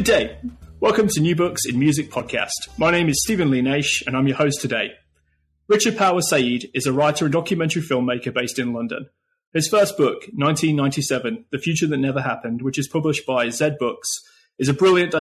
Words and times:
Good 0.00 0.06
day. 0.06 0.38
Welcome 0.80 1.08
to 1.08 1.20
New 1.20 1.36
Books 1.36 1.66
in 1.66 1.78
Music 1.78 2.10
podcast. 2.10 2.68
My 2.78 2.90
name 2.90 3.10
is 3.10 3.20
Stephen 3.22 3.50
Lee 3.50 3.60
Naish, 3.60 4.02
and 4.06 4.16
I'm 4.16 4.26
your 4.26 4.38
host 4.38 4.62
today. 4.62 4.92
Richard 5.68 5.98
Power 5.98 6.22
Sayeed 6.22 6.70
is 6.72 6.86
a 6.86 6.92
writer 6.94 7.26
and 7.26 7.32
documentary 7.34 7.82
filmmaker 7.82 8.32
based 8.32 8.58
in 8.58 8.72
London. 8.72 9.10
His 9.52 9.68
first 9.68 9.98
book, 9.98 10.22
1997, 10.32 11.44
The 11.52 11.58
Future 11.58 11.86
That 11.86 11.98
Never 11.98 12.22
Happened, 12.22 12.62
which 12.62 12.78
is 12.78 12.88
published 12.88 13.26
by 13.26 13.50
Zed 13.50 13.76
Books, 13.76 14.08
is 14.58 14.70
a 14.70 14.72
brilliant. 14.72 15.16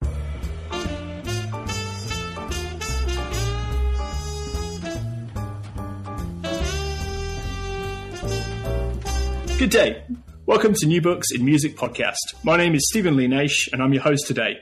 Good 9.57 9.71
day. 9.71 10.03
Welcome 10.45 10.73
to 10.75 10.87
New 10.87 11.01
Books 11.01 11.33
in 11.35 11.43
Music 11.43 11.75
podcast. 11.75 12.15
My 12.43 12.55
name 12.55 12.75
is 12.75 12.87
Stephen 12.87 13.17
Lee 13.17 13.27
Naish, 13.27 13.71
and 13.73 13.83
I'm 13.83 13.91
your 13.91 14.03
host 14.03 14.25
today. 14.25 14.59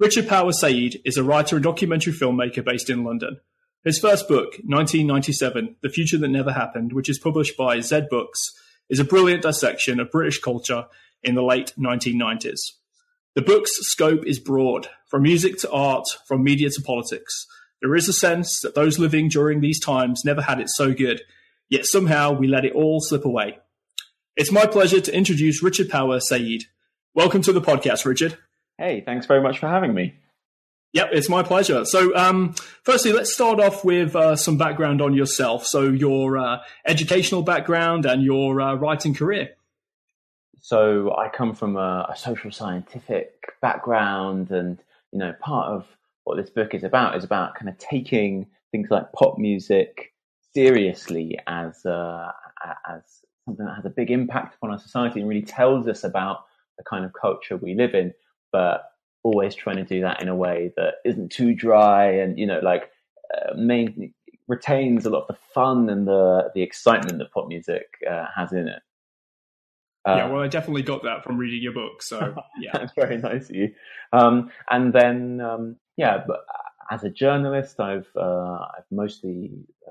Richard 0.00 0.26
Power 0.26 0.50
Sayeed 0.50 1.00
is 1.04 1.16
a 1.16 1.22
writer 1.22 1.54
and 1.54 1.62
documentary 1.62 2.12
filmmaker 2.12 2.64
based 2.64 2.90
in 2.90 3.04
London. 3.04 3.38
His 3.84 4.00
first 4.00 4.26
book, 4.26 4.54
1997, 4.64 5.76
The 5.82 5.88
Future 5.88 6.18
That 6.18 6.28
Never 6.28 6.52
Happened, 6.52 6.92
which 6.92 7.08
is 7.08 7.20
published 7.20 7.56
by 7.56 7.78
Zed 7.78 8.08
Books, 8.08 8.40
is 8.88 8.98
a 8.98 9.04
brilliant 9.04 9.42
dissection 9.42 10.00
of 10.00 10.10
British 10.10 10.40
culture 10.40 10.86
in 11.22 11.36
the 11.36 11.44
late 11.44 11.74
1990s. 11.78 12.58
The 13.36 13.42
book's 13.42 13.70
scope 13.82 14.26
is 14.26 14.40
broad, 14.40 14.88
from 15.06 15.22
music 15.22 15.58
to 15.58 15.70
art, 15.70 16.06
from 16.26 16.42
media 16.42 16.70
to 16.70 16.82
politics. 16.82 17.46
There 17.80 17.94
is 17.94 18.08
a 18.08 18.12
sense 18.12 18.62
that 18.62 18.74
those 18.74 18.98
living 18.98 19.28
during 19.28 19.60
these 19.60 19.78
times 19.78 20.24
never 20.24 20.42
had 20.42 20.58
it 20.58 20.70
so 20.70 20.92
good, 20.92 21.22
yet 21.68 21.86
somehow 21.86 22.32
we 22.32 22.48
let 22.48 22.64
it 22.64 22.74
all 22.74 23.00
slip 23.00 23.24
away. 23.24 23.58
It's 24.34 24.50
my 24.50 24.66
pleasure 24.66 25.00
to 25.00 25.16
introduce 25.16 25.62
Richard 25.62 25.88
Power 25.88 26.18
Sayeed. 26.18 26.64
Welcome 27.14 27.42
to 27.42 27.52
the 27.52 27.60
podcast, 27.60 28.04
Richard. 28.04 28.36
Hey, 28.78 29.02
thanks 29.04 29.26
very 29.26 29.40
much 29.40 29.58
for 29.58 29.68
having 29.68 29.94
me. 29.94 30.14
Yep, 30.94 31.10
it's 31.12 31.28
my 31.28 31.42
pleasure. 31.42 31.84
So, 31.84 32.14
um, 32.16 32.54
firstly, 32.84 33.12
let's 33.12 33.32
start 33.32 33.58
off 33.58 33.84
with 33.84 34.14
uh, 34.14 34.36
some 34.36 34.56
background 34.56 35.02
on 35.02 35.12
yourself. 35.12 35.66
So, 35.66 35.82
your 35.82 36.38
uh, 36.38 36.58
educational 36.86 37.42
background 37.42 38.06
and 38.06 38.22
your 38.22 38.60
uh, 38.60 38.74
writing 38.74 39.14
career. 39.14 39.50
So, 40.60 41.14
I 41.16 41.28
come 41.28 41.54
from 41.54 41.76
a, 41.76 42.08
a, 42.12 42.16
social 42.16 42.52
scientific 42.52 43.32
background, 43.60 44.52
and 44.52 44.78
you 45.12 45.18
know, 45.18 45.32
part 45.40 45.72
of 45.72 45.86
what 46.22 46.36
this 46.36 46.50
book 46.50 46.74
is 46.74 46.84
about 46.84 47.16
is 47.16 47.24
about 47.24 47.56
kind 47.56 47.68
of 47.68 47.76
taking 47.78 48.46
things 48.70 48.88
like 48.90 49.12
pop 49.12 49.36
music 49.36 50.12
seriously 50.54 51.38
as 51.48 51.84
uh, 51.84 52.30
as 52.88 53.02
something 53.44 53.66
that 53.66 53.74
has 53.74 53.84
a 53.84 53.90
big 53.90 54.10
impact 54.10 54.54
upon 54.56 54.70
our 54.70 54.78
society 54.78 55.20
and 55.20 55.28
really 55.28 55.42
tells 55.42 55.86
us 55.88 56.04
about 56.04 56.44
the 56.78 56.84
kind 56.84 57.04
of 57.04 57.12
culture 57.12 57.56
we 57.56 57.74
live 57.74 57.94
in, 57.94 58.12
but 58.54 58.92
always 59.24 59.52
trying 59.52 59.74
to 59.76 59.84
do 59.84 60.00
that 60.00 60.22
in 60.22 60.28
a 60.28 60.36
way 60.36 60.72
that 60.76 60.94
isn't 61.04 61.32
too 61.32 61.56
dry 61.56 62.04
and 62.04 62.38
you 62.38 62.46
know 62.46 62.60
like 62.62 62.88
uh, 63.34 63.52
main 63.56 64.14
retains 64.46 65.04
a 65.04 65.10
lot 65.10 65.22
of 65.22 65.26
the 65.34 65.42
fun 65.52 65.88
and 65.88 66.06
the 66.06 66.52
the 66.54 66.62
excitement 66.62 67.18
that 67.18 67.32
pop 67.32 67.48
music 67.48 67.86
uh, 68.08 68.26
has 68.36 68.52
in 68.52 68.68
it. 68.68 68.82
Uh, 70.06 70.16
yeah, 70.18 70.28
well, 70.30 70.42
I 70.42 70.48
definitely 70.48 70.82
got 70.82 71.02
that 71.02 71.24
from 71.24 71.36
reading 71.36 71.62
your 71.62 71.72
book. 71.72 72.00
So 72.00 72.36
yeah, 72.60 72.70
that's 72.74 72.92
very 72.94 73.16
nice 73.16 73.50
of 73.50 73.56
you. 73.56 73.74
Um, 74.12 74.52
and 74.70 74.92
then 74.92 75.40
um, 75.40 75.76
yeah, 75.96 76.22
but 76.24 76.44
as 76.92 77.02
a 77.02 77.10
journalist, 77.10 77.80
I've 77.80 78.08
uh, 78.14 78.66
I've 78.76 78.90
mostly 78.92 79.50
uh, 79.84 79.90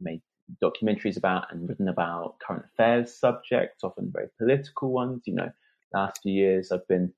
made 0.00 0.22
documentaries 0.62 1.16
about 1.16 1.52
and 1.52 1.68
written 1.68 1.88
about 1.88 2.36
current 2.46 2.66
affairs 2.72 3.12
subjects, 3.18 3.82
often 3.82 4.12
very 4.12 4.28
political 4.38 4.92
ones. 4.92 5.22
You 5.24 5.34
know, 5.34 5.50
last 5.92 6.22
few 6.22 6.32
years 6.32 6.72
I've 6.72 6.86
been 6.88 7.12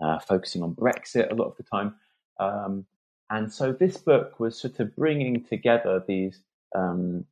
uh, 0.00 0.18
focusing 0.20 0.62
on 0.62 0.74
Brexit 0.74 1.30
a 1.30 1.34
lot 1.34 1.48
of 1.48 1.56
the 1.56 1.62
time. 1.64 1.94
Um, 2.38 2.86
and 3.30 3.52
so 3.52 3.72
this 3.72 3.96
book 3.96 4.40
was 4.40 4.58
sort 4.58 4.80
of 4.80 4.94
bringing 4.96 5.44
together 5.44 6.02
these 6.06 6.40
um, 6.74 7.24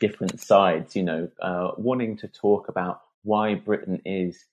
different 0.00 0.40
sides, 0.40 0.96
you 0.96 1.02
know, 1.02 1.28
uh, 1.40 1.72
wanting 1.76 2.16
to 2.18 2.28
talk 2.28 2.68
about 2.68 3.02
why 3.22 3.54
Britain 3.54 4.00
is 4.04 4.44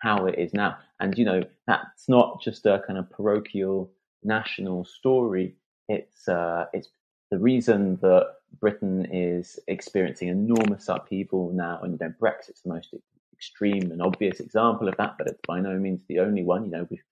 how 0.00 0.26
it 0.26 0.38
is 0.38 0.52
now. 0.52 0.78
And, 0.98 1.16
you 1.16 1.24
know, 1.24 1.42
that's 1.66 2.08
not 2.08 2.42
just 2.42 2.66
a 2.66 2.82
kind 2.86 2.98
of 2.98 3.10
parochial 3.10 3.92
national 4.24 4.84
story. 4.84 5.54
It's, 5.88 6.26
uh, 6.26 6.66
it's 6.72 6.88
the 7.30 7.38
reason 7.38 7.96
that 8.02 8.26
Britain 8.60 9.06
is 9.10 9.58
experiencing 9.68 10.28
enormous 10.28 10.88
upheaval 10.88 11.50
now, 11.54 11.80
and 11.82 11.92
you 11.92 11.98
know, 12.06 12.12
Brexit's 12.20 12.62
the 12.62 12.68
most 12.68 12.92
extreme 13.42 13.90
and 13.90 14.00
obvious 14.00 14.38
example 14.38 14.86
of 14.88 14.96
that, 14.98 15.16
but 15.18 15.26
it's 15.26 15.40
by 15.48 15.58
no 15.58 15.76
means 15.76 16.00
the 16.08 16.20
only 16.20 16.44
one. 16.44 16.64
You 16.64 16.70
know, 16.70 16.86
we've 16.88 17.02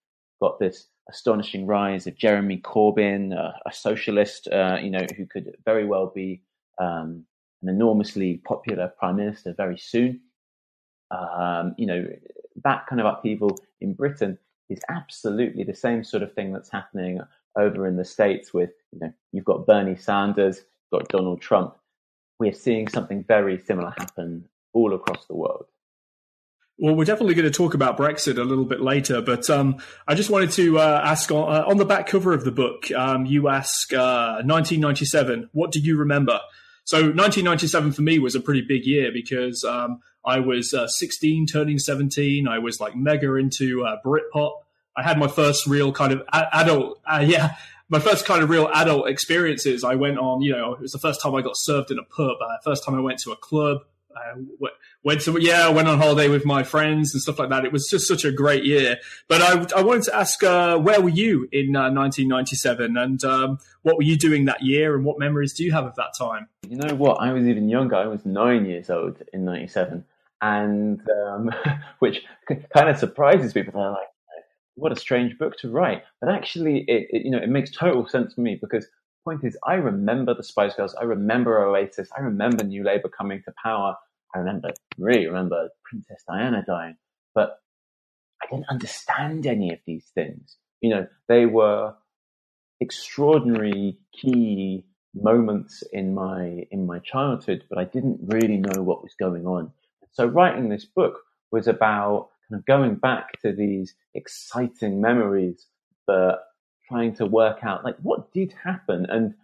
got 0.41 0.61
this 0.61 0.87
astonishing 1.09 1.67
rise 1.67 2.07
of 2.07 2.17
Jeremy 2.17 2.59
Corbyn, 2.59 3.37
uh, 3.37 3.53
a 3.67 3.73
socialist, 3.73 4.47
uh, 4.47 4.79
you 4.81 4.91
know, 4.91 5.05
who 5.17 5.27
could 5.27 5.57
very 5.65 5.85
well 5.85 6.07
be 6.15 6.41
um, 6.79 7.25
an 7.63 7.69
enormously 7.69 8.41
popular 8.45 8.93
prime 8.97 9.17
minister 9.17 9.53
very 9.57 9.77
soon. 9.77 10.21
Um, 11.11 11.75
you 11.77 11.87
know, 11.87 12.07
that 12.63 12.87
kind 12.87 13.01
of 13.01 13.07
upheaval 13.07 13.59
in 13.81 13.95
Britain 13.95 14.39
is 14.69 14.81
absolutely 14.89 15.65
the 15.65 15.75
same 15.75 16.05
sort 16.05 16.23
of 16.23 16.33
thing 16.33 16.53
that's 16.53 16.71
happening 16.71 17.21
over 17.57 17.89
in 17.89 17.97
the 17.97 18.05
States 18.05 18.55
with, 18.55 18.71
you 18.93 19.01
know, 19.01 19.13
you've 19.33 19.45
got 19.45 19.67
Bernie 19.67 19.97
Sanders, 19.97 20.59
you've 20.59 21.01
got 21.01 21.09
Donald 21.09 21.41
Trump. 21.41 21.75
We're 22.39 22.53
seeing 22.53 22.87
something 22.87 23.25
very 23.25 23.59
similar 23.59 23.93
happen 23.99 24.49
all 24.73 24.95
across 24.95 25.27
the 25.27 25.35
world. 25.35 25.67
Well, 26.83 26.95
we're 26.95 27.05
definitely 27.05 27.35
going 27.35 27.45
to 27.45 27.51
talk 27.51 27.75
about 27.75 27.99
Brexit 27.99 28.39
a 28.39 28.43
little 28.43 28.65
bit 28.65 28.81
later, 28.81 29.21
but 29.21 29.51
um, 29.51 29.77
I 30.09 30.15
just 30.15 30.31
wanted 30.31 30.51
to 30.53 30.79
uh, 30.79 31.03
ask 31.05 31.31
on, 31.31 31.55
uh, 31.55 31.65
on, 31.67 31.77
the 31.77 31.85
back 31.85 32.07
cover 32.07 32.33
of 32.33 32.43
the 32.43 32.51
book, 32.51 32.91
um, 32.93 33.27
you 33.27 33.51
ask 33.51 33.93
uh, 33.93 34.41
1997, 34.47 35.51
what 35.53 35.73
do 35.73 35.79
you 35.79 35.99
remember? 35.99 36.41
So 36.85 36.97
1997 36.97 37.93
for 37.93 38.01
me 38.01 38.19
was 38.19 38.35
a 38.35 38.41
pretty 38.41 38.63
big 38.63 38.87
year 38.87 39.11
because 39.13 39.63
um, 39.63 40.01
I 40.25 40.41
was 40.41 40.73
uh, 40.73 40.89
16, 40.89 41.49
turning 41.49 41.79
17. 41.79 42.49
I 42.49 42.61
was 42.61 42.81
like 42.81 42.97
mega 42.97 43.35
into 43.35 43.85
uh, 43.85 43.97
Britpop. 44.03 44.53
I 44.97 45.03
had 45.03 45.19
my 45.19 45.29
first 45.29 45.67
real 45.67 45.93
kind 45.93 46.15
of 46.15 46.23
adult, 46.33 46.99
uh, 47.05 47.23
yeah, 47.23 47.57
my 47.91 48.01
first 48.01 48.25
kind 48.25 48.43
of 48.43 48.49
real 48.49 48.71
adult 48.73 49.07
experiences. 49.07 49.85
I 49.85 49.97
went 49.97 50.17
on, 50.17 50.41
you 50.41 50.53
know, 50.53 50.73
it 50.73 50.81
was 50.81 50.93
the 50.93 50.99
first 50.99 51.21
time 51.21 51.35
I 51.35 51.43
got 51.43 51.59
served 51.59 51.91
in 51.91 51.99
a 51.99 52.05
pub, 52.05 52.39
first 52.65 52.87
time 52.87 52.95
I 52.95 53.01
went 53.01 53.19
to 53.19 53.33
a 53.33 53.37
club, 53.37 53.83
uh, 54.17 54.41
went 55.03 55.21
to, 55.23 55.39
yeah, 55.41 55.69
went 55.69 55.89
on 55.89 55.99
holiday 55.99 56.29
with 56.29 56.45
my 56.45 56.63
friends 56.63 57.15
and 57.15 57.23
stuff 57.23 57.39
like 57.39 57.49
that. 57.51 57.65
It 57.65 57.73
was 57.73 57.89
just 57.89 58.07
such 58.07 58.25
a 58.25 58.33
great 58.33 58.65
year. 58.65 58.99
But 59.29 59.41
I, 59.43 59.79
I 59.81 59.83
wanted 59.83 60.05
to 60.05 60.17
ask, 60.17 60.43
uh, 60.43 60.79
where 60.79 61.01
were 61.01 61.09
you 61.09 61.49
in 61.53 61.73
1997 61.73 62.97
uh, 62.97 63.03
and 63.03 63.25
um, 63.25 63.59
what 63.83 63.97
were 63.97 64.03
you 64.03 64.17
doing 64.17 64.45
that 64.47 64.63
year 64.63 64.95
and 64.95 65.05
what 65.05 65.19
memories 65.19 65.53
do 65.55 65.65
you 65.65 65.73
have 65.73 65.85
of 65.85 65.95
that 65.97 66.13
time? 66.19 66.49
You 66.69 66.77
know 66.77 66.95
what? 66.95 67.21
I 67.21 67.33
was 67.33 67.47
even 67.47 67.69
younger. 67.69 67.97
I 67.97 68.07
was 68.07 68.25
nine 68.25 68.67
years 68.67 68.91
old 68.91 69.23
in 69.33 69.45
97 69.45 70.05
and 70.43 71.01
um, 71.27 71.51
which 71.99 72.23
kind 72.47 72.89
of 72.89 72.99
surprises 72.99 73.53
people. 73.53 73.81
They're 73.81 73.91
like, 73.91 74.09
what 74.75 74.93
a 74.93 74.97
strange 74.97 75.39
book 75.39 75.57
to 75.59 75.71
write. 75.71 76.03
But 76.21 76.31
actually, 76.31 76.85
it, 76.89 77.09
it, 77.11 77.25
you 77.25 77.31
know 77.31 77.39
it 77.39 77.49
makes 77.49 77.71
total 77.71 78.07
sense 78.09 78.35
for 78.35 78.41
me 78.41 78.59
because 78.61 78.87
point 79.25 79.45
is, 79.45 79.57
I 79.65 79.75
remember 79.75 80.35
the 80.35 80.43
Spice 80.43 80.75
Girls, 80.75 80.95
I 80.95 81.05
remember 81.05 81.63
Oasis, 81.65 82.09
I 82.17 82.21
remember 82.21 82.65
New 82.65 82.83
Labour 82.83 83.09
coming 83.09 83.43
to 83.45 83.53
power, 83.63 83.97
I 84.35 84.39
remember 84.39 84.71
really 84.99 85.27
remember 85.27 85.69
Princess 85.85 86.23
Diana 86.29 86.65
dying, 86.67 86.97
but 87.35 87.59
I 88.43 88.47
didn't 88.51 88.69
understand 88.71 89.47
any 89.47 89.73
of 89.73 89.79
these 89.87 90.07
things. 90.15 90.57
You 90.81 90.91
know, 90.91 91.07
they 91.29 91.47
were 91.47 91.95
extraordinary 92.81 93.99
key 94.13 94.85
moments 95.15 95.83
in 95.93 96.15
my 96.15 96.67
in 96.71 96.87
my 96.87 96.99
childhood, 97.01 97.65
but 97.69 97.79
I 97.79 97.85
didn't 97.85 98.21
really 98.23 98.59
know 98.59 98.83
what 98.83 99.03
was 99.03 99.15
going 99.19 99.47
on. 99.47 99.73
So 100.13 100.27
writing 100.27 100.69
this 100.69 100.85
book 100.85 101.21
was 101.51 101.67
about 101.67 102.31
kind 102.49 102.61
of 102.61 102.67
going 102.67 102.97
back 102.97 103.41
to 103.43 103.53
these 103.53 103.95
exciting 104.15 105.01
memories, 105.01 105.67
but 106.07 106.45
trying 106.89 107.15
to 107.15 107.27
work 107.27 107.59
out 107.63 107.85
like 107.85 107.97
what 108.03 108.33
did 108.33 108.55
happen. 108.65 109.07
And 109.09 109.35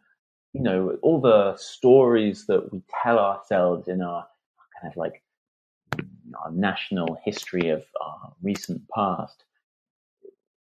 you 0.52 0.62
know, 0.62 0.96
all 1.02 1.20
the 1.20 1.56
stories 1.58 2.46
that 2.46 2.72
we 2.72 2.82
tell 3.02 3.18
ourselves 3.18 3.88
in 3.88 4.00
our 4.00 4.26
kind 4.80 4.92
of 4.92 4.96
like 4.96 5.22
our 6.44 6.50
national 6.50 7.18
history 7.24 7.70
of 7.70 7.84
our 8.00 8.32
recent 8.42 8.82
past, 8.94 9.44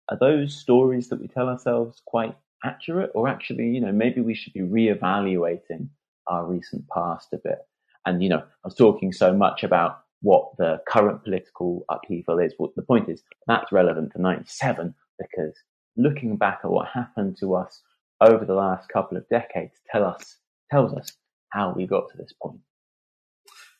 are 0.08 0.18
those 0.18 0.54
stories 0.54 1.08
that 1.08 1.20
we 1.20 1.28
tell 1.28 1.48
ourselves 1.48 2.02
quite 2.06 2.36
accurate? 2.64 3.10
Or 3.14 3.28
actually, 3.28 3.68
you 3.68 3.80
know, 3.80 3.92
maybe 3.92 4.20
we 4.20 4.34
should 4.34 4.52
be 4.52 4.60
reevaluating 4.60 5.88
our 6.26 6.46
recent 6.46 6.86
past 6.88 7.28
a 7.32 7.38
bit. 7.38 7.58
And, 8.06 8.22
you 8.22 8.28
know, 8.28 8.38
I 8.40 8.64
was 8.64 8.74
talking 8.74 9.12
so 9.12 9.32
much 9.32 9.62
about 9.62 10.02
what 10.22 10.56
the 10.56 10.80
current 10.88 11.22
political 11.24 11.84
upheaval 11.88 12.38
is. 12.38 12.54
What 12.56 12.74
the 12.76 12.82
point 12.82 13.08
is, 13.08 13.22
that's 13.46 13.72
relevant 13.72 14.12
to 14.12 14.20
97 14.20 14.94
because 15.18 15.54
looking 15.96 16.36
back 16.36 16.60
at 16.64 16.70
what 16.70 16.88
happened 16.88 17.36
to 17.38 17.54
us 17.54 17.82
over 18.20 18.44
the 18.44 18.54
last 18.54 18.88
couple 18.88 19.16
of 19.16 19.28
decades 19.28 19.80
tell 19.90 20.04
us, 20.04 20.36
tells 20.70 20.92
us 20.94 21.12
how 21.50 21.72
we 21.76 21.86
got 21.86 22.08
to 22.10 22.16
this 22.16 22.32
point. 22.40 22.60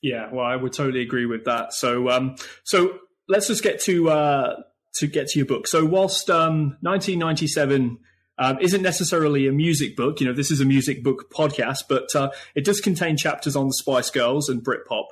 Yeah, 0.03 0.29
well, 0.33 0.45
I 0.45 0.57
would 0.57 0.73
totally 0.73 1.01
agree 1.01 1.27
with 1.27 1.45
that. 1.45 1.73
So, 1.73 2.11
um, 2.11 2.35
so 2.65 2.99
let's 3.29 3.47
just 3.47 3.63
get 3.63 3.81
to 3.83 4.11
uh, 4.11 4.63
to 4.97 5.07
get 5.07 5.29
to 5.29 5.39
your 5.39 5.47
book. 5.47 5.69
So, 5.69 5.85
whilst 5.85 6.29
um, 6.29 6.77
1997 6.81 7.99
um, 8.39 8.59
isn't 8.61 8.83
necessarily 8.83 9.47
a 9.47 9.53
music 9.53 9.97
book, 9.97 10.21
you 10.21 10.27
know, 10.27 10.33
this 10.33 10.51
is 10.51 10.61
a 10.61 10.65
music 10.65 11.05
book 11.05 11.31
podcast, 11.33 11.85
but 11.89 12.15
uh, 12.17 12.31
it 12.57 12.65
does 12.65 12.81
contain 12.81 13.17
chapters 13.17 13.55
on 13.55 13.67
the 13.67 13.75
Spice 13.75 14.11
Girls 14.11 14.49
and 14.49 14.65
Britpop. 14.65 15.07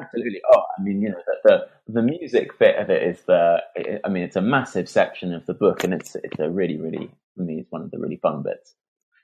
Absolutely. 0.00 0.40
Oh, 0.52 0.62
I 0.78 0.82
mean, 0.82 1.02
you 1.02 1.10
know, 1.10 1.22
the 1.44 1.68
the, 1.88 2.02
music 2.02 2.58
bit 2.58 2.76
of 2.76 2.90
it 2.90 3.02
is 3.02 3.20
the. 3.26 3.62
I 4.04 4.08
mean, 4.08 4.22
it's 4.22 4.36
a 4.36 4.42
massive 4.42 4.88
section 4.88 5.32
of 5.32 5.44
the 5.46 5.54
book, 5.54 5.84
and 5.84 5.92
it's 5.92 6.16
it's 6.16 6.38
a 6.38 6.48
really, 6.48 6.78
really 6.78 7.10
for 7.36 7.42
me, 7.42 7.60
it's 7.60 7.70
one 7.70 7.82
of 7.82 7.90
the 7.90 7.98
really 7.98 8.16
fun 8.16 8.42
bits. 8.42 8.74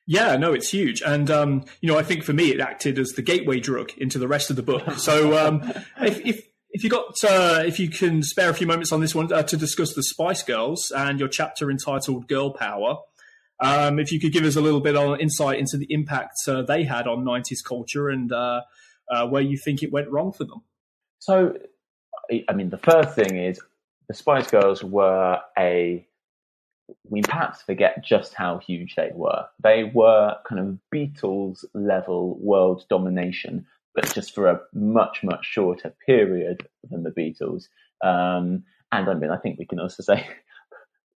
Yeah, 0.06 0.36
no, 0.36 0.52
it's 0.52 0.70
huge, 0.70 1.00
and 1.00 1.30
um, 1.30 1.64
you 1.80 1.88
know, 1.88 1.96
I 1.96 2.02
think 2.02 2.24
for 2.24 2.32
me, 2.32 2.50
it 2.50 2.60
acted 2.60 2.98
as 2.98 3.10
the 3.10 3.22
gateway 3.22 3.60
drug 3.60 3.92
into 3.96 4.18
the 4.18 4.26
rest 4.26 4.50
of 4.50 4.56
the 4.56 4.62
book. 4.62 4.98
So, 4.98 5.38
um, 5.38 5.62
if, 6.00 6.26
if 6.26 6.46
if 6.70 6.82
you 6.82 6.90
got 6.90 7.14
uh, 7.22 7.62
if 7.64 7.78
you 7.78 7.88
can 7.88 8.22
spare 8.22 8.50
a 8.50 8.54
few 8.54 8.66
moments 8.66 8.90
on 8.92 9.00
this 9.00 9.14
one 9.14 9.32
uh, 9.32 9.42
to 9.44 9.56
discuss 9.56 9.94
the 9.94 10.02
Spice 10.02 10.42
Girls 10.42 10.90
and 10.90 11.20
your 11.20 11.28
chapter 11.28 11.70
entitled 11.70 12.26
"Girl 12.26 12.52
Power," 12.52 12.96
um, 13.60 14.00
if 14.00 14.10
you 14.10 14.18
could 14.18 14.32
give 14.32 14.44
us 14.44 14.56
a 14.56 14.60
little 14.60 14.80
bit 14.80 14.96
of 14.96 15.20
insight 15.20 15.58
into 15.58 15.76
the 15.76 15.86
impact 15.90 16.34
uh, 16.48 16.62
they 16.62 16.82
had 16.82 17.06
on 17.06 17.24
'90s 17.24 17.62
culture 17.64 18.08
and 18.08 18.32
uh, 18.32 18.62
uh, 19.08 19.26
where 19.28 19.42
you 19.42 19.56
think 19.56 19.82
it 19.82 19.92
went 19.92 20.10
wrong 20.10 20.32
for 20.32 20.44
them. 20.44 20.62
So, 21.20 21.54
I 22.48 22.52
mean, 22.54 22.70
the 22.70 22.78
first 22.78 23.14
thing 23.14 23.36
is 23.36 23.60
the 24.08 24.14
Spice 24.14 24.50
Girls 24.50 24.82
were 24.82 25.38
a 25.56 26.06
we 27.08 27.22
perhaps 27.22 27.62
forget 27.62 28.04
just 28.04 28.34
how 28.34 28.58
huge 28.58 28.94
they 28.96 29.10
were. 29.14 29.44
They 29.62 29.84
were 29.84 30.36
kind 30.48 30.60
of 30.60 30.78
Beatles 30.94 31.64
level 31.74 32.38
world 32.40 32.84
domination, 32.88 33.66
but 33.94 34.12
just 34.14 34.34
for 34.34 34.48
a 34.48 34.60
much, 34.72 35.22
much 35.22 35.44
shorter 35.44 35.94
period 36.06 36.66
than 36.90 37.02
the 37.02 37.10
Beatles. 37.10 37.68
Um, 38.04 38.64
and 38.90 39.08
I 39.08 39.14
mean, 39.14 39.30
I 39.30 39.38
think 39.38 39.58
we 39.58 39.66
can 39.66 39.80
also 39.80 40.02
say, 40.04 40.26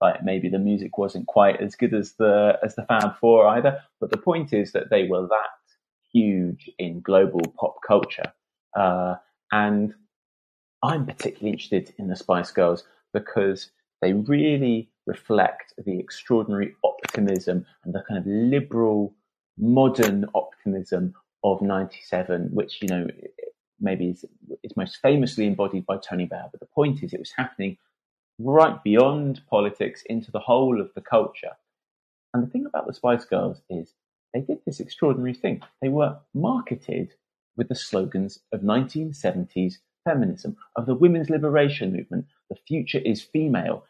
like, 0.02 0.24
maybe 0.24 0.50
the 0.50 0.60
music 0.60 0.98
wasn't 0.98 1.28
quite 1.28 1.62
as 1.62 1.76
good 1.76 1.94
as 1.94 2.14
the 2.14 2.58
as 2.64 2.76
the 2.76 2.86
Fab 2.86 3.18
Four 3.20 3.48
either. 3.48 3.80
But 4.00 4.12
the 4.12 4.18
point 4.18 4.54
is 4.54 4.72
that 4.74 4.90
they 4.90 5.08
were 5.08 5.28
that 5.28 5.50
huge 6.12 6.70
in 6.78 7.02
global 7.02 7.42
pop 7.58 7.78
culture, 7.88 8.34
uh, 8.76 9.16
and 9.52 9.94
I'm 10.84 11.06
particularly 11.06 11.52
interested 11.52 11.94
in 11.98 12.10
the 12.10 12.16
Spice 12.16 12.52
Girls 12.52 12.84
because 13.14 13.72
they 14.02 14.14
really 14.14 14.90
reflect 15.06 15.74
the 15.86 16.00
extraordinary 16.00 16.76
optimism 16.84 17.66
and 17.84 17.94
the 17.94 18.04
kind 18.08 18.18
of 18.18 18.26
liberal, 18.26 19.14
modern 19.58 20.26
optimism 20.34 21.14
of 21.44 21.62
97, 21.62 22.50
which, 22.54 22.82
you 22.82 22.88
know, 22.88 23.08
maybe 23.80 24.10
is, 24.10 24.26
is 24.64 24.78
most 24.78 24.98
famously 25.02 25.46
embodied 25.46 25.86
by 25.86 25.98
Tony 25.98 26.26
Blair. 26.26 26.46
But 26.52 26.62
the 26.62 26.68
point 26.68 27.04
is, 27.04 27.14
it 27.14 27.20
was 27.20 27.34
happening 27.36 27.78
right 28.40 28.82
beyond 28.84 29.42
politics 29.50 30.04
into 30.08 30.32
the 30.32 30.40
whole 30.40 30.80
of 30.80 30.92
the 30.96 31.02
culture. 31.02 31.52
And 32.34 32.44
the 32.44 32.50
thing 32.50 32.66
about 32.66 32.88
the 32.88 32.94
Spice 32.94 33.26
Girls 33.26 33.62
is 33.70 33.94
they 34.34 34.42
did 34.42 34.60
this 34.66 34.80
extraordinary 34.80 35.34
thing. 35.34 35.62
They 35.82 35.90
were 35.90 36.18
marketed 36.34 37.14
with 37.56 37.68
the 37.68 37.76
slogans 37.76 38.40
of 38.52 38.62
1970s 38.62 39.76
feminism, 40.04 40.58
of 40.76 40.86
the 40.86 40.96
women's 40.96 41.30
liberation 41.30 41.94
movement. 41.94 42.26
The 42.50 42.58
future 42.68 43.00
is 43.00 43.22
female 43.22 43.86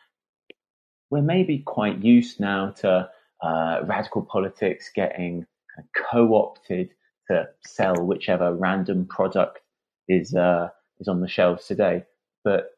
we're 1.13 1.21
maybe 1.21 1.59
quite 1.59 2.03
used 2.03 2.39
now 2.39 2.71
to 2.71 3.07
uh, 3.43 3.79
radical 3.83 4.23
politics 4.23 4.89
getting 4.95 5.45
co-opted 5.95 6.89
to 7.29 7.47
sell 7.63 8.03
whichever 8.03 8.55
random 8.55 9.05
product 9.05 9.59
is 10.09 10.33
uh, 10.33 10.69
is 10.99 11.07
on 11.07 11.21
the 11.21 11.27
shelves 11.27 11.67
today. 11.67 12.03
But 12.43 12.71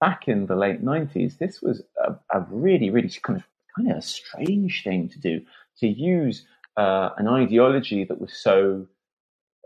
back 0.00 0.28
in 0.28 0.46
the 0.46 0.54
late 0.54 0.82
nineties, 0.84 1.38
this 1.38 1.60
was 1.60 1.82
a, 2.06 2.12
a, 2.32 2.46
really, 2.48 2.90
really 2.90 3.08
kind 3.08 3.40
of 3.40 3.44
kind 3.76 3.90
of 3.90 3.96
a 3.96 4.02
strange 4.02 4.84
thing 4.84 5.08
to 5.08 5.18
do 5.18 5.40
to 5.78 5.88
use 5.88 6.46
uh, 6.76 7.10
an 7.16 7.26
ideology 7.26 8.04
that 8.04 8.20
was 8.20 8.34
so 8.34 8.86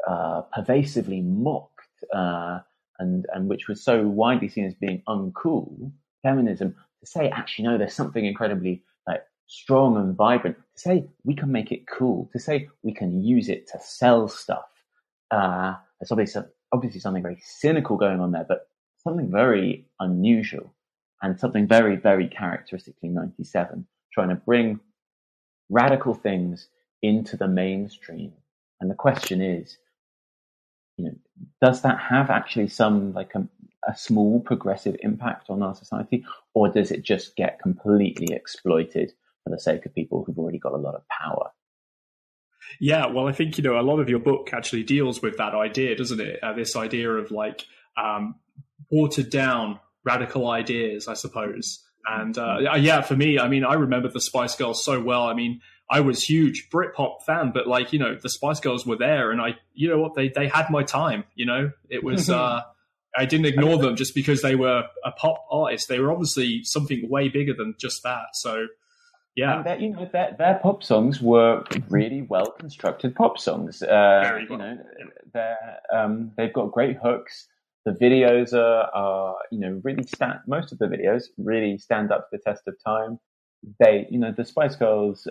uh, 0.09 0.41
pervasively 0.55 1.21
mocked 1.21 2.05
uh, 2.15 2.61
and 2.99 3.27
and 3.35 3.51
which 3.51 3.69
was 3.69 3.85
so 3.85 4.07
widely 4.07 4.49
seen 4.49 4.65
as 4.65 4.75
being 4.75 5.03
uncool, 5.07 5.93
feminism, 6.23 6.75
to 7.07 7.13
say, 7.13 7.29
actually, 7.31 7.67
no, 7.67 7.79
there's 7.79 7.95
something 7.95 8.27
incredibly 8.27 8.83
like 9.07 9.23
strong 9.47 9.97
and 9.97 10.17
vibrant. 10.17 10.57
To 10.57 10.81
say 10.81 11.07
we 11.25 11.35
can 11.35 11.51
make 11.51 11.73
it 11.73 11.87
cool. 11.87 12.29
To 12.33 12.39
say 12.39 12.69
we 12.83 12.93
can 12.93 13.23
use 13.23 13.49
it 13.49 13.67
to 13.69 13.79
sell 13.81 14.29
stuff. 14.29 14.67
Uh, 15.31 15.75
there's 15.99 16.13
obviously 16.13 16.43
obviously 16.73 17.01
something 17.01 17.23
very 17.23 17.39
cynical 17.41 17.97
going 17.97 18.21
on 18.21 18.33
there, 18.33 18.45
but 18.47 18.69
something 19.03 19.31
very 19.31 19.87
unusual 20.01 20.75
and 21.23 21.39
something 21.39 21.67
very 21.67 21.97
very 21.97 22.29
characteristically 22.29 23.09
97, 23.09 23.87
trying 24.13 24.29
to 24.29 24.35
bring 24.35 24.81
radical 25.71 26.15
things 26.15 26.69
into 27.03 27.37
the 27.37 27.49
mainstream. 27.49 28.33
And 28.81 28.91
the 28.91 28.95
question 28.95 29.41
is, 29.41 29.79
you 30.97 31.07
know, 31.07 31.15
does 31.63 31.83
that 31.83 31.99
have 31.99 32.31
actually 32.31 32.69
some 32.69 33.13
like 33.13 33.35
a, 33.35 33.47
a 33.87 33.97
small 33.97 34.41
progressive 34.41 34.97
impact 35.01 35.49
on 35.49 35.63
our 35.63 35.75
society, 35.75 36.25
or 36.55 36.69
does 36.69 36.91
it 36.91 37.03
just 37.03 37.37
get 37.37 37.61
completely 37.61 38.35
exploited 38.35 39.13
for 39.45 39.51
the 39.51 39.61
sake 39.61 39.87
of 39.87 39.95
people 39.95 40.25
who've 40.25 40.39
already 40.39 40.59
got 40.59 40.73
a 40.73 40.77
lot 40.77 40.95
of 40.95 41.03
power? 41.09 41.51
Yeah, 42.81 43.07
well, 43.07 43.29
I 43.29 43.33
think 43.33 43.57
you 43.59 43.65
know 43.65 43.79
a 43.79 43.83
lot 43.83 44.01
of 44.01 44.09
your 44.09 44.19
book 44.19 44.51
actually 44.53 44.83
deals 44.83 45.23
with 45.23 45.37
that 45.39 45.55
idea, 45.55 45.97
doesn't 45.97 46.21
it? 46.21 46.43
Uh, 46.43 46.53
this 46.53 46.77
idea 46.77 47.11
of 47.11 47.31
like 47.31 47.65
um, 47.97 48.35
watered 48.91 49.31
down 49.31 49.79
radical 50.05 50.49
ideas, 50.51 51.09
I 51.09 51.15
suppose. 51.15 51.83
And 52.09 52.37
uh, 52.39 52.59
yeah, 52.79 53.01
for 53.01 53.17
me, 53.17 53.39
I 53.39 53.49
mean, 53.49 53.65
I 53.65 53.75
remember 53.75 54.09
the 54.09 54.21
Spice 54.21 54.55
Girls 54.57 54.85
so 54.85 55.01
well. 55.01 55.25
I 55.25 55.35
mean, 55.35 55.61
I 55.91 56.01
was 56.01 56.23
huge 56.23 56.69
Britpop 56.71 57.23
fan, 57.23 57.53
but 57.53 57.67
like 57.67 57.93
you 57.93 57.99
know, 57.99 58.17
the 58.21 58.29
Spice 58.29 58.61
Girls 58.61 58.87
were 58.87 58.97
there, 58.97 59.31
and 59.31 59.41
I, 59.41 59.57
you 59.75 59.89
know 59.89 59.99
what, 59.99 60.15
they 60.15 60.29
they 60.29 60.49
had 60.49 60.71
my 60.71 60.83
time. 60.83 61.25
You 61.35 61.47
know, 61.47 61.71
it 61.89 62.03
was. 62.03 62.29
uh, 62.31 62.63
I 63.17 63.25
didn't 63.25 63.47
ignore 63.47 63.79
them 63.79 63.97
just 63.97 64.15
because 64.15 64.43
they 64.43 64.55
were 64.55 64.85
a 65.05 65.11
pop 65.13 65.47
artist. 65.51 65.89
They 65.89 66.01
were 66.01 66.13
obviously 66.13 66.63
something 66.65 67.09
way 67.09 67.29
bigger 67.29 67.55
than 67.55 67.75
just 67.79 68.03
that. 68.03 68.35
So, 68.35 68.67
yeah, 69.35 69.63
and 69.67 69.83
you 69.83 69.91
know, 69.91 70.09
their, 70.13 70.35
their 70.39 70.61
pop 70.63 70.83
songs 70.83 71.21
were 71.21 71.65
really 71.89 72.23
well 72.23 72.51
constructed 72.53 73.15
pop 73.15 73.39
songs. 73.39 73.83
Uh, 73.83 74.41
you 74.49 74.57
know, 74.57 74.79
they're, 75.33 75.79
um, 75.93 76.33
they've 76.37 76.53
got 76.53 76.73
great 76.73 76.97
hooks. 77.03 77.47
The 77.85 77.93
videos 77.93 78.53
are, 78.53 78.91
are, 78.95 79.37
you 79.53 79.61
know, 79.61 79.81
really 79.85 80.03
stand. 80.03 80.41
Most 80.47 80.73
of 80.73 80.79
the 80.79 80.87
videos 80.87 81.25
really 81.39 81.79
stand 81.79 82.11
up 82.11 82.31
to 82.31 82.37
the 82.37 82.43
test 82.43 82.63
of 82.67 82.75
time. 82.85 83.21
They, 83.79 84.07
you 84.11 84.19
know, 84.19 84.33
the 84.37 84.45
Spice 84.45 84.77
Girls 84.77 85.29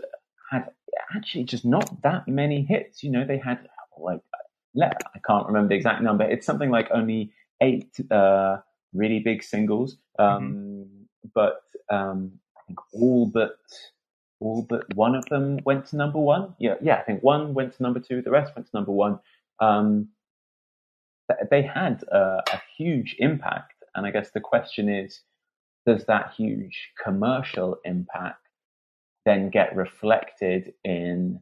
had 0.52 0.70
actually 1.16 1.44
just 1.44 1.66
not 1.66 2.02
that 2.04 2.28
many 2.28 2.64
hits. 2.64 3.04
You 3.04 3.12
know, 3.12 3.26
they 3.26 3.38
had 3.38 3.68
like 3.98 4.94
I 5.16 5.20
can't 5.26 5.48
remember 5.48 5.70
the 5.70 5.76
exact 5.76 6.02
number. 6.02 6.26
It's 6.26 6.46
something 6.46 6.70
like 6.70 6.90
only 6.92 7.32
eight 7.66 7.94
uh, 8.12 8.58
really 8.94 9.20
big 9.20 9.44
singles, 9.44 9.98
um, 10.20 10.28
mm-hmm. 10.28 11.28
but 11.34 11.62
um, 11.90 12.32
I 12.58 12.62
think 12.68 12.80
all 12.94 13.26
but 13.28 13.58
all 14.40 14.66
but 14.70 14.84
one 14.96 15.16
of 15.16 15.26
them 15.26 15.60
went 15.66 15.86
to 15.88 15.96
number 15.98 16.20
one. 16.20 16.54
Yeah, 16.60 16.76
yeah, 16.82 16.98
I 16.98 17.04
think 17.04 17.24
one 17.24 17.54
went 17.54 17.76
to 17.76 17.84
number 17.84 18.00
two. 18.00 18.22
The 18.22 18.32
rest 18.32 18.56
went 18.56 18.68
to 18.70 18.78
number 18.78 18.92
one. 18.92 19.20
Um, 19.60 20.10
they 21.50 21.64
had 21.64 22.04
a, 22.12 22.44
a 22.54 22.62
huge 22.78 23.16
impact, 23.20 23.84
and 23.96 24.06
I 24.06 24.12
guess 24.12 24.30
the 24.32 24.40
question 24.40 24.90
is, 24.90 25.22
does 25.86 26.06
that 26.06 26.34
huge 26.38 26.92
commercial 27.04 27.78
impact 27.84 28.42
then 29.26 29.50
get 29.50 29.76
reflected 29.76 30.74
in 30.84 31.40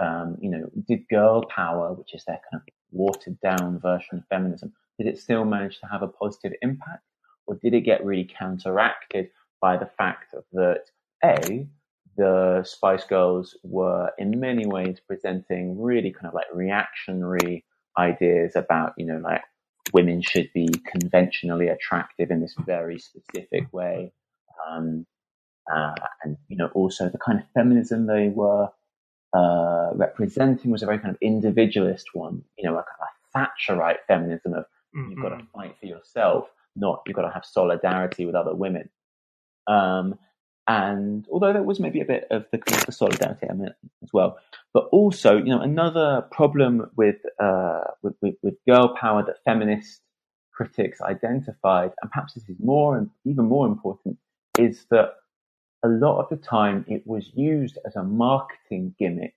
um, 0.00 0.36
you 0.40 0.50
know, 0.50 0.70
did 0.88 1.08
girl 1.08 1.44
power, 1.44 1.92
which 1.92 2.14
is 2.14 2.24
their 2.24 2.40
kind 2.50 2.62
of 2.62 2.74
watered 2.90 3.40
down 3.40 3.78
version 3.80 4.18
of 4.18 4.24
feminism, 4.28 4.72
did 5.00 5.08
it 5.14 5.18
still 5.18 5.46
manage 5.46 5.80
to 5.80 5.86
have 5.86 6.02
a 6.02 6.08
positive 6.08 6.52
impact? 6.60 7.02
Or 7.46 7.54
did 7.62 7.72
it 7.72 7.80
get 7.80 8.04
really 8.04 8.28
counteracted 8.38 9.30
by 9.58 9.78
the 9.78 9.86
fact 9.86 10.34
that 10.52 10.82
A, 11.24 11.66
the 12.18 12.62
Spice 12.64 13.04
Girls 13.04 13.56
were 13.62 14.10
in 14.18 14.38
many 14.38 14.66
ways 14.66 15.00
presenting 15.06 15.80
really 15.80 16.12
kind 16.12 16.26
of 16.26 16.34
like 16.34 16.44
reactionary 16.52 17.64
ideas 17.96 18.56
about, 18.56 18.92
you 18.98 19.06
know, 19.06 19.18
like 19.24 19.40
women 19.94 20.20
should 20.20 20.50
be 20.52 20.68
conventionally 20.86 21.68
attractive 21.68 22.30
in 22.30 22.42
this 22.42 22.54
very 22.66 22.98
specific 22.98 23.72
way. 23.72 24.12
Um, 24.68 25.06
uh, 25.74 25.94
and, 26.22 26.36
you 26.48 26.58
know, 26.58 26.68
also 26.74 27.08
the 27.08 27.18
kind 27.18 27.38
of 27.38 27.46
feminism 27.54 28.06
they 28.06 28.28
were 28.28 28.68
uh, 29.32 29.90
representing 29.94 30.70
was 30.70 30.82
a 30.82 30.86
very 30.86 30.98
kind 30.98 31.14
of 31.14 31.18
individualist 31.22 32.08
one, 32.12 32.42
you 32.58 32.68
know, 32.68 32.76
a 32.76 32.84
Thatcherite 33.34 33.98
feminism 34.06 34.52
of 34.52 34.66
mm-hmm. 34.94 35.10
you've 35.10 35.22
got 35.22 35.30
to 35.30 35.46
fight 35.54 35.76
for 35.80 35.86
yourself, 35.86 36.48
not 36.76 37.02
you've 37.06 37.16
got 37.16 37.22
to 37.22 37.32
have 37.32 37.44
solidarity 37.44 38.26
with 38.26 38.34
other 38.34 38.54
women. 38.54 38.88
Um, 39.66 40.18
and 40.66 41.26
although 41.30 41.52
there 41.52 41.62
was 41.62 41.80
maybe 41.80 42.00
a 42.00 42.04
bit 42.04 42.26
of 42.30 42.44
the, 42.52 42.60
the 42.86 42.92
solidarity 42.92 43.46
element 43.48 43.74
as 44.02 44.10
well, 44.12 44.38
but 44.72 44.84
also, 44.92 45.36
you 45.36 45.46
know, 45.46 45.60
another 45.60 46.22
problem 46.30 46.90
with, 46.96 47.16
uh, 47.42 47.80
with, 48.02 48.14
with, 48.20 48.34
with 48.42 48.54
girl 48.68 48.94
power 49.00 49.24
that 49.24 49.42
feminist 49.44 50.00
critics 50.52 51.00
identified, 51.00 51.90
and 52.00 52.10
perhaps 52.10 52.34
this 52.34 52.48
is 52.48 52.56
more 52.62 52.96
and 52.96 53.10
even 53.24 53.46
more 53.46 53.66
important, 53.66 54.18
is 54.58 54.86
that 54.90 55.14
a 55.82 55.88
lot 55.88 56.20
of 56.20 56.28
the 56.28 56.36
time 56.36 56.84
it 56.86 57.06
was 57.06 57.30
used 57.34 57.78
as 57.86 57.96
a 57.96 58.02
marketing 58.04 58.94
gimmick 58.98 59.34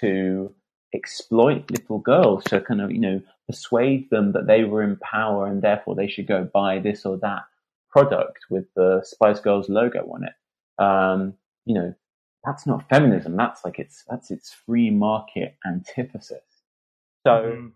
to 0.00 0.52
exploit 0.94 1.70
little 1.70 1.98
girls 1.98 2.42
to 2.44 2.60
kind 2.60 2.80
of, 2.80 2.90
you 2.90 3.00
know, 3.00 3.20
persuade 3.48 4.10
them 4.10 4.32
that 4.32 4.46
they 4.46 4.64
were 4.64 4.82
in 4.82 4.96
power 4.96 5.46
and 5.46 5.62
therefore 5.62 5.94
they 5.94 6.06
should 6.08 6.26
go 6.26 6.48
buy 6.52 6.78
this 6.78 7.06
or 7.06 7.16
that 7.18 7.42
product 7.90 8.38
with 8.50 8.66
the 8.76 9.00
Spice 9.04 9.40
Girls 9.40 9.68
logo 9.68 10.00
on 10.12 10.24
it. 10.24 10.82
Um, 10.82 11.34
you 11.64 11.74
know, 11.74 11.94
that's 12.44 12.66
not 12.66 12.88
feminism. 12.88 13.36
That's 13.36 13.64
like 13.64 13.78
it's 13.78 14.04
that's 14.08 14.30
its 14.30 14.52
free 14.52 14.90
market 14.90 15.56
antithesis. 15.66 16.44
So 17.26 17.30
mm-hmm. 17.30 17.66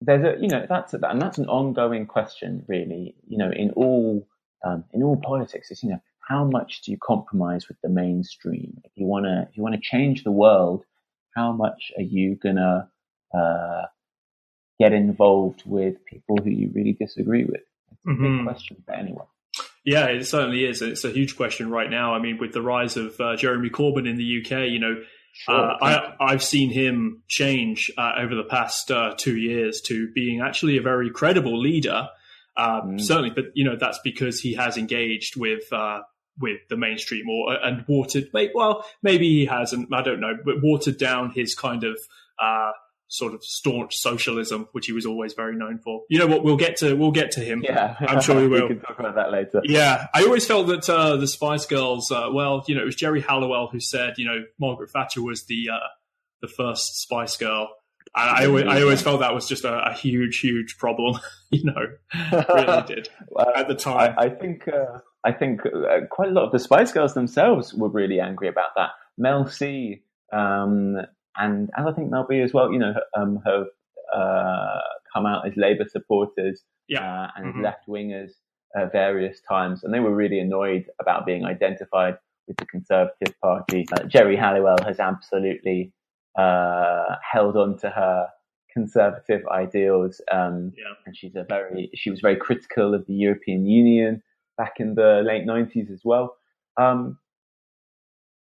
there's 0.00 0.24
a 0.24 0.40
you 0.40 0.48
know 0.48 0.66
that's 0.68 0.94
a, 0.94 1.00
and 1.08 1.20
that's 1.20 1.38
an 1.38 1.48
ongoing 1.48 2.06
question, 2.06 2.64
really. 2.68 3.14
You 3.26 3.38
know, 3.38 3.50
in 3.50 3.70
all 3.70 4.26
um, 4.64 4.84
in 4.92 5.02
all 5.02 5.16
politics, 5.16 5.70
is 5.70 5.82
you 5.82 5.90
know 5.90 6.02
how 6.28 6.44
much 6.44 6.82
do 6.82 6.90
you 6.90 6.98
compromise 7.02 7.68
with 7.68 7.78
the 7.82 7.88
mainstream? 7.88 8.80
If 8.84 8.92
you 8.94 9.06
wanna 9.06 9.46
if 9.48 9.56
you 9.56 9.62
wanna 9.62 9.80
change 9.80 10.22
the 10.22 10.32
world, 10.32 10.84
how 11.34 11.52
much 11.52 11.92
are 11.96 12.02
you 12.02 12.36
gonna 12.36 12.90
uh, 13.34 13.82
get 14.80 14.92
involved 14.92 15.62
with 15.64 16.04
people 16.06 16.38
who 16.42 16.50
you 16.50 16.70
really 16.74 16.92
disagree 16.92 17.44
with? 17.44 17.62
It's 17.90 18.00
a 18.06 18.10
mm-hmm. 18.10 18.38
big 18.38 18.46
question 18.46 18.76
for 18.84 18.94
anyone. 18.94 19.26
Yeah, 19.84 20.06
it 20.06 20.26
certainly 20.26 20.64
is. 20.64 20.80
It's 20.80 21.04
a 21.04 21.10
huge 21.10 21.36
question 21.36 21.70
right 21.70 21.90
now. 21.90 22.14
I 22.14 22.20
mean, 22.20 22.38
with 22.38 22.52
the 22.52 22.62
rise 22.62 22.96
of 22.96 23.20
uh, 23.20 23.36
Jeremy 23.36 23.68
Corbyn 23.68 24.08
in 24.08 24.16
the 24.16 24.40
UK, 24.40 24.68
you 24.68 24.78
know, 24.78 25.02
sure. 25.32 25.54
uh, 25.54 26.14
I, 26.20 26.30
have 26.30 26.42
seen 26.42 26.70
him 26.70 27.22
change 27.28 27.90
uh, 27.98 28.12
over 28.18 28.34
the 28.34 28.44
past 28.44 28.90
uh, 28.90 29.14
two 29.16 29.36
years 29.36 29.80
to 29.86 30.10
being 30.12 30.40
actually 30.40 30.76
a 30.76 30.82
very 30.82 31.10
credible 31.10 31.58
leader. 31.60 32.08
Um, 32.56 32.92
mm. 32.92 33.00
Certainly, 33.00 33.30
but 33.30 33.46
you 33.54 33.64
know 33.64 33.76
that's 33.76 33.98
because 34.04 34.38
he 34.38 34.54
has 34.54 34.76
engaged 34.76 35.36
with 35.36 35.72
uh, 35.72 36.00
with 36.38 36.60
the 36.68 36.76
mainstream 36.76 37.28
or 37.28 37.54
and 37.54 37.84
watered. 37.88 38.28
Well, 38.54 38.84
maybe 39.02 39.28
he 39.28 39.46
hasn't. 39.46 39.88
I 39.92 40.02
don't 40.02 40.20
know, 40.20 40.34
but 40.44 40.56
watered 40.62 40.98
down 40.98 41.32
his 41.34 41.54
kind 41.54 41.82
of 41.82 41.98
uh, 42.38 42.72
sort 43.12 43.34
of 43.34 43.44
staunch 43.44 43.94
socialism, 43.94 44.66
which 44.72 44.86
he 44.86 44.92
was 44.92 45.04
always 45.04 45.34
very 45.34 45.54
known 45.54 45.78
for. 45.78 46.02
You 46.08 46.18
know 46.18 46.26
what? 46.26 46.42
We'll 46.42 46.56
get 46.56 46.78
to 46.78 46.94
we'll 46.94 47.10
get 47.10 47.30
to 47.32 47.40
him. 47.40 47.62
Yeah, 47.62 47.94
I'm 48.00 48.22
sure 48.22 48.36
we 48.36 48.48
will. 48.48 48.62
we 48.62 48.74
can 48.74 48.80
talk 48.80 48.98
about 48.98 49.16
that 49.16 49.30
later. 49.30 49.60
Yeah, 49.64 50.06
I 50.14 50.22
always 50.22 50.46
felt 50.46 50.66
that 50.68 50.88
uh, 50.88 51.16
the 51.16 51.26
Spice 51.26 51.66
Girls. 51.66 52.10
Uh, 52.10 52.28
well, 52.32 52.64
you 52.66 52.74
know, 52.74 52.80
it 52.80 52.86
was 52.86 52.96
Geri 52.96 53.20
Halliwell 53.20 53.68
who 53.70 53.80
said, 53.80 54.14
you 54.16 54.24
know, 54.24 54.44
Margaret 54.58 54.90
Thatcher 54.90 55.22
was 55.22 55.44
the 55.44 55.68
uh, 55.70 55.88
the 56.40 56.48
first 56.48 57.02
Spice 57.02 57.36
Girl. 57.36 57.68
And 58.14 58.30
I 58.30 58.46
always, 58.46 58.64
I 58.66 58.82
always 58.82 59.00
felt 59.00 59.20
that 59.20 59.34
was 59.34 59.48
just 59.48 59.64
a, 59.64 59.90
a 59.90 59.94
huge, 59.94 60.40
huge 60.40 60.76
problem. 60.78 61.18
you 61.50 61.64
know, 61.64 61.86
really 62.48 62.82
did 62.86 63.08
well, 63.28 63.52
at 63.54 63.68
the 63.68 63.74
time. 63.74 64.14
I, 64.18 64.24
I 64.24 64.28
think 64.30 64.68
uh, 64.68 64.98
I 65.22 65.32
think 65.32 65.66
uh, 65.66 66.06
quite 66.10 66.28
a 66.28 66.32
lot 66.32 66.46
of 66.46 66.52
the 66.52 66.58
Spice 66.58 66.92
Girls 66.92 67.12
themselves 67.12 67.74
were 67.74 67.88
really 67.88 68.20
angry 68.20 68.48
about 68.48 68.70
that. 68.76 68.90
Mel 69.18 69.46
C 69.46 70.02
um, 70.32 70.96
and 71.36 71.70
and 71.76 71.88
I 71.88 71.92
think 71.92 72.10
Mel 72.10 72.26
B 72.28 72.40
as 72.40 72.52
well, 72.52 72.72
you 72.72 72.78
know, 72.78 72.94
um, 73.16 73.40
have 73.44 73.66
uh, 74.14 74.80
come 75.12 75.26
out 75.26 75.46
as 75.46 75.54
Labour 75.56 75.86
supporters 75.88 76.62
yeah. 76.88 77.24
uh, 77.24 77.28
and 77.36 77.46
mm-hmm. 77.46 77.62
left 77.62 77.88
wingers 77.88 78.30
at 78.76 78.92
various 78.92 79.40
times, 79.48 79.84
and 79.84 79.92
they 79.92 80.00
were 80.00 80.14
really 80.14 80.38
annoyed 80.38 80.84
about 81.00 81.26
being 81.26 81.44
identified 81.44 82.16
with 82.48 82.56
the 82.56 82.66
Conservative 82.66 83.34
Party. 83.40 83.86
Uh, 83.92 84.04
Geri 84.04 84.36
Halliwell 84.36 84.78
has 84.84 84.98
absolutely 84.98 85.92
uh, 86.38 87.16
held 87.30 87.56
on 87.56 87.78
to 87.78 87.90
her 87.90 88.28
conservative 88.72 89.42
ideals, 89.48 90.20
um, 90.32 90.72
yeah. 90.76 90.94
and 91.06 91.16
she's 91.16 91.36
a 91.36 91.44
very 91.48 91.90
she 91.94 92.10
was 92.10 92.20
very 92.20 92.36
critical 92.36 92.94
of 92.94 93.06
the 93.06 93.14
European 93.14 93.66
Union 93.66 94.22
back 94.56 94.74
in 94.78 94.94
the 94.94 95.22
late 95.24 95.44
nineties 95.44 95.90
as 95.90 96.00
well. 96.04 96.36
Um, 96.80 97.18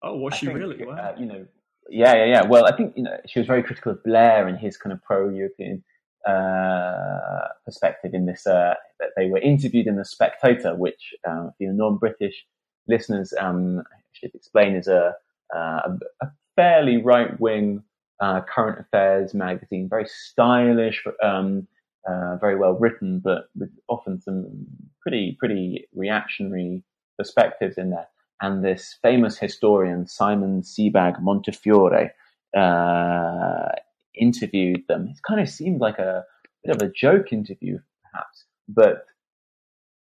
oh, 0.04 0.18
was 0.18 0.36
she 0.36 0.46
think, 0.48 0.60
really? 0.60 0.86
Wow. 0.86 0.94
Uh, 0.94 1.16
you 1.20 1.26
know, 1.26 1.46
yeah, 1.92 2.16
yeah, 2.16 2.26
yeah. 2.26 2.42
Well, 2.46 2.66
I 2.66 2.76
think 2.76 2.94
you 2.96 3.04
know 3.04 3.18
she 3.28 3.40
was 3.40 3.48
very 3.48 3.64
critical 3.64 3.92
of 3.92 4.04
Blair 4.04 4.48
and 4.48 4.58
his 4.58 4.78
kind 4.78 4.94
of 4.94 5.04
pro-European 5.04 5.84
uh, 6.28 7.48
perspective 7.66 8.14
in 8.14 8.26
this. 8.26 8.48
Uh, 8.48 8.76
that 9.00 9.10
they 9.18 9.28
were 9.28 9.40
interviewed 9.40 9.88
in 9.88 9.98
the 9.98 10.06
Spectator, 10.06 10.76
which 10.76 11.14
for 11.24 11.54
your 11.60 11.74
non-British 11.74 12.46
listeners, 12.88 13.34
um, 13.40 13.84
should 14.14 14.34
explain 14.36 14.76
is 14.76 14.88
a, 14.88 15.14
uh, 15.56 15.98
a 16.22 16.28
fairly 16.56 16.98
right-wing 16.98 17.84
uh, 18.20 18.42
current 18.42 18.80
affairs 18.80 19.34
magazine, 19.34 19.90
very 19.90 20.06
stylish, 20.08 21.04
um, 21.24 21.68
uh, 22.08 22.38
very 22.38 22.56
well 22.56 22.74
written, 22.74 23.20
but 23.20 23.46
with 23.56 23.70
often 23.88 24.22
some 24.22 24.66
pretty 25.02 25.36
pretty 25.40 25.88
reactionary 25.96 26.84
perspectives 27.18 27.78
in 27.78 27.90
there 27.90 28.08
and 28.42 28.64
this 28.64 28.98
famous 29.02 29.38
historian 29.38 30.08
Simon 30.08 30.62
Sebag 30.62 31.22
Montefiore 31.22 32.12
uh, 32.58 33.70
interviewed 34.16 34.84
them. 34.88 35.08
It 35.10 35.18
kind 35.28 35.40
of 35.40 35.50
seemed 35.50 35.80
like 35.80 36.00
a 36.00 36.24
bit 36.64 36.76
of 36.76 36.82
a 36.82 36.92
joke 36.92 37.32
interview, 37.32 37.78
perhaps, 38.12 38.46
but 38.68 39.06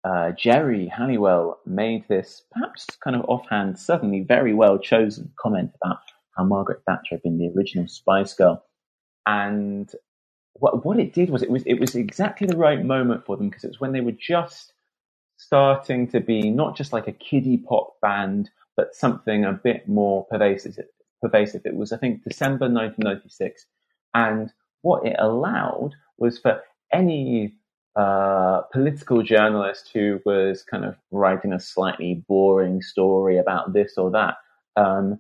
uh, 0.04 0.32
Geri 0.38 0.88
Halliwell 0.88 1.60
made 1.66 2.08
this 2.08 2.44
perhaps 2.52 2.86
kind 3.04 3.16
of 3.16 3.26
offhand, 3.26 3.80
certainly 3.80 4.22
very 4.22 4.54
well 4.54 4.78
chosen 4.78 5.32
comment 5.40 5.72
about 5.84 6.00
how 6.38 6.44
Margaret 6.44 6.82
Thatcher 6.86 7.16
had 7.16 7.24
been 7.24 7.38
the 7.38 7.52
original 7.58 7.88
Spice 7.88 8.34
Girl, 8.34 8.64
and 9.26 9.92
what 10.54 10.86
what 10.86 11.00
it 11.00 11.14
did 11.14 11.30
was 11.30 11.42
it 11.42 11.50
was 11.50 11.64
it 11.66 11.80
was 11.80 11.96
exactly 11.96 12.48
the 12.48 12.58
right 12.58 12.84
moment 12.84 13.26
for 13.26 13.38
them 13.38 13.50
because 13.50 13.64
it 13.64 13.70
was 13.70 13.80
when 13.80 13.92
they 13.92 14.02
were 14.02 14.12
just 14.12 14.74
starting 15.38 16.08
to 16.10 16.20
be 16.20 16.50
not 16.50 16.76
just 16.76 16.92
like 16.92 17.08
a 17.08 17.14
kiddie 17.14 17.58
pop 17.58 18.00
band, 18.02 18.50
but 18.76 18.96
something 18.96 19.46
a 19.46 19.54
bit 19.54 19.88
more 19.88 20.26
pervasive. 20.26 20.78
Pervasive. 21.22 21.62
It 21.66 21.76
was, 21.76 21.94
I 21.94 21.98
think, 21.98 22.24
December 22.24 22.66
1996, 22.66 23.66
and 24.14 24.52
what 24.82 25.06
it 25.06 25.16
allowed 25.20 25.92
was 26.18 26.38
for 26.38 26.62
any 26.94 27.56
uh, 27.96 28.62
political 28.72 29.24
journalist 29.24 29.90
who 29.94 30.20
was 30.26 30.64
kind 30.64 30.86
of 30.86 30.96
writing 31.12 31.54
a 31.54 31.60
slightly 31.60 32.24
boring 32.28 32.82
story 32.82 33.38
about 33.38 33.74
this 33.74 33.98
or 33.98 34.12
that. 34.12 34.36
Um, 34.76 35.20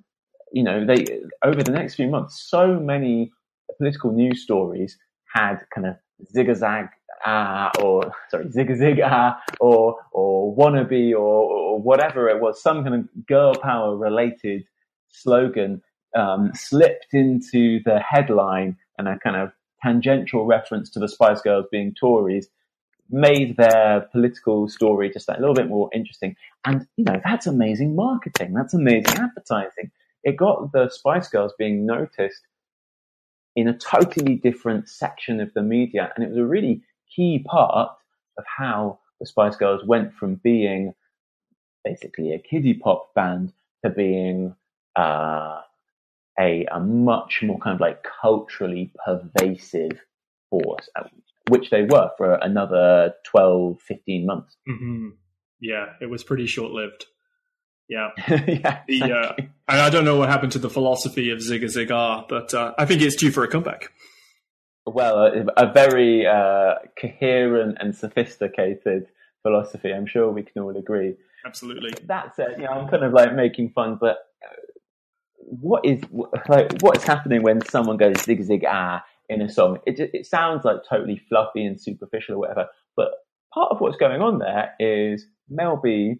you 0.51 0.63
know, 0.63 0.85
they 0.85 1.05
over 1.43 1.63
the 1.63 1.71
next 1.71 1.95
few 1.95 2.07
months, 2.07 2.47
so 2.47 2.79
many 2.79 3.31
political 3.77 4.11
news 4.11 4.43
stories 4.43 4.97
had 5.33 5.59
kind 5.73 5.87
of 5.87 5.95
zigzag 6.31 6.87
ah, 7.25 7.71
or 7.81 8.11
sorry, 8.29 8.49
zig 8.51 8.75
zig 8.75 8.99
ah, 9.03 9.39
or 9.59 9.97
or 10.11 10.55
wannabe, 10.55 11.11
or, 11.11 11.17
or 11.17 11.81
whatever 11.81 12.29
it 12.29 12.39
was, 12.41 12.61
some 12.61 12.83
kind 12.83 12.95
of 12.95 13.25
girl 13.25 13.55
power 13.55 13.95
related 13.95 14.63
slogan 15.09 15.81
um, 16.15 16.51
slipped 16.53 17.13
into 17.13 17.79
the 17.85 17.99
headline 17.99 18.77
and 18.97 19.07
a 19.07 19.17
kind 19.19 19.35
of 19.35 19.51
tangential 19.81 20.45
reference 20.45 20.89
to 20.91 20.99
the 20.99 21.07
Spice 21.07 21.41
Girls 21.41 21.65
being 21.71 21.93
Tories 21.93 22.49
made 23.09 23.55
their 23.57 24.07
political 24.11 24.67
story 24.67 25.09
just 25.09 25.29
a 25.29 25.39
little 25.39 25.53
bit 25.53 25.69
more 25.69 25.89
interesting. 25.93 26.35
And, 26.65 26.85
you 26.97 27.05
know, 27.05 27.21
that's 27.23 27.47
amazing 27.47 27.95
marketing. 27.95 28.53
That's 28.53 28.73
amazing 28.73 29.17
advertising. 29.17 29.91
It 30.23 30.35
got 30.35 30.71
the 30.73 30.89
Spice 30.89 31.29
Girls 31.29 31.53
being 31.57 31.85
noticed 31.85 32.41
in 33.55 33.67
a 33.67 33.77
totally 33.77 34.35
different 34.35 34.89
section 34.89 35.39
of 35.39 35.53
the 35.53 35.61
media. 35.61 36.11
And 36.15 36.25
it 36.25 36.29
was 36.29 36.37
a 36.37 36.45
really 36.45 36.81
key 37.15 37.43
part 37.45 37.97
of 38.37 38.43
how 38.57 38.99
the 39.19 39.25
Spice 39.25 39.55
Girls 39.55 39.81
went 39.85 40.13
from 40.13 40.35
being 40.35 40.93
basically 41.83 42.33
a 42.33 42.39
kiddie 42.39 42.73
pop 42.73 43.13
band 43.13 43.53
to 43.83 43.89
being 43.89 44.55
uh, 44.95 45.61
a, 46.39 46.65
a 46.71 46.79
much 46.79 47.41
more 47.43 47.59
kind 47.59 47.75
of 47.75 47.81
like 47.81 48.05
culturally 48.21 48.91
pervasive 49.05 49.99
force, 50.49 50.89
which 51.49 51.69
they 51.69 51.83
were 51.83 52.11
for 52.17 52.35
another 52.35 53.13
12, 53.25 53.79
15 53.81 54.25
months. 54.25 54.55
Mm-hmm. 54.67 55.09
Yeah, 55.59 55.85
it 56.01 56.09
was 56.09 56.23
pretty 56.23 56.45
short 56.45 56.71
lived. 56.71 57.05
Yeah, 57.89 58.09
yeah. 58.27 58.81
The, 58.87 59.13
uh, 59.13 59.33
and 59.37 59.81
I 59.81 59.89
don't 59.89 60.03
know 60.03 60.17
what 60.17 60.29
happened 60.29 60.51
to 60.53 60.59
the 60.59 60.69
philosophy 60.69 61.31
of 61.31 61.39
Zigga 61.39 61.65
Ziggar, 61.65 62.27
but 62.27 62.53
uh, 62.53 62.73
I 62.77 62.85
think 62.85 63.01
it's 63.01 63.15
due 63.15 63.31
for 63.31 63.43
a 63.43 63.47
comeback. 63.47 63.91
Well, 64.87 65.17
a, 65.25 65.65
a 65.65 65.73
very 65.73 66.25
uh, 66.25 66.75
coherent 66.99 67.77
and 67.79 67.95
sophisticated 67.95 69.07
philosophy. 69.43 69.91
I'm 69.91 70.07
sure 70.07 70.31
we 70.31 70.43
can 70.43 70.61
all 70.61 70.75
agree. 70.77 71.15
Absolutely. 71.45 71.91
That 72.05 72.35
said, 72.35 72.55
you 72.57 72.63
know, 72.63 72.71
I'm 72.71 72.87
kind 72.87 73.03
of 73.03 73.13
like 73.13 73.33
making 73.33 73.71
fun, 73.71 73.97
but 73.99 74.17
uh, 74.43 74.55
what 75.39 75.85
is 75.85 76.01
like 76.49 76.81
what 76.81 76.97
is 76.97 77.03
happening 77.03 77.43
when 77.43 77.61
someone 77.65 77.97
goes 77.97 78.21
zig 78.23 78.43
zig 78.43 78.63
ah 78.67 79.03
in 79.29 79.41
a 79.41 79.49
song? 79.49 79.79
It 79.85 79.99
it 80.13 80.25
sounds 80.25 80.65
like 80.65 80.77
totally 80.89 81.21
fluffy 81.29 81.65
and 81.65 81.79
superficial 81.79 82.35
or 82.35 82.39
whatever, 82.39 82.67
but 82.95 83.09
part 83.53 83.71
of 83.71 83.79
what's 83.79 83.97
going 83.97 84.21
on 84.21 84.39
there 84.39 84.73
is 84.79 85.25
Mel 85.49 85.79
B 85.81 86.15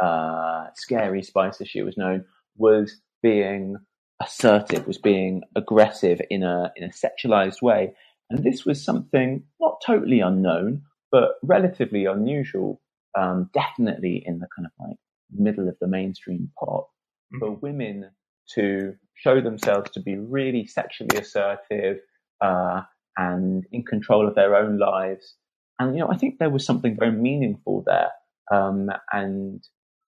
uh, 0.00 0.66
scary 0.74 1.22
Spice, 1.22 1.60
as 1.60 1.68
she 1.68 1.82
was 1.82 1.96
known, 1.96 2.24
was 2.56 3.00
being 3.22 3.76
assertive, 4.22 4.86
was 4.86 4.98
being 4.98 5.42
aggressive 5.54 6.20
in 6.30 6.42
a 6.42 6.72
in 6.76 6.84
a 6.84 6.90
sexualized 6.90 7.62
way, 7.62 7.92
and 8.30 8.42
this 8.44 8.64
was 8.64 8.84
something 8.84 9.44
not 9.60 9.80
totally 9.84 10.20
unknown, 10.20 10.82
but 11.10 11.32
relatively 11.42 12.06
unusual. 12.06 12.80
Um, 13.18 13.48
definitely 13.54 14.22
in 14.26 14.40
the 14.40 14.46
kind 14.54 14.66
of 14.66 14.72
like 14.86 14.98
middle 15.30 15.68
of 15.68 15.76
the 15.80 15.86
mainstream 15.86 16.50
pop 16.58 16.90
mm-hmm. 17.32 17.38
for 17.38 17.52
women 17.52 18.10
to 18.54 18.94
show 19.14 19.40
themselves 19.40 19.90
to 19.92 20.00
be 20.00 20.16
really 20.16 20.66
sexually 20.66 21.16
assertive 21.18 21.98
uh, 22.40 22.82
and 23.16 23.64
in 23.72 23.84
control 23.84 24.28
of 24.28 24.34
their 24.34 24.54
own 24.54 24.78
lives. 24.78 25.36
And 25.78 25.94
you 25.94 26.00
know, 26.00 26.10
I 26.10 26.16
think 26.16 26.38
there 26.38 26.50
was 26.50 26.64
something 26.64 26.96
very 26.98 27.12
meaningful 27.12 27.84
there. 27.86 28.10
Um, 28.52 28.90
and 29.12 29.62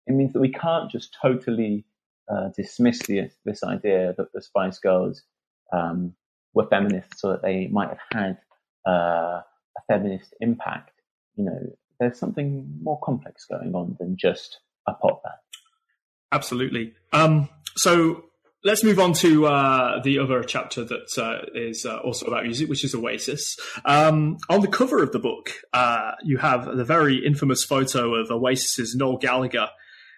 it 0.07 0.13
means 0.13 0.33
that 0.33 0.41
we 0.41 0.53
can't 0.53 0.91
just 0.91 1.17
totally 1.21 1.85
uh, 2.29 2.49
dismiss 2.57 3.01
the, 3.01 3.31
this 3.45 3.63
idea 3.63 4.15
that 4.17 4.33
the 4.33 4.43
Spice 4.43 4.79
Girls 4.79 5.23
um, 5.73 6.15
were 6.55 6.67
feminists 6.67 7.23
or 7.25 7.33
that 7.33 7.43
they 7.43 7.69
might 7.69 7.89
have 7.89 7.99
had 8.13 8.39
uh, 8.87 9.41
a 9.43 9.83
feminist 9.89 10.35
impact. 10.41 10.93
You 11.37 11.45
know, 11.45 11.77
there's 12.01 12.19
something 12.19 12.79
more 12.83 12.99
complex 13.03 13.47
going 13.47 13.75
on 13.75 13.97
than 13.99 14.17
just 14.17 14.61
a 14.87 14.95
pop 14.95 15.23
band. 15.23 15.35
Absolutely. 16.33 16.95
Um, 17.13 17.49
so 17.77 18.25
let's 18.65 18.83
move 18.83 18.99
on 18.99 19.13
to 19.13 19.47
uh, 19.47 20.03
the 20.03 20.19
other 20.19 20.43
chapter 20.43 20.85
that 20.85 21.19
uh, 21.19 21.47
is 21.55 21.87
uh, 21.87 21.99
also 21.99 22.27
about 22.27 22.45
music, 22.45 22.69
which 22.69 22.85
is 22.85 22.95
Oasis. 22.95 23.57
Um, 23.85 24.39
on 24.49 24.61
the 24.61 24.69
cover 24.69 25.03
of 25.03 25.13
the 25.13 25.19
book, 25.19 25.53
uh, 25.73 26.13
you 26.25 26.39
have 26.39 26.77
the 26.77 26.85
very 26.85 27.25
infamous 27.25 27.65
photo 27.65 28.15
of 28.15 28.29
Oasis's 28.29 28.95
Noel 28.97 29.19
Gallagher 29.19 29.69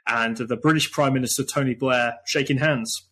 and 0.09 0.37
the 0.37 0.57
British 0.57 0.91
Prime 0.91 1.13
Minister 1.13 1.45
Tony 1.45 1.75
Blair 1.75 2.17
shaking 2.25 2.59
hands. 2.59 3.09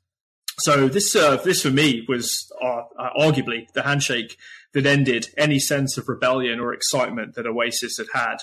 So 0.61 0.89
this, 0.89 1.15
uh, 1.15 1.37
this 1.37 1.63
for 1.63 1.71
me 1.71 2.05
was 2.09 2.51
uh, 2.63 2.83
uh, 2.99 3.11
arguably 3.19 3.71
the 3.75 3.83
handshake 3.83 4.39
that 4.73 4.87
ended 4.87 5.29
any 5.37 5.59
sense 5.59 5.99
of 5.99 6.09
rebellion 6.09 6.61
or 6.61 6.73
excitement 6.73 7.35
that 7.35 7.47
Oasis 7.47 7.99
had 7.99 8.07
had. 8.15 8.37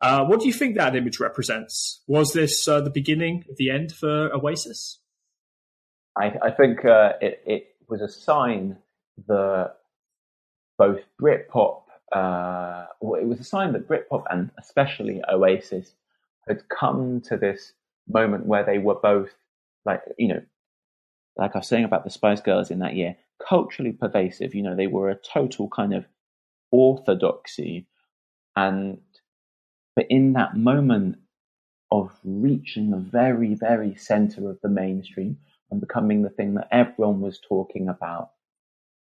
Uh, 0.00 0.24
what 0.24 0.38
do 0.38 0.46
you 0.46 0.52
think 0.52 0.76
that 0.76 0.94
image 0.94 1.18
represents? 1.18 2.02
Was 2.06 2.32
this 2.32 2.68
uh, 2.68 2.80
the 2.80 2.90
beginning 2.90 3.44
of 3.50 3.56
the 3.56 3.70
end 3.70 3.90
for 3.90 4.32
Oasis? 4.32 5.00
I, 6.16 6.32
I 6.42 6.50
think 6.52 6.84
uh, 6.84 7.14
it, 7.20 7.42
it, 7.44 7.64
was 7.88 8.02
a 8.02 8.08
sign 8.08 8.76
that 9.28 9.76
both 10.76 11.00
Britpop, 11.20 11.84
well, 12.12 13.14
it 13.18 13.26
was 13.26 13.40
a 13.40 13.44
sign 13.44 13.72
that 13.72 13.88
Britpop 13.88 14.24
and 14.30 14.50
especially 14.58 15.22
Oasis 15.26 15.94
had 16.46 16.68
come 16.68 17.22
to 17.22 17.38
this 17.38 17.72
moment 18.12 18.46
where 18.46 18.64
they 18.64 18.78
were 18.78 18.96
both 18.96 19.30
like 19.84 20.02
you 20.18 20.28
know 20.28 20.42
like 21.36 21.54
I 21.54 21.58
was 21.58 21.68
saying 21.68 21.84
about 21.84 22.04
the 22.04 22.10
Spice 22.10 22.40
Girls 22.40 22.70
in 22.70 22.80
that 22.80 22.96
year, 22.96 23.16
culturally 23.46 23.92
pervasive. 23.92 24.54
You 24.54 24.62
know, 24.62 24.74
they 24.74 24.88
were 24.88 25.08
a 25.08 25.16
total 25.16 25.68
kind 25.68 25.94
of 25.94 26.04
orthodoxy, 26.72 27.86
and 28.56 28.98
but 29.96 30.06
in 30.10 30.34
that 30.34 30.56
moment 30.56 31.16
of 31.90 32.10
reaching 32.24 32.90
the 32.90 32.98
very, 32.98 33.54
very 33.54 33.94
center 33.94 34.50
of 34.50 34.58
the 34.62 34.68
mainstream 34.68 35.38
and 35.70 35.80
becoming 35.80 36.22
the 36.22 36.30
thing 36.30 36.54
that 36.54 36.68
everyone 36.70 37.20
was 37.20 37.40
talking 37.48 37.88
about, 37.88 38.30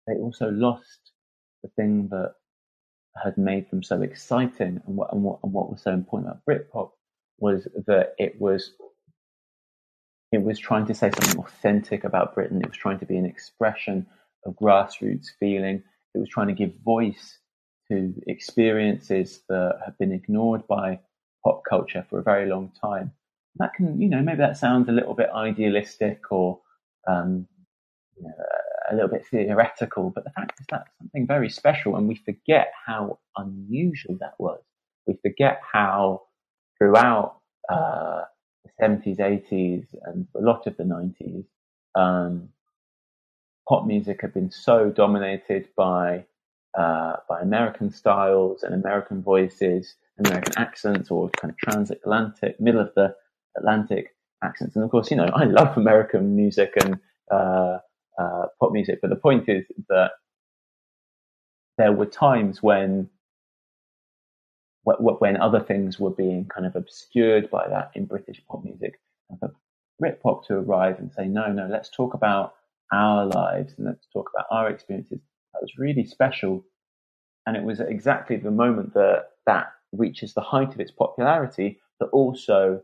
they 0.07 0.13
also 0.15 0.49
lost 0.51 1.11
the 1.63 1.69
thing 1.69 2.07
that 2.09 2.33
had 3.23 3.37
made 3.37 3.69
them 3.71 3.81
so 3.81 4.01
exciting 4.01 4.81
and 4.85 4.97
what 4.97 5.11
and 5.13 5.23
what, 5.23 5.39
and 5.43 5.53
what 5.53 5.71
was 5.71 5.81
so 5.81 5.91
important 5.91 6.31
about 6.31 6.45
Britpop 6.45 6.91
was 7.39 7.67
that 7.87 8.13
it 8.17 8.39
was 8.39 8.73
it 10.31 10.43
was 10.43 10.59
trying 10.59 10.85
to 10.87 10.93
say 10.93 11.11
something 11.11 11.39
authentic 11.39 12.03
about 12.03 12.35
Britain. 12.35 12.61
It 12.61 12.67
was 12.67 12.77
trying 12.77 12.99
to 12.99 13.05
be 13.05 13.17
an 13.17 13.25
expression 13.25 14.05
of 14.45 14.55
grassroots 14.55 15.27
feeling. 15.39 15.83
It 16.13 16.19
was 16.19 16.29
trying 16.29 16.47
to 16.47 16.53
give 16.53 16.73
voice 16.83 17.39
to 17.89 18.13
experiences 18.27 19.41
that 19.49 19.79
have 19.85 19.97
been 19.97 20.11
ignored 20.11 20.67
by 20.67 20.99
pop 21.43 21.63
culture 21.69 22.05
for 22.09 22.19
a 22.19 22.23
very 22.23 22.49
long 22.49 22.71
time. 22.81 23.11
That 23.57 23.73
can, 23.73 24.01
you 24.01 24.09
know, 24.09 24.21
maybe 24.21 24.39
that 24.39 24.57
sounds 24.57 24.89
a 24.89 24.91
little 24.91 25.13
bit 25.13 25.29
idealistic 25.33 26.31
or 26.31 26.59
um, 27.07 27.47
you 28.17 28.23
know, 28.23 28.33
a 28.91 28.95
little 28.95 29.09
bit 29.09 29.25
theoretical, 29.29 30.11
but 30.13 30.23
the 30.23 30.31
fact 30.31 30.59
is 30.59 30.65
that's 30.69 30.89
something 30.99 31.27
very 31.27 31.49
special, 31.49 31.95
and 31.95 32.07
we 32.07 32.15
forget 32.15 32.71
how 32.85 33.19
unusual 33.37 34.17
that 34.19 34.33
was. 34.39 34.61
We 35.07 35.15
forget 35.21 35.59
how 35.71 36.23
throughout 36.77 37.39
uh, 37.71 38.23
70s, 38.81 39.17
80s, 39.17 39.85
and 40.03 40.27
a 40.35 40.41
lot 40.41 40.67
of 40.67 40.77
the 40.77 40.83
90s, 40.83 41.45
um, 41.95 42.49
pop 43.67 43.85
music 43.85 44.21
had 44.21 44.33
been 44.33 44.51
so 44.51 44.89
dominated 44.89 45.67
by 45.75 46.25
uh, 46.77 47.15
by 47.29 47.39
American 47.39 47.89
styles 47.89 48.63
and 48.63 48.73
American 48.73 49.23
voices, 49.23 49.95
American 50.19 50.53
accents, 50.57 51.09
or 51.09 51.29
kind 51.29 51.51
of 51.51 51.57
transatlantic, 51.57 52.59
middle 52.59 52.81
of 52.81 52.91
the 52.95 53.15
Atlantic 53.57 54.13
accents. 54.43 54.75
And 54.75 54.83
of 54.83 54.91
course, 54.91 55.09
you 55.09 55.15
know, 55.15 55.29
I 55.33 55.45
love 55.45 55.77
American 55.77 56.35
music 56.35 56.73
and 56.83 56.99
uh, 57.31 57.77
uh, 58.19 58.45
pop 58.59 58.71
music, 58.71 58.99
but 59.01 59.09
the 59.09 59.15
point 59.15 59.47
is 59.47 59.65
that 59.87 60.11
there 61.77 61.93
were 61.93 62.05
times 62.05 62.61
when 62.61 63.09
when 64.85 65.37
other 65.37 65.59
things 65.59 65.99
were 65.99 66.11
being 66.11 66.45
kind 66.45 66.65
of 66.65 66.75
obscured 66.75 67.49
by 67.49 67.67
that 67.67 67.91
in 67.95 68.05
British 68.05 68.41
pop 68.47 68.63
music. 68.63 68.99
For 69.39 69.53
Britpop 70.01 70.45
to 70.47 70.55
arrive 70.55 70.99
and 70.99 71.11
say, 71.11 71.25
no, 71.25 71.51
no, 71.51 71.67
let's 71.67 71.89
talk 71.89 72.13
about 72.13 72.53
our 72.91 73.25
lives 73.25 73.73
and 73.77 73.87
let's 73.87 74.07
talk 74.13 74.29
about 74.33 74.45
our 74.51 74.69
experiences, 74.69 75.19
that 75.53 75.61
was 75.61 75.71
really 75.77 76.05
special. 76.05 76.63
And 77.47 77.57
it 77.57 77.63
was 77.63 77.79
exactly 77.79 78.37
the 78.37 78.51
moment 78.51 78.93
that 78.93 79.29
that 79.45 79.67
reaches 79.91 80.33
the 80.33 80.41
height 80.41 80.73
of 80.73 80.79
its 80.79 80.91
popularity 80.91 81.79
that 81.99 82.07
also 82.07 82.81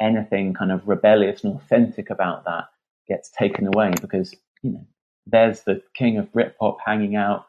anything 0.00 0.54
kind 0.54 0.72
of 0.72 0.88
rebellious 0.88 1.44
and 1.44 1.54
authentic 1.54 2.10
about 2.10 2.44
that 2.44 2.64
gets 3.06 3.30
taken 3.30 3.66
away 3.66 3.92
because, 4.00 4.34
you 4.62 4.72
know, 4.72 4.86
there's 5.26 5.62
the 5.62 5.82
king 5.94 6.18
of 6.18 6.32
Britpop 6.32 6.76
hanging 6.84 7.16
out 7.16 7.46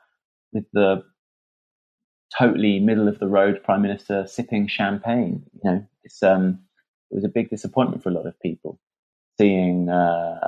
with 0.53 0.65
the 0.73 1.03
totally 2.37 2.79
middle 2.79 3.07
of 3.07 3.19
the 3.19 3.27
road 3.27 3.61
prime 3.63 3.81
minister 3.81 4.25
sipping 4.27 4.67
champagne. 4.67 5.43
You 5.53 5.71
know, 5.71 5.87
it's 6.03 6.21
um, 6.23 6.59
it 7.11 7.15
was 7.15 7.23
a 7.23 7.29
big 7.29 7.49
disappointment 7.49 8.03
for 8.03 8.09
a 8.09 8.13
lot 8.13 8.25
of 8.25 8.39
people 8.39 8.79
seeing 9.37 9.89
uh, 9.89 10.39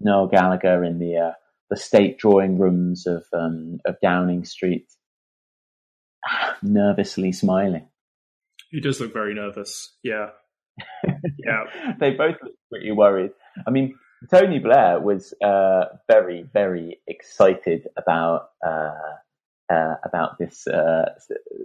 Noel 0.00 0.26
Gallagher 0.26 0.84
in 0.84 0.98
the 0.98 1.16
uh, 1.16 1.32
the 1.70 1.76
state 1.76 2.18
drawing 2.18 2.58
rooms 2.58 3.06
of 3.06 3.24
um, 3.32 3.80
of 3.84 3.96
Downing 4.02 4.44
Street, 4.44 4.86
nervously 6.62 7.32
smiling. 7.32 7.88
He 8.70 8.80
does 8.80 9.00
look 9.00 9.12
very 9.12 9.34
nervous. 9.34 9.94
Yeah, 10.02 10.30
yeah. 11.38 11.94
they 11.98 12.10
both 12.10 12.36
look 12.42 12.54
pretty 12.70 12.92
worried. 12.92 13.30
I 13.66 13.70
mean, 13.70 13.98
Tony 14.30 14.58
Blair 14.58 15.00
was 15.00 15.32
uh, 15.42 15.84
very, 16.10 16.44
very 16.52 17.00
excited 17.06 17.88
about 17.96 18.50
uh, 18.66 18.90
uh, 19.70 19.94
about 20.04 20.38
this 20.38 20.66
uh, 20.66 21.14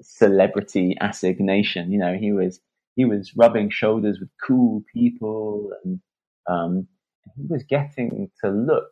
celebrity 0.02 0.98
assignation. 1.00 1.92
You 1.92 2.00
know, 2.00 2.16
he 2.16 2.32
was 2.32 2.60
he 2.96 3.06
was 3.06 3.36
rubbing 3.36 3.70
shoulders 3.70 4.20
with 4.20 4.30
cool 4.46 4.84
people, 4.94 5.72
and 5.84 6.00
um, 6.50 6.88
he 7.36 7.46
was 7.50 7.64
getting 7.64 8.30
to 8.44 8.50
look 8.50 8.90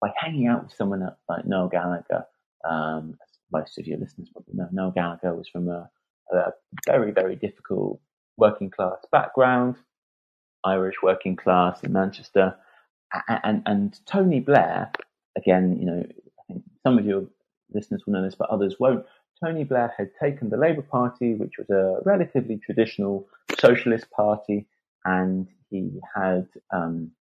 by 0.00 0.10
hanging 0.16 0.46
out 0.46 0.64
with 0.64 0.72
someone 0.72 1.08
like 1.28 1.46
Noel 1.46 1.68
Gallagher. 1.68 2.26
Um, 2.68 3.16
most 3.52 3.78
of 3.78 3.86
your 3.86 3.98
listeners 3.98 4.28
probably 4.32 4.54
know, 4.54 4.68
Noel 4.72 4.90
Gallagher 4.90 5.34
was 5.34 5.48
from 5.48 5.68
a, 5.68 5.88
a 6.32 6.52
very 6.86 7.12
very 7.12 7.36
difficult 7.36 8.00
working 8.36 8.70
class 8.70 8.98
background, 9.10 9.76
Irish 10.64 10.96
working 11.02 11.36
class 11.36 11.82
in 11.82 11.92
Manchester, 11.92 12.56
and, 13.28 13.62
and, 13.66 13.98
Tony 14.06 14.40
Blair. 14.40 14.90
Again, 15.36 15.78
you 15.78 15.86
know, 15.86 16.02
I 16.02 16.52
think 16.52 16.64
some 16.82 16.98
of 16.98 17.06
your 17.06 17.26
listeners 17.76 18.02
will 18.04 18.14
know 18.14 18.22
this, 18.22 18.34
but 18.34 18.50
others 18.50 18.76
won't. 18.80 19.04
Tony 19.42 19.64
Blair 19.64 19.92
had 19.96 20.10
taken 20.20 20.48
the 20.48 20.56
Labour 20.56 20.82
Party, 20.82 21.34
which 21.34 21.58
was 21.58 21.70
a 21.70 22.00
relatively 22.04 22.56
traditional 22.56 23.28
socialist 23.58 24.10
party, 24.10 24.66
and 25.04 25.46
he 25.70 26.00
had 26.14 26.48
um, 26.72 27.12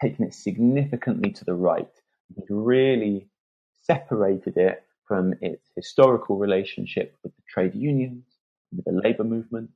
taken 0.00 0.24
it 0.24 0.32
significantly 0.34 1.30
to 1.32 1.44
the 1.44 1.54
right. 1.54 1.90
He'd 2.34 2.44
really 2.48 3.28
separated 3.82 4.56
it 4.56 4.84
from 5.06 5.34
its 5.42 5.68
historical 5.76 6.38
relationship 6.38 7.16
with 7.22 7.34
the 7.36 7.42
trade 7.48 7.74
unions, 7.74 8.24
with 8.74 8.84
the 8.86 8.92
labour 8.92 9.24
movement, 9.24 9.70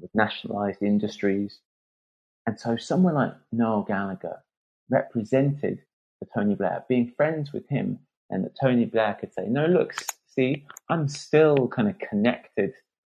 with 0.00 0.10
nationalised 0.14 0.82
industries. 0.82 1.60
And 2.46 2.58
so 2.58 2.76
someone 2.76 3.14
like 3.14 3.34
Noel 3.52 3.82
Gallagher 3.82 4.42
represented 4.90 5.80
Tony 6.34 6.54
Blair, 6.54 6.84
being 6.88 7.12
friends 7.16 7.52
with 7.52 7.68
him, 7.68 7.98
and 8.30 8.44
that 8.44 8.56
Tony 8.60 8.84
Blair 8.84 9.16
could 9.18 9.32
say, 9.32 9.46
no, 9.46 9.66
look, 9.66 9.94
see, 10.26 10.64
I'm 10.88 11.08
still 11.08 11.68
kind 11.68 11.88
of 11.88 11.98
connected 11.98 12.72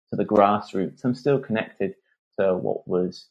to 0.10 0.16
the 0.16 0.26
grassroots. 0.26 1.04
I'm 1.04 1.16
still 1.16 1.40
connected 1.40 1.96
to 2.40 2.56
what 2.56 2.88
was 2.88 3.28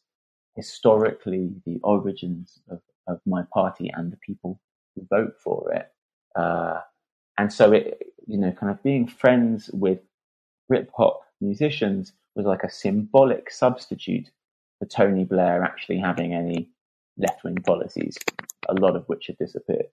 historically 0.55 1.51
the 1.65 1.79
origins 1.83 2.59
of, 2.69 2.81
of 3.07 3.19
my 3.25 3.43
party 3.53 3.91
and 3.95 4.11
the 4.11 4.17
people 4.17 4.59
who 4.95 5.05
vote 5.09 5.33
for 5.43 5.71
it. 5.73 5.91
Uh, 6.35 6.79
and 7.37 7.51
so 7.51 7.71
it, 7.71 8.03
you 8.27 8.37
know, 8.37 8.51
kind 8.51 8.71
of 8.71 8.83
being 8.83 9.07
friends 9.07 9.69
with 9.73 9.99
hip 10.71 10.91
hop 10.95 11.21
musicians 11.41 12.13
was 12.35 12.45
like 12.45 12.63
a 12.63 12.69
symbolic 12.69 13.49
substitute 13.51 14.29
for 14.77 14.85
Tony 14.85 15.23
Blair 15.23 15.63
actually 15.63 15.99
having 15.99 16.33
any 16.33 16.69
left 17.17 17.43
wing 17.43 17.55
policies, 17.55 18.17
a 18.69 18.73
lot 18.75 18.95
of 18.95 19.05
which 19.07 19.27
had 19.27 19.37
disappeared. 19.37 19.87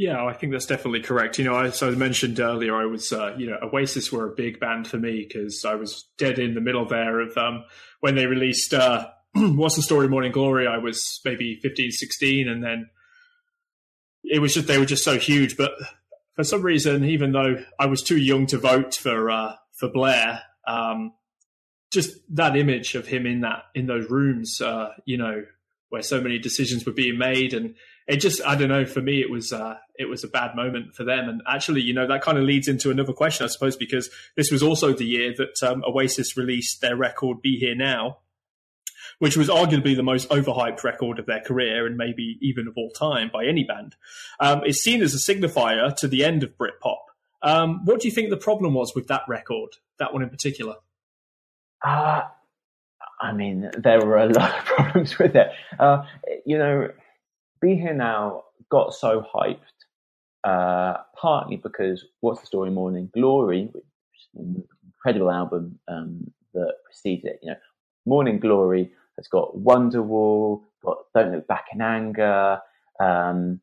Yeah, 0.00 0.24
I 0.24 0.32
think 0.32 0.52
that's 0.52 0.64
definitely 0.64 1.02
correct. 1.02 1.38
You 1.38 1.44
know, 1.44 1.58
as 1.58 1.82
I 1.82 1.90
mentioned 1.90 2.40
earlier, 2.40 2.74
I 2.74 2.86
was, 2.86 3.12
uh, 3.12 3.34
you 3.36 3.50
know, 3.50 3.58
Oasis 3.62 4.10
were 4.10 4.32
a 4.32 4.34
big 4.34 4.58
band 4.58 4.88
for 4.88 4.96
me 4.96 5.26
because 5.28 5.66
I 5.66 5.74
was 5.74 6.08
dead 6.16 6.38
in 6.38 6.54
the 6.54 6.62
middle 6.62 6.86
there 6.86 7.20
of 7.20 7.36
um, 7.36 7.64
when 8.00 8.14
they 8.14 8.24
released 8.24 8.72
uh, 8.72 9.08
What's 9.34 9.76
the 9.76 9.82
Story 9.82 10.08
Morning 10.08 10.32
Glory. 10.32 10.66
I 10.66 10.78
was 10.78 11.20
maybe 11.22 11.60
15, 11.62 11.90
16, 11.90 12.48
and 12.48 12.64
then 12.64 12.88
it 14.24 14.38
was 14.38 14.54
just, 14.54 14.68
they 14.68 14.78
were 14.78 14.86
just 14.86 15.04
so 15.04 15.18
huge. 15.18 15.58
But 15.58 15.72
for 16.34 16.44
some 16.44 16.62
reason, 16.62 17.04
even 17.04 17.32
though 17.32 17.62
I 17.78 17.84
was 17.84 18.00
too 18.00 18.16
young 18.16 18.46
to 18.46 18.56
vote 18.56 18.94
for, 18.94 19.30
uh, 19.30 19.56
for 19.78 19.90
Blair, 19.90 20.40
um, 20.66 21.12
just 21.92 22.12
that 22.30 22.56
image 22.56 22.94
of 22.94 23.06
him 23.06 23.26
in 23.26 23.42
that, 23.42 23.64
in 23.74 23.84
those 23.84 24.08
rooms, 24.08 24.62
uh, 24.62 24.94
you 25.04 25.18
know, 25.18 25.44
where 25.90 26.00
so 26.00 26.22
many 26.22 26.38
decisions 26.38 26.86
were 26.86 26.92
being 26.92 27.18
made 27.18 27.52
and 27.52 27.74
it 28.10 28.20
just 28.20 28.44
I 28.44 28.56
don't 28.56 28.68
know 28.68 28.84
for 28.84 29.00
me 29.00 29.20
it 29.20 29.30
was 29.30 29.52
uh, 29.52 29.76
it 29.98 30.08
was 30.08 30.24
a 30.24 30.28
bad 30.28 30.56
moment 30.56 30.94
for 30.94 31.04
them. 31.04 31.28
And 31.28 31.42
actually 31.46 31.82
you 31.82 31.94
know 31.94 32.06
that 32.06 32.22
kind 32.22 32.38
of 32.38 32.44
leads 32.44 32.68
into 32.68 32.90
another 32.90 33.12
question 33.12 33.44
I 33.44 33.48
suppose 33.48 33.76
because 33.76 34.10
this 34.36 34.50
was 34.50 34.62
also 34.62 34.92
the 34.92 35.04
year 35.04 35.32
that 35.38 35.62
um, 35.66 35.82
Oasis 35.86 36.36
released 36.36 36.80
their 36.80 36.96
record 36.96 37.40
Be 37.40 37.58
Here 37.58 37.74
Now 37.74 38.18
which 39.18 39.36
was 39.36 39.48
arguably 39.48 39.94
the 39.94 40.02
most 40.02 40.28
overhyped 40.30 40.82
record 40.82 41.18
of 41.18 41.26
their 41.26 41.40
career 41.40 41.86
and 41.86 41.96
maybe 41.96 42.38
even 42.40 42.66
of 42.66 42.74
all 42.76 42.90
time 42.90 43.30
by 43.32 43.44
any 43.44 43.64
band. 43.64 43.94
Um, 44.40 44.62
it's 44.64 44.80
seen 44.80 45.02
as 45.02 45.14
a 45.14 45.18
signifier 45.18 45.94
to 45.96 46.08
the 46.08 46.24
end 46.24 46.42
of 46.42 46.56
Britpop. 46.56 46.96
Um, 47.42 47.84
what 47.84 48.00
do 48.00 48.08
you 48.08 48.14
think 48.14 48.30
the 48.30 48.38
problem 48.38 48.72
was 48.72 48.94
with 48.94 49.08
that 49.08 49.22
record 49.28 49.70
that 49.98 50.12
one 50.12 50.22
in 50.22 50.30
particular? 50.30 50.76
Uh, 51.84 52.22
I 53.20 53.32
mean 53.32 53.70
there 53.76 54.04
were 54.04 54.16
a 54.16 54.26
lot 54.26 54.58
of 54.58 54.64
problems 54.64 55.18
with 55.18 55.36
it. 55.36 55.48
Uh, 55.78 56.04
you 56.46 56.58
know 56.58 56.88
be 57.60 57.76
Here 57.76 57.94
Now 57.94 58.44
got 58.70 58.94
so 58.94 59.24
hyped, 59.34 59.58
uh, 60.44 60.98
partly 61.20 61.56
because 61.56 62.04
What's 62.20 62.40
the 62.40 62.46
Story 62.46 62.70
Morning 62.70 63.10
Glory, 63.12 63.68
which 63.72 63.84
is 64.34 64.40
an 64.40 64.64
incredible 64.84 65.30
album 65.30 65.78
um, 65.88 66.30
that 66.54 66.74
precedes 66.84 67.24
it. 67.24 67.40
You 67.42 67.50
know, 67.50 67.56
Morning 68.06 68.38
Glory 68.38 68.90
has 69.16 69.28
got 69.28 69.56
Wonderwall, 69.56 70.62
got 70.84 70.98
Don't 71.14 71.32
Look 71.32 71.46
Back 71.46 71.66
in 71.72 71.82
Anger. 71.82 72.60
Um, 72.98 73.60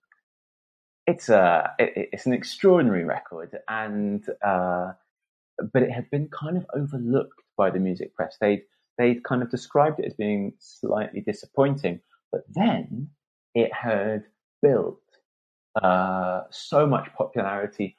it's 1.06 1.30
a 1.30 1.74
it, 1.80 2.10
it's 2.14 2.26
an 2.26 2.34
extraordinary 2.34 3.06
record, 3.06 3.58
and 3.68 4.24
uh, 4.46 4.92
but 5.74 5.82
it 5.82 5.92
had 5.92 6.10
been 6.12 6.28
kind 6.30 6.58
of 6.58 6.66
overlooked 6.76 7.42
by 7.58 7.70
the 7.70 7.80
music 7.80 8.14
press. 8.16 8.38
They 8.40 8.64
they 8.98 9.16
kind 9.16 9.42
of 9.42 9.50
described 9.50 10.00
it 10.00 10.06
as 10.06 10.14
being 10.14 10.54
slightly 10.60 11.22
disappointing. 11.22 12.02
But 12.32 12.42
then 12.50 13.10
it 13.58 13.74
had 13.74 14.24
built 14.62 15.02
uh, 15.82 16.44
so 16.52 16.86
much 16.86 17.10
popularity 17.18 17.98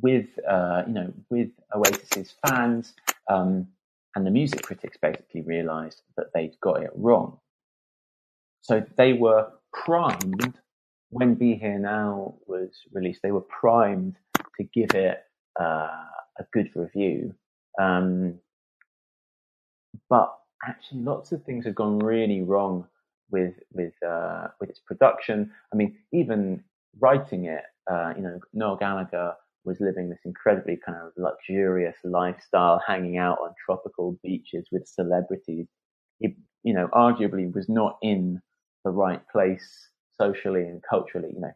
with 0.00 0.26
uh, 0.48 0.82
you 0.86 0.94
know 0.94 1.12
with 1.28 1.50
Oasis's 1.74 2.34
fans, 2.46 2.94
um, 3.28 3.68
and 4.16 4.26
the 4.26 4.30
music 4.30 4.62
critics 4.62 4.96
basically 5.00 5.42
realised 5.42 6.00
that 6.16 6.28
they'd 6.34 6.58
got 6.62 6.82
it 6.82 6.90
wrong. 6.94 7.38
So 8.62 8.82
they 8.96 9.12
were 9.12 9.50
primed 9.74 10.54
when 11.10 11.34
Be 11.34 11.54
Here 11.54 11.78
Now 11.78 12.36
was 12.46 12.70
released. 12.92 13.20
They 13.22 13.32
were 13.32 13.42
primed 13.42 14.16
to 14.56 14.64
give 14.64 14.94
it 14.94 15.22
uh, 15.60 16.04
a 16.38 16.44
good 16.50 16.70
review, 16.74 17.34
um, 17.78 18.38
but 20.08 20.34
actually, 20.66 21.02
lots 21.02 21.30
of 21.32 21.44
things 21.44 21.66
had 21.66 21.74
gone 21.74 21.98
really 21.98 22.40
wrong 22.40 22.86
with 23.32 23.54
with 23.72 23.94
uh, 24.06 24.48
with 24.60 24.70
its 24.70 24.80
production. 24.80 25.50
I 25.72 25.76
mean, 25.76 25.96
even 26.12 26.62
writing 27.00 27.46
it, 27.46 27.64
uh, 27.90 28.12
you 28.16 28.22
know, 28.22 28.38
Noel 28.52 28.76
Gallagher 28.76 29.34
was 29.64 29.80
living 29.80 30.10
this 30.10 30.20
incredibly 30.24 30.78
kind 30.84 30.98
of 30.98 31.12
luxurious 31.16 31.96
lifestyle, 32.04 32.80
hanging 32.86 33.18
out 33.18 33.38
on 33.42 33.54
tropical 33.64 34.18
beaches 34.22 34.66
with 34.72 34.86
celebrities. 34.86 35.66
He, 36.18 36.36
you 36.62 36.74
know, 36.74 36.88
arguably 36.92 37.52
was 37.52 37.68
not 37.68 37.98
in 38.02 38.40
the 38.84 38.90
right 38.90 39.22
place 39.30 39.88
socially 40.20 40.62
and 40.62 40.82
culturally. 40.88 41.30
You 41.34 41.40
know, 41.40 41.52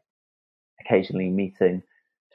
occasionally 0.81 1.31
meeting 1.31 1.83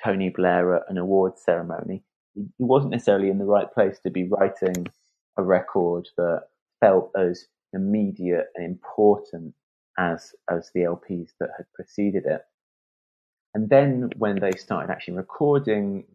Tony 0.04 0.30
Blair 0.30 0.78
at 0.78 0.84
an 0.90 0.98
awards 0.98 1.42
ceremony. 1.44 2.04
He 2.36 2.46
wasn't 2.60 2.92
necessarily 2.92 3.30
in 3.30 3.40
the 3.40 3.46
right 3.46 3.72
place 3.74 4.00
to 4.04 4.10
be 4.10 4.28
writing 4.28 4.88
a 5.38 5.44
record 5.44 6.08
that 6.18 6.44
felt 6.80 7.12
as 7.18 7.46
immediate 7.74 8.48
and 8.56 8.66
important 8.66 9.54
as 9.98 10.34
as 10.50 10.72
the 10.74 10.82
LPs 10.82 11.30
that 11.40 11.50
had 11.58 11.66
preceded 11.74 12.26
it. 12.26 12.46
And 13.54 13.70
then 13.70 14.10
when 14.18 14.40
they 14.40 14.52
started 14.52 14.92
actually 14.92 15.18
recording 15.18 16.06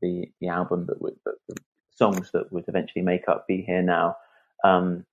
the 0.00 0.30
the 0.40 0.48
album 0.48 0.86
that 0.86 1.00
would 1.00 1.16
the, 1.24 1.56
songs 1.90 2.30
that 2.32 2.52
would 2.52 2.64
eventually 2.68 3.02
make 3.02 3.28
up 3.28 3.46
Be 3.48 3.60
Here 3.62 3.82
Now, 3.82 4.16
um, 4.62 5.04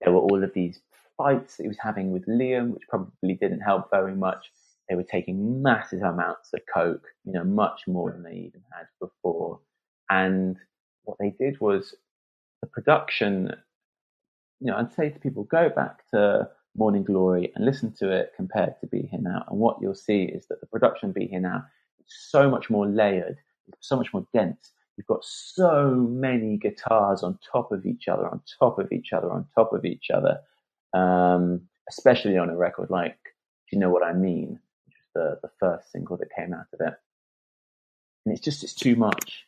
there 0.00 0.12
were 0.12 0.20
all 0.20 0.42
of 0.42 0.54
these 0.54 0.80
fights 1.16 1.56
that 1.56 1.64
he 1.64 1.68
was 1.68 1.78
having 1.80 2.12
with 2.12 2.26
Liam, 2.26 2.70
which 2.72 2.88
probably 2.88 3.34
didn't 3.34 3.60
help 3.60 3.90
very 3.90 4.14
much. 4.14 4.52
They 4.88 4.94
were 4.94 5.02
taking 5.02 5.62
massive 5.62 6.02
amounts 6.02 6.52
of 6.52 6.60
coke, 6.72 7.06
you 7.24 7.32
know, 7.32 7.44
much 7.44 7.88
more 7.88 8.12
than 8.12 8.22
they 8.22 8.34
even 8.34 8.62
had 8.72 8.86
before. 9.00 9.58
And 10.10 10.56
what 11.04 11.18
they 11.18 11.30
did 11.30 11.60
was 11.60 11.94
the 12.60 12.68
production 12.68 13.54
you 14.62 14.70
know, 14.70 14.76
I'd 14.76 14.92
say 14.92 15.10
to 15.10 15.18
people, 15.18 15.42
go 15.42 15.68
back 15.68 16.08
to 16.10 16.48
Morning 16.76 17.02
Glory 17.02 17.52
and 17.56 17.64
listen 17.64 17.92
to 17.98 18.12
it 18.12 18.32
compared 18.36 18.78
to 18.80 18.86
Be 18.86 19.08
Here 19.10 19.20
Now. 19.20 19.44
And 19.50 19.58
what 19.58 19.78
you'll 19.82 19.94
see 19.94 20.22
is 20.22 20.46
that 20.46 20.60
the 20.60 20.66
production 20.66 21.10
Be 21.10 21.26
Here 21.26 21.40
Now 21.40 21.64
is 21.98 22.14
so 22.30 22.48
much 22.48 22.70
more 22.70 22.86
layered, 22.86 23.38
so 23.80 23.96
much 23.96 24.12
more 24.14 24.24
dense. 24.32 24.70
You've 24.96 25.08
got 25.08 25.24
so 25.24 25.90
many 25.96 26.58
guitars 26.58 27.24
on 27.24 27.40
top 27.50 27.72
of 27.72 27.84
each 27.84 28.06
other, 28.06 28.28
on 28.28 28.40
top 28.60 28.78
of 28.78 28.92
each 28.92 29.12
other, 29.12 29.32
on 29.32 29.46
top 29.52 29.72
of 29.72 29.84
each 29.84 30.10
other. 30.14 30.38
Um, 30.94 31.62
especially 31.88 32.38
on 32.38 32.48
a 32.48 32.56
record 32.56 32.88
like 32.88 33.18
Do 33.68 33.76
You 33.76 33.78
Know 33.80 33.90
What 33.90 34.04
I 34.04 34.12
Mean, 34.12 34.60
which 34.86 34.96
was 35.16 35.40
the, 35.42 35.48
the 35.48 35.52
first 35.58 35.90
single 35.90 36.16
that 36.18 36.28
came 36.36 36.54
out 36.54 36.66
of 36.72 36.80
it. 36.80 36.94
And 38.24 38.32
it's 38.32 38.40
just, 38.40 38.62
it's 38.62 38.74
too 38.74 38.94
much 38.94 39.44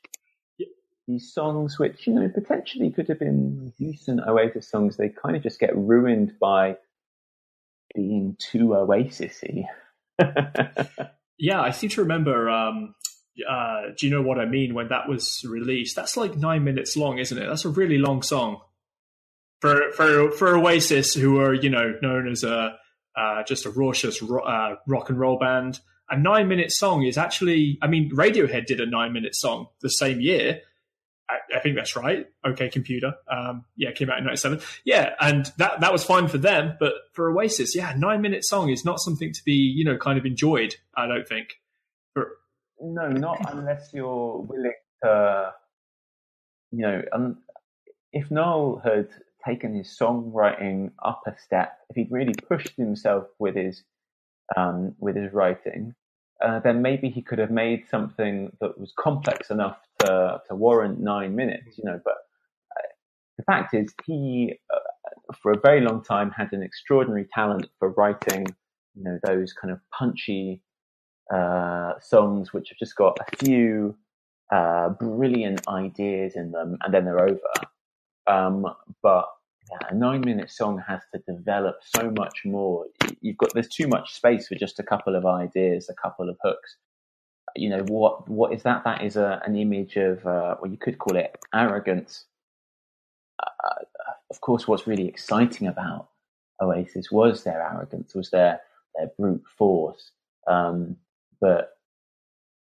these 1.06 1.32
songs, 1.32 1.78
which 1.78 2.06
you 2.06 2.14
know 2.14 2.28
potentially 2.28 2.90
could 2.90 3.08
have 3.08 3.18
been 3.18 3.72
decent 3.78 4.20
Oasis 4.26 4.68
songs, 4.68 4.96
they 4.96 5.08
kind 5.08 5.36
of 5.36 5.42
just 5.42 5.60
get 5.60 5.76
ruined 5.76 6.34
by 6.40 6.76
being 7.94 8.36
too 8.38 8.68
Oasisy. 8.68 9.64
yeah, 11.38 11.60
I 11.60 11.70
seem 11.70 11.90
to 11.90 12.02
remember. 12.02 12.48
Um, 12.48 12.94
uh, 13.48 13.82
do 13.98 14.06
you 14.06 14.14
know 14.14 14.22
what 14.22 14.38
I 14.38 14.44
mean? 14.44 14.74
When 14.74 14.88
that 14.88 15.08
was 15.08 15.44
released, 15.48 15.96
that's 15.96 16.16
like 16.16 16.36
nine 16.36 16.64
minutes 16.64 16.96
long, 16.96 17.18
isn't 17.18 17.36
it? 17.36 17.46
That's 17.48 17.64
a 17.64 17.70
really 17.70 17.98
long 17.98 18.22
song 18.22 18.60
for 19.60 19.90
for 19.92 20.30
for 20.32 20.56
Oasis, 20.56 21.14
who 21.14 21.40
are 21.40 21.54
you 21.54 21.70
know 21.70 21.94
known 22.02 22.28
as 22.28 22.44
a 22.44 22.76
uh, 23.16 23.42
just 23.44 23.64
a 23.64 23.70
raucous 23.70 24.20
ro- 24.22 24.44
uh, 24.44 24.76
rock 24.86 25.08
and 25.08 25.18
roll 25.18 25.38
band. 25.38 25.80
A 26.10 26.18
nine 26.18 26.48
minute 26.48 26.70
song 26.70 27.04
is 27.04 27.16
actually, 27.16 27.78
I 27.80 27.86
mean, 27.86 28.10
Radiohead 28.10 28.66
did 28.66 28.80
a 28.80 28.86
nine 28.86 29.12
minute 29.12 29.34
song 29.34 29.68
the 29.80 29.88
same 29.88 30.20
year, 30.20 30.60
think 31.64 31.76
that's 31.76 31.96
right. 31.96 32.26
OK 32.44 32.68
Computer. 32.68 33.14
Um, 33.28 33.64
yeah, 33.76 33.90
came 33.92 34.10
out 34.10 34.18
in 34.18 34.24
97. 34.24 34.60
Yeah, 34.84 35.14
and 35.18 35.50
that, 35.56 35.80
that 35.80 35.92
was 35.92 36.04
fine 36.04 36.28
for 36.28 36.38
them. 36.38 36.76
But 36.78 36.92
for 37.12 37.30
Oasis, 37.30 37.74
yeah, 37.74 37.94
nine 37.96 38.20
minute 38.20 38.44
song 38.44 38.68
is 38.68 38.84
not 38.84 39.00
something 39.00 39.32
to 39.32 39.40
be, 39.44 39.52
you 39.54 39.84
know, 39.84 39.96
kind 39.96 40.18
of 40.18 40.26
enjoyed, 40.26 40.76
I 40.94 41.06
don't 41.06 41.26
think. 41.26 41.54
For... 42.12 42.28
No, 42.80 43.08
not 43.08 43.40
unless 43.52 43.90
you're 43.94 44.40
willing 44.40 44.74
to, 45.02 45.52
you 46.70 46.82
know, 46.82 47.02
um, 47.12 47.38
if 48.12 48.30
Noel 48.30 48.82
had 48.84 49.08
taken 49.44 49.74
his 49.74 49.96
songwriting 49.98 50.92
up 51.02 51.22
a 51.26 51.34
step, 51.38 51.78
if 51.88 51.96
he'd 51.96 52.12
really 52.12 52.34
pushed 52.46 52.76
himself 52.76 53.24
with 53.38 53.56
his 53.56 53.82
um, 54.54 54.94
with 54.98 55.16
his 55.16 55.32
writing, 55.32 55.94
uh, 56.44 56.60
then 56.60 56.82
maybe 56.82 57.08
he 57.08 57.22
could 57.22 57.38
have 57.38 57.50
made 57.50 57.84
something 57.90 58.54
that 58.60 58.78
was 58.78 58.92
complex 58.98 59.50
enough 59.50 59.78
to 60.04 60.40
to 60.48 60.54
warrant 60.54 61.00
nine 61.00 61.34
minutes. 61.34 61.78
You 61.78 61.84
know, 61.84 62.00
but 62.04 62.14
uh, 62.76 62.88
the 63.38 63.44
fact 63.44 63.74
is, 63.74 63.94
he 64.04 64.58
uh, 64.72 65.34
for 65.42 65.52
a 65.52 65.60
very 65.60 65.80
long 65.80 66.02
time 66.02 66.30
had 66.30 66.52
an 66.52 66.62
extraordinary 66.62 67.26
talent 67.32 67.66
for 67.78 67.90
writing. 67.90 68.46
You 68.94 69.04
know, 69.04 69.18
those 69.24 69.52
kind 69.52 69.72
of 69.72 69.80
punchy 69.96 70.62
uh, 71.32 71.94
songs 72.00 72.52
which 72.52 72.68
have 72.68 72.78
just 72.78 72.96
got 72.96 73.18
a 73.20 73.36
few 73.44 73.96
uh, 74.52 74.90
brilliant 74.90 75.66
ideas 75.68 76.36
in 76.36 76.52
them, 76.52 76.76
and 76.82 76.94
then 76.94 77.04
they're 77.04 77.28
over. 77.28 77.38
Um, 78.26 78.66
but 79.02 79.26
yeah, 79.70 79.88
a 79.90 79.94
nine 79.94 80.20
minute 80.20 80.50
song 80.50 80.82
has 80.86 81.00
to 81.14 81.20
develop 81.26 81.76
so 81.82 82.10
much 82.10 82.42
more. 82.44 82.86
You've 83.20 83.38
got 83.38 83.52
there's 83.54 83.68
too 83.68 83.88
much 83.88 84.14
space 84.14 84.48
for 84.48 84.54
just 84.54 84.78
a 84.78 84.82
couple 84.82 85.16
of 85.16 85.24
ideas, 85.26 85.88
a 85.88 85.94
couple 85.94 86.28
of 86.28 86.36
hooks. 86.42 86.76
You 87.56 87.70
know 87.70 87.84
what? 87.88 88.28
What 88.28 88.52
is 88.52 88.62
that? 88.64 88.84
That 88.84 89.02
is 89.02 89.16
a, 89.16 89.40
an 89.46 89.56
image 89.56 89.96
of, 89.96 90.26
uh, 90.26 90.56
well, 90.60 90.70
you 90.70 90.78
could 90.78 90.98
call 90.98 91.16
it 91.16 91.36
arrogance. 91.54 92.26
Uh, 93.42 93.84
of 94.30 94.40
course, 94.40 94.66
what's 94.66 94.86
really 94.86 95.08
exciting 95.08 95.68
about 95.68 96.08
Oasis 96.60 97.10
was 97.10 97.44
their 97.44 97.62
arrogance, 97.62 98.14
was 98.14 98.30
their 98.30 98.60
their 98.96 99.10
brute 99.18 99.44
force. 99.58 100.10
Um, 100.48 100.96
but 101.40 101.72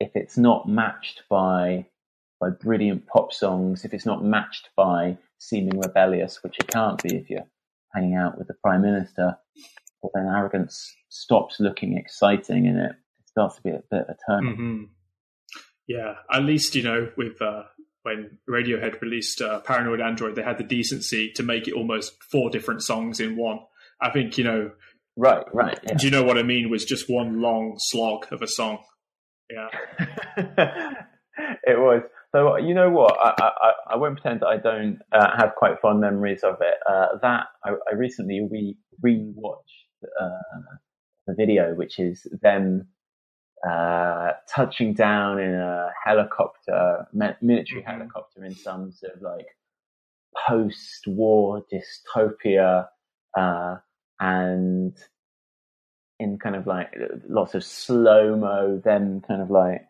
if 0.00 0.10
it's 0.14 0.38
not 0.38 0.68
matched 0.68 1.22
by 1.28 1.86
by 2.40 2.50
brilliant 2.50 3.06
pop 3.06 3.32
songs, 3.32 3.84
if 3.84 3.92
it's 3.92 4.06
not 4.06 4.24
matched 4.24 4.70
by 4.76 5.18
seeming 5.38 5.78
rebellious, 5.80 6.42
which 6.42 6.56
it 6.58 6.68
can't 6.68 7.02
be 7.02 7.16
if 7.16 7.28
you're 7.30 7.46
hanging 7.94 8.14
out 8.14 8.38
with 8.38 8.48
the 8.48 8.54
prime 8.62 8.82
minister, 8.82 9.36
well, 10.02 10.10
then 10.14 10.26
arrogance 10.26 10.94
stops 11.08 11.58
looking 11.58 11.96
exciting 11.96 12.66
and 12.68 12.78
it, 12.78 12.92
it 12.92 12.96
starts 13.38 13.56
to 13.56 13.62
be 13.62 13.70
a 13.70 13.82
bit 13.88 14.00
of 14.00 14.08
a 14.08 14.16
turn. 14.28 14.44
Mm-hmm. 14.44 14.82
Yeah, 15.86 16.14
at 16.30 16.42
least 16.42 16.74
you 16.74 16.82
know 16.82 17.10
with 17.16 17.40
uh, 17.40 17.62
when 18.02 18.38
Radiohead 18.48 19.00
released 19.00 19.40
uh, 19.40 19.60
Paranoid 19.60 20.00
Android, 20.00 20.34
they 20.34 20.42
had 20.42 20.58
the 20.58 20.64
decency 20.64 21.30
to 21.36 21.42
make 21.42 21.68
it 21.68 21.74
almost 21.74 22.22
four 22.22 22.50
different 22.50 22.82
songs 22.82 23.20
in 23.20 23.36
one. 23.36 23.60
I 24.00 24.10
think 24.10 24.36
you 24.38 24.44
know. 24.44 24.72
Right, 25.16 25.44
right. 25.52 25.78
Yeah. 25.82 25.94
Do 25.94 26.06
you 26.06 26.12
know 26.12 26.22
what 26.22 26.38
I 26.38 26.42
mean? 26.42 26.70
Was 26.70 26.84
just 26.84 27.08
one 27.08 27.40
long 27.40 27.76
slog 27.78 28.26
of 28.32 28.42
a 28.42 28.46
song. 28.46 28.78
Yeah. 29.50 29.68
it 31.64 31.78
was. 31.78 32.02
So 32.32 32.56
you 32.56 32.74
know 32.74 32.90
what? 32.90 33.16
I, 33.18 33.34
I, 33.38 33.72
I 33.94 33.96
won't 33.96 34.20
pretend 34.20 34.40
that 34.40 34.48
I 34.48 34.58
don't 34.58 34.98
uh, 35.12 35.36
have 35.36 35.54
quite 35.56 35.80
fond 35.80 36.00
memories 36.00 36.42
of 36.44 36.56
it. 36.60 36.74
Uh, 36.88 37.18
that 37.22 37.46
I, 37.64 37.70
I, 37.90 37.94
recently 37.94 38.46
re 38.48 38.76
rewatched 39.04 40.10
uh, 40.20 40.76
the 41.26 41.34
video, 41.34 41.74
which 41.74 41.98
is 41.98 42.26
them 42.42 42.88
uh, 43.66 44.32
touching 44.52 44.94
down 44.94 45.40
in 45.40 45.54
a 45.54 45.90
helicopter, 46.04 47.06
military 47.12 47.82
mm-hmm. 47.82 47.90
helicopter, 47.90 48.44
in 48.44 48.54
some 48.54 48.92
sort 48.92 49.14
of 49.14 49.22
like 49.22 49.46
post-war 50.46 51.64
dystopia, 51.72 52.86
uh, 53.36 53.76
and 54.20 54.96
in 56.18 56.38
kind 56.38 56.56
of 56.56 56.66
like 56.66 56.94
lots 57.28 57.54
of 57.54 57.64
slow 57.64 58.36
mo, 58.36 58.80
then 58.84 59.22
kind 59.26 59.40
of 59.40 59.50
like 59.50 59.86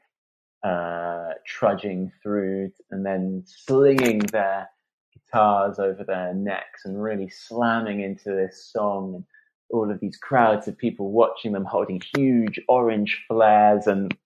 uh, 0.63 1.31
trudging 1.47 2.13
through 2.23 2.71
and 2.91 3.05
then 3.05 3.43
slinging 3.47 4.19
their 4.19 4.69
guitars 5.13 5.79
over 5.79 6.05
their 6.05 6.35
necks 6.35 6.85
and 6.85 7.03
really 7.03 7.29
slamming 7.29 8.01
into 8.01 8.31
this 8.31 8.71
song 8.73 9.15
and 9.15 9.25
all 9.71 9.91
of 9.91 10.01
these 10.01 10.17
crowds 10.17 10.69
of 10.69 10.77
people 10.77 11.11
watching 11.11 11.53
them 11.53 11.65
holding 11.65 12.01
huge 12.17 12.61
orange 12.69 13.25
flares 13.29 13.87
and 13.87 14.13
I'm 14.13 14.19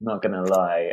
not 0.00 0.22
gonna 0.22 0.42
lie 0.42 0.92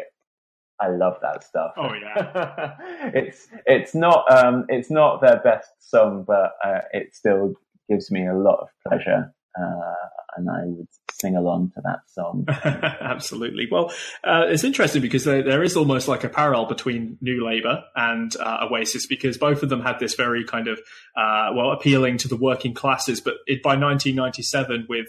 I 0.79 0.89
love 0.89 1.17
that 1.21 1.43
stuff. 1.43 1.71
Oh 1.77 1.93
yeah, 1.93 2.75
it's 3.13 3.47
it's 3.65 3.95
not 3.95 4.29
um, 4.31 4.65
it's 4.67 4.91
not 4.91 5.21
their 5.21 5.39
best 5.39 5.69
song, 5.79 6.25
but 6.27 6.53
uh, 6.63 6.81
it 6.91 7.15
still 7.15 7.53
gives 7.89 8.11
me 8.11 8.27
a 8.27 8.33
lot 8.33 8.59
of 8.59 8.67
pleasure. 8.87 9.33
Uh, 9.59 9.93
and 10.35 10.49
I 10.49 10.65
would 10.65 10.87
sing 11.11 11.35
along 11.35 11.71
to 11.75 11.81
that 11.81 11.99
song. 12.07 12.45
Absolutely. 12.49 13.67
Well, 13.71 13.91
uh, 14.23 14.45
it's 14.47 14.63
interesting 14.63 15.01
because 15.01 15.23
there, 15.23 15.43
there 15.43 15.63
is 15.63 15.75
almost 15.77 16.07
like 16.07 16.23
a 16.23 16.29
parallel 16.29 16.65
between 16.65 17.17
New 17.21 17.45
Labour 17.45 17.83
and 17.95 18.35
uh, 18.37 18.67
Oasis 18.69 19.07
because 19.07 19.37
both 19.37 19.63
of 19.63 19.69
them 19.69 19.81
had 19.81 19.99
this 19.99 20.15
very 20.15 20.43
kind 20.43 20.67
of, 20.67 20.79
uh, 21.15 21.51
well, 21.55 21.71
appealing 21.71 22.17
to 22.19 22.27
the 22.27 22.37
working 22.37 22.73
classes. 22.73 23.21
But 23.21 23.35
it, 23.47 23.63
by 23.63 23.75
1997, 23.77 24.87
with 24.89 25.07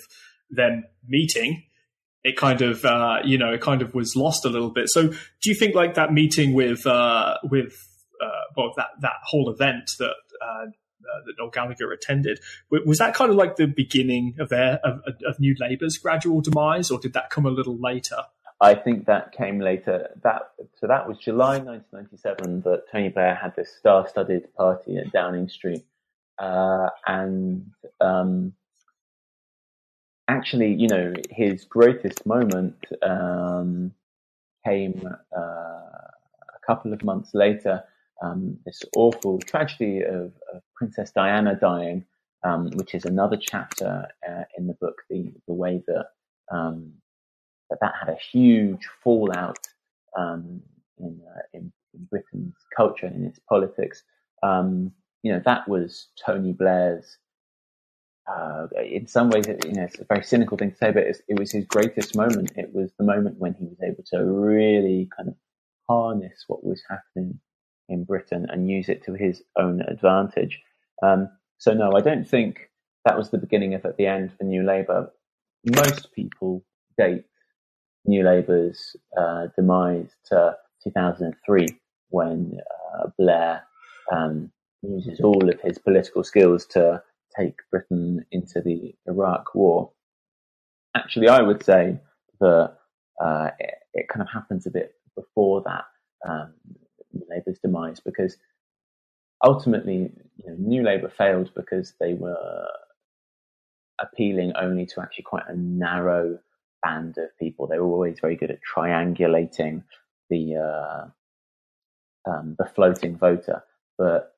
them 0.51 0.85
meeting, 1.07 1.65
it 2.23 2.37
kind 2.37 2.63
of, 2.63 2.85
uh, 2.85 3.19
you 3.25 3.39
know, 3.39 3.53
it 3.53 3.61
kind 3.61 3.83
of 3.83 3.95
was 3.95 4.17
lost 4.17 4.45
a 4.45 4.49
little 4.49 4.71
bit. 4.71 4.89
So 4.89 5.09
do 5.09 5.17
you 5.45 5.55
think 5.55 5.75
like 5.75 5.95
that 5.95 6.13
meeting 6.13 6.55
with, 6.55 6.87
uh, 6.87 7.37
with, 7.45 7.75
uh, 8.23 8.29
well, 8.57 8.73
that, 8.77 8.89
that 9.01 9.17
whole 9.25 9.51
event 9.51 9.91
that, 9.99 10.15
uh, 11.03 11.21
that 11.25 11.35
Noel 11.39 11.51
Gallagher 11.51 11.93
attended. 11.93 12.41
Was 12.71 12.99
that 12.99 13.15
kind 13.15 13.31
of 13.31 13.37
like 13.37 13.57
the 13.57 13.67
beginning 13.67 14.35
of 14.39 14.49
their 14.49 14.81
of, 14.85 15.01
of 15.27 15.39
New 15.41 15.55
Labour's 15.59 15.97
gradual 15.97 16.41
demise, 16.41 16.91
or 16.91 16.99
did 16.99 17.13
that 17.15 17.31
come 17.31 17.47
a 17.47 17.51
little 17.51 17.79
later? 17.79 18.17
I 18.61 18.75
think 18.75 19.07
that 19.07 19.33
came 19.33 19.61
later. 19.61 20.11
That 20.23 20.51
so 20.81 20.87
that 20.87 21.07
was 21.07 21.19
July 21.19 21.59
1997 21.59 22.63
that 22.63 22.85
Tony 22.91 23.11
Blair 23.11 23.35
had 23.35 23.55
this 23.55 23.71
star-studded 23.79 24.55
party 24.55 24.97
at 24.97 25.13
Downing 25.13 25.49
Street, 25.49 25.85
uh, 26.39 26.89
and 27.07 27.71
um, 28.01 28.55
actually, 30.29 30.73
you 30.75 30.89
know, 30.89 31.13
his 31.31 31.65
greatest 31.65 32.25
moment 32.27 32.77
um, 33.03 33.93
came 34.65 35.07
uh, 35.37 35.41
a 35.41 36.67
couple 36.67 36.93
of 36.93 37.05
months 37.05 37.35
later 37.35 37.85
um, 38.23 38.59
this 38.65 38.83
awful 38.97 39.39
tragedy 39.39 40.03
of, 40.03 40.33
of 40.53 40.63
Princess 40.75 41.11
Diana 41.11 41.57
dying, 41.61 42.05
um, 42.45 42.71
which 42.75 42.95
is 42.95 43.05
another 43.05 43.37
chapter 43.37 44.09
uh, 44.29 44.45
in 44.57 44.67
the 44.67 44.75
book. 44.75 45.03
The 45.11 45.33
the 45.47 45.55
way 45.55 45.83
that 45.87 46.07
um, 46.51 46.93
that 47.71 47.79
that 47.81 47.95
had 47.99 48.09
a 48.09 48.19
huge 48.33 48.87
fallout 49.03 49.67
um, 50.17 50.63
in, 50.99 51.21
uh, 51.27 51.41
in, 51.53 51.73
in 51.95 52.05
Britain's 52.11 52.57
culture 52.75 53.07
and 53.07 53.17
in 53.17 53.27
its 53.27 53.41
politics. 53.49 54.03
Um, 54.43 54.93
you 55.23 55.33
know 55.33 55.43
that 55.45 55.69
was 55.69 56.09
Tony 56.25 56.53
Blair's. 56.53 57.19
Uh, 58.29 58.67
in 58.85 59.07
some 59.07 59.31
ways, 59.31 59.47
you 59.47 59.73
know, 59.73 59.85
it's 59.85 60.01
a 60.01 60.05
very 60.05 60.25
cynical 60.25 60.57
thing 60.57 60.73
to 60.73 60.77
say, 60.77 60.91
but 60.91 61.05
it 61.07 61.39
was 61.39 61.53
his 61.53 61.65
greatest 61.65 62.17
moment. 62.17 62.51
It 62.57 62.75
was 62.75 62.91
the 62.99 63.05
moment 63.05 63.39
when 63.39 63.55
he 63.55 63.67
was 63.67 63.79
able 63.81 64.03
to 64.11 64.25
really 64.25 65.09
kind 65.17 65.29
of 65.29 65.37
harness 65.89 66.43
what 66.49 66.65
was 66.65 66.83
happening 66.91 67.39
in 67.89 68.05
Britain 68.05 68.47
and 68.51 68.71
use 68.71 68.89
it 68.89 69.05
to 69.05 69.15
his 69.15 69.43
own 69.57 69.81
advantage. 69.83 70.61
Um, 71.03 71.29
so 71.59 71.73
no, 71.73 71.93
I 71.97 72.01
don't 72.01 72.29
think 72.29 72.71
that 73.05 73.17
was 73.17 73.31
the 73.31 73.39
beginning 73.39 73.75
of 73.75 73.85
at 73.85 73.97
the 73.97 74.07
end 74.07 74.33
for 74.37 74.45
New 74.45 74.65
Labour. 74.65 75.13
Most 75.65 76.13
people 76.13 76.65
date 76.99 77.25
New 78.05 78.25
Labour's 78.25 78.97
uh, 79.19 79.47
demise 79.57 80.11
to 80.27 80.57
2003 80.85 81.67
when 82.11 82.59
uh, 82.95 83.09
Blair 83.19 83.63
um, 84.13 84.51
uses 84.83 85.21
all 85.21 85.49
of 85.49 85.61
his 85.61 85.79
political 85.79 86.23
skills 86.23 86.67
to 86.67 87.03
take 87.37 87.57
Britain 87.71 88.25
into 88.31 88.61
the 88.61 88.95
Iraq 89.07 89.55
War. 89.55 89.91
Actually, 90.95 91.29
I 91.29 91.43
would 91.43 91.65
say 91.65 91.99
that 92.41 92.77
uh, 93.23 93.51
it, 93.59 93.75
it, 93.95 94.09
kind 94.09 94.23
of 94.23 94.29
happens 94.33 94.67
a 94.67 94.71
bit 94.71 94.95
before 95.15 95.63
that. 95.63 95.85
Um, 96.27 96.55
Labour's 97.29 97.59
demise 97.59 98.01
because 98.01 98.37
ultimately, 99.45 100.11
you 100.37 100.47
know, 100.47 100.57
New 100.59 100.83
Labour 100.83 101.09
failed 101.09 101.51
because 101.55 101.95
they 102.01 102.15
were 102.15 102.67
appealing 104.01 104.53
only 104.57 104.87
to 104.87 105.01
actually 105.01 105.25
quite 105.25 105.49
a 105.49 105.57
narrow 105.57 106.39
band 106.83 107.19
of 107.19 107.37
people. 107.39 107.67
They 107.67 107.79
were 107.79 107.87
always 107.87 108.21
very 108.21 108.37
good 108.37 108.51
at 108.51 108.61
triangulating 108.75 109.83
the 110.31 110.57
uh, 110.57 111.07
um, 112.31 112.57
the 112.59 112.67
floating 112.67 113.17
voter, 113.17 113.63
but 113.97 114.35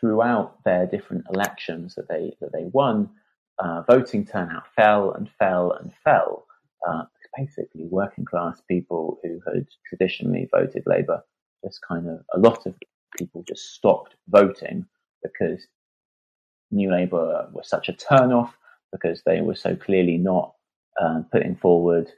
throughout 0.00 0.62
their 0.64 0.86
different 0.86 1.24
elections 1.32 1.94
that 1.96 2.08
they 2.08 2.36
that 2.40 2.52
they 2.52 2.64
won, 2.72 3.10
uh, 3.58 3.82
voting 3.82 4.24
turnout 4.24 4.64
fell 4.74 5.12
and 5.12 5.28
fell 5.38 5.72
and 5.72 5.92
fell. 6.04 6.46
Uh, 6.86 7.04
basically, 7.36 7.86
working 7.86 8.24
class 8.24 8.60
people 8.68 9.18
who 9.22 9.40
had 9.46 9.66
traditionally 9.88 10.48
voted 10.52 10.82
Labour 10.86 11.22
just 11.64 11.80
kind 11.86 12.08
of 12.08 12.20
a 12.34 12.38
lot 12.38 12.66
of 12.66 12.74
people 13.18 13.44
just 13.46 13.74
stopped 13.74 14.14
voting 14.28 14.86
because 15.22 15.66
New 16.70 16.90
Labour 16.90 17.48
was 17.52 17.68
such 17.68 17.88
a 17.88 17.92
turnoff 17.92 18.52
because 18.92 19.22
they 19.24 19.40
were 19.40 19.54
so 19.54 19.74
clearly 19.74 20.18
not 20.18 20.54
um, 21.00 21.26
putting 21.32 21.56
forward 21.56 22.10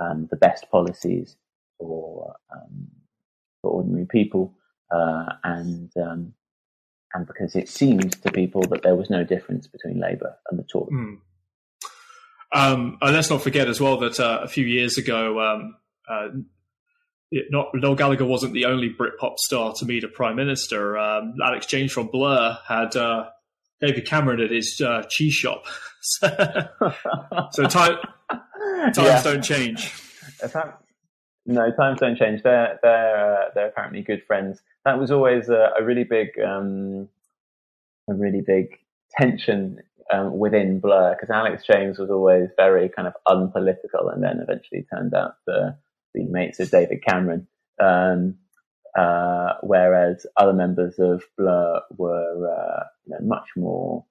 um, 0.00 0.28
the 0.30 0.36
best 0.36 0.70
policies 0.70 1.36
for 1.78 2.34
um, 2.52 2.88
for 3.60 3.70
ordinary 3.72 4.06
people, 4.06 4.54
uh, 4.94 5.24
and 5.44 5.90
um, 5.96 6.32
and 7.14 7.26
because 7.26 7.56
it 7.56 7.68
seemed 7.68 8.12
to 8.22 8.30
people 8.30 8.62
that 8.62 8.82
there 8.82 8.94
was 8.94 9.10
no 9.10 9.24
difference 9.24 9.66
between 9.66 10.00
Labour 10.00 10.36
and 10.50 10.58
the 10.58 10.64
Tories. 10.64 10.92
Mm. 10.92 11.18
Um, 12.52 12.98
and 13.00 13.14
let's 13.14 13.30
not 13.30 13.42
forget 13.42 13.68
as 13.68 13.80
well 13.80 13.98
that 13.98 14.18
uh, 14.18 14.40
a 14.42 14.48
few 14.48 14.64
years 14.64 14.98
ago, 14.98 15.40
um, 15.40 15.76
uh, 16.08 16.28
it, 17.30 17.46
not 17.50 17.68
Noel 17.74 17.94
Gallagher 17.94 18.24
wasn't 18.24 18.54
the 18.54 18.64
only 18.64 18.90
Britpop 18.90 19.38
star 19.38 19.72
to 19.74 19.84
meet 19.84 20.04
a 20.04 20.08
prime 20.08 20.36
minister. 20.36 20.98
Um, 20.98 21.34
Alex 21.44 21.66
James 21.66 21.92
from 21.92 22.08
Blur 22.08 22.58
had 22.66 22.96
uh, 22.96 23.28
David 23.80 24.06
Cameron 24.06 24.40
at 24.40 24.50
his 24.50 24.80
uh, 24.80 25.04
cheese 25.08 25.34
shop. 25.34 25.64
so 26.02 26.28
time, 27.68 27.98
times 28.92 28.96
yeah. 28.96 29.22
don't 29.22 29.42
change. 29.42 29.92
no, 31.46 31.70
times 31.72 32.00
don't 32.00 32.16
change. 32.16 32.42
They're 32.42 32.78
they're 32.82 33.42
uh, 33.42 33.50
they're 33.54 33.68
apparently 33.68 34.02
good 34.02 34.22
friends. 34.26 34.60
That 34.84 34.98
was 34.98 35.10
always 35.10 35.48
a, 35.48 35.72
a 35.78 35.84
really 35.84 36.04
big 36.04 36.28
um, 36.44 37.08
a 38.08 38.14
really 38.14 38.42
big 38.44 38.78
tension 39.12 39.80
um, 40.12 40.38
within 40.38 40.80
Blur 40.80 41.14
because 41.14 41.30
Alex 41.30 41.64
James 41.66 41.98
was 41.98 42.10
always 42.10 42.48
very 42.56 42.88
kind 42.88 43.06
of 43.06 43.14
unpolitical, 43.26 44.08
and 44.08 44.22
then 44.22 44.40
eventually 44.42 44.86
turned 44.92 45.14
out 45.14 45.34
to 45.48 45.76
be 46.14 46.24
mates 46.24 46.58
with 46.58 46.70
David 46.70 47.02
Cameron. 47.06 47.46
Um, 47.80 48.36
uh, 48.98 49.54
whereas 49.62 50.26
other 50.36 50.52
members 50.52 50.98
of 50.98 51.22
Blur 51.38 51.80
were 51.96 52.50
uh, 52.50 52.84
you 53.06 53.14
know, 53.14 53.26
much 53.26 53.48
more 53.56 54.04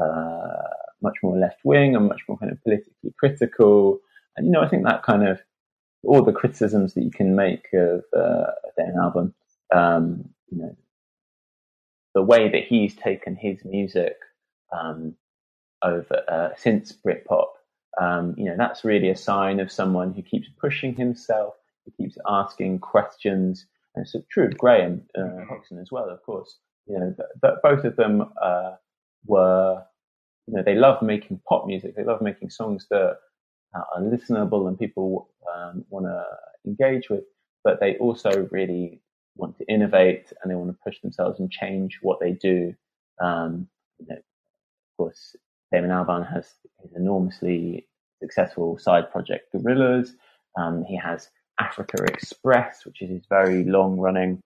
uh, 0.00 0.62
much 1.02 1.16
more 1.22 1.36
left 1.38 1.60
wing 1.64 1.96
and 1.96 2.06
much 2.06 2.22
more 2.28 2.38
kind 2.38 2.52
of 2.52 2.62
politically 2.62 3.14
critical. 3.18 4.00
And 4.36 4.46
you 4.46 4.52
know, 4.52 4.60
I 4.60 4.68
think 4.68 4.84
that 4.84 5.02
kind 5.02 5.26
of 5.26 5.40
all 6.04 6.22
the 6.22 6.32
criticisms 6.32 6.94
that 6.94 7.04
you 7.04 7.10
can 7.10 7.34
make 7.34 7.66
of 7.72 8.04
uh, 8.16 8.46
an 8.76 8.94
album, 9.00 9.34
um, 9.74 10.28
you 10.50 10.58
know, 10.58 10.76
the 12.14 12.22
way 12.22 12.48
that 12.48 12.64
he's 12.66 12.94
taken 12.94 13.36
his 13.36 13.64
music 13.64 14.16
um, 14.72 15.14
over 15.82 16.22
uh, 16.28 16.48
since 16.56 16.92
Britpop, 16.92 17.48
um, 17.98 18.34
you 18.36 18.44
know, 18.44 18.56
that's 18.56 18.84
really 18.84 19.10
a 19.10 19.16
sign 19.16 19.60
of 19.60 19.72
someone 19.72 20.12
who 20.12 20.22
keeps 20.22 20.48
pushing 20.60 20.94
himself, 20.94 21.54
who 21.84 21.92
keeps 22.02 22.18
asking 22.28 22.78
questions. 22.78 23.66
And 23.94 24.06
it's 24.06 24.14
true 24.30 24.46
of 24.46 24.58
Graham 24.58 25.02
uh, 25.16 25.22
mm-hmm. 25.22 25.78
As 25.78 25.90
well, 25.90 26.08
of 26.08 26.22
course. 26.22 26.58
You 26.86 26.98
know, 26.98 27.14
but 27.40 27.62
both 27.62 27.84
of 27.84 27.96
them 27.96 28.32
uh, 28.40 28.72
were, 29.26 29.82
you 30.46 30.54
know, 30.54 30.62
they 30.62 30.74
love 30.74 31.02
making 31.02 31.40
pop 31.48 31.66
music. 31.66 31.96
They 31.96 32.04
love 32.04 32.20
making 32.20 32.50
songs 32.50 32.86
that 32.90 33.18
are 33.74 34.00
listenable 34.00 34.68
and 34.68 34.78
people 34.78 35.30
um, 35.54 35.84
want 35.90 36.06
to 36.06 36.24
engage 36.66 37.08
with. 37.08 37.24
But 37.62 37.80
they 37.80 37.96
also 37.96 38.48
really 38.50 39.02
want 39.36 39.58
to 39.58 39.64
innovate 39.66 40.32
and 40.42 40.50
they 40.50 40.54
want 40.54 40.70
to 40.70 40.78
push 40.84 41.00
themselves 41.00 41.40
and 41.40 41.50
change 41.50 41.98
what 42.02 42.20
they 42.20 42.32
do. 42.32 42.74
Um, 43.20 43.68
you 43.98 44.06
know, 44.08 44.16
of 44.16 44.96
course, 44.96 45.36
Damon 45.72 45.90
Albarn 45.90 46.30
has 46.32 46.46
his 46.82 46.92
enormously 46.94 47.86
successful 48.20 48.78
side 48.78 49.10
project 49.10 49.52
Gorillaz. 49.54 50.10
Um, 50.56 50.84
he 50.84 50.96
has 50.96 51.28
Africa 51.60 52.02
Express, 52.04 52.84
which 52.84 53.02
is 53.02 53.10
his 53.10 53.22
very 53.28 53.64
long 53.64 53.98
running 53.98 54.40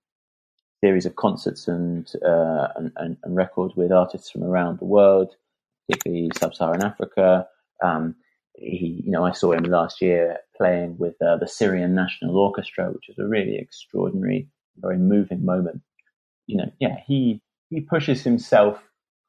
series 0.83 1.07
of 1.07 1.17
concerts 1.17 1.67
and, 1.67 2.13
uh, 2.27 2.69
and, 2.77 2.93
and, 2.97 3.17
and, 3.23 3.37
records 3.37 3.75
with 3.75 3.91
artists 3.91 4.31
from 4.31 4.45
around 4.45 4.79
the 4.79 4.85
world, 4.85 5.35
particularly 5.89 6.31
sub-Saharan 6.37 6.83
Africa. 6.83 7.47
Um, 7.83 8.17
he, 8.57 9.03
you 9.05 9.11
know, 9.11 9.25
I 9.25 9.33
saw 9.33 9.53
him 9.53 9.65
last 9.65 10.03
year 10.03 10.39
playing 10.57 10.99
with 10.99 11.15
uh, 11.23 11.39
the 11.39 11.49
Syrian 11.49 11.95
National 11.95 12.37
Orchestra, 12.37 12.91
which 12.91 13.09
is 13.09 13.19
a 13.19 13.27
really 13.27 13.57
extraordinary, 13.57 14.47
very 14.77 14.99
moving 14.99 15.45
moment. 15.45 15.81
You 16.47 16.59
know, 16.59 16.73
yeah, 16.79 16.97
he 17.07 17.41
he 17.71 17.81
pushes 17.81 18.23
himself 18.23 18.79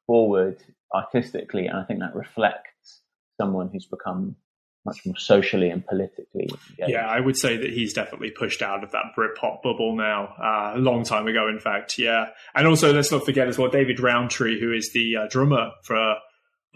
forward 0.06 0.58
artistically, 0.94 1.66
and 1.66 1.76
I 1.76 1.84
think 1.84 2.00
that 2.00 2.14
reflects 2.14 3.00
someone 3.38 3.68
who's 3.72 3.86
become 3.86 4.36
much 4.84 5.04
more 5.04 5.16
socially 5.16 5.68
and 5.68 5.84
politically. 5.84 6.48
Engaged. 6.48 6.88
Yeah, 6.88 7.06
I 7.06 7.20
would 7.20 7.36
say 7.36 7.56
that 7.56 7.70
he's 7.70 7.92
definitely 7.92 8.30
pushed 8.30 8.62
out 8.62 8.84
of 8.84 8.92
that 8.92 9.12
Britpop 9.18 9.62
bubble 9.62 9.96
now, 9.96 10.34
uh, 10.40 10.78
a 10.78 10.78
long 10.78 11.04
time 11.04 11.26
ago, 11.26 11.48
in 11.48 11.58
fact. 11.58 11.98
Yeah, 11.98 12.28
and 12.54 12.66
also 12.66 12.92
let's 12.92 13.10
not 13.10 13.24
forget 13.26 13.48
as 13.48 13.58
well 13.58 13.68
David 13.68 14.00
Rowntree, 14.00 14.58
who 14.58 14.72
is 14.72 14.92
the 14.92 15.16
uh, 15.16 15.26
drummer 15.28 15.72
for. 15.82 16.16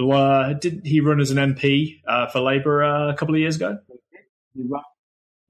Uh, 0.01 0.55
did 0.55 0.81
he 0.87 1.01
run 1.01 1.21
as 1.21 1.31
an 1.31 1.37
MP 1.37 2.01
uh, 2.09 2.27
for 2.29 2.41
Labour 2.41 2.83
uh, 2.83 3.13
a 3.13 3.15
couple 3.15 3.35
of 3.35 3.41
years 3.41 3.57
ago? 3.57 3.79
He 4.55 4.63
ran, 4.67 4.83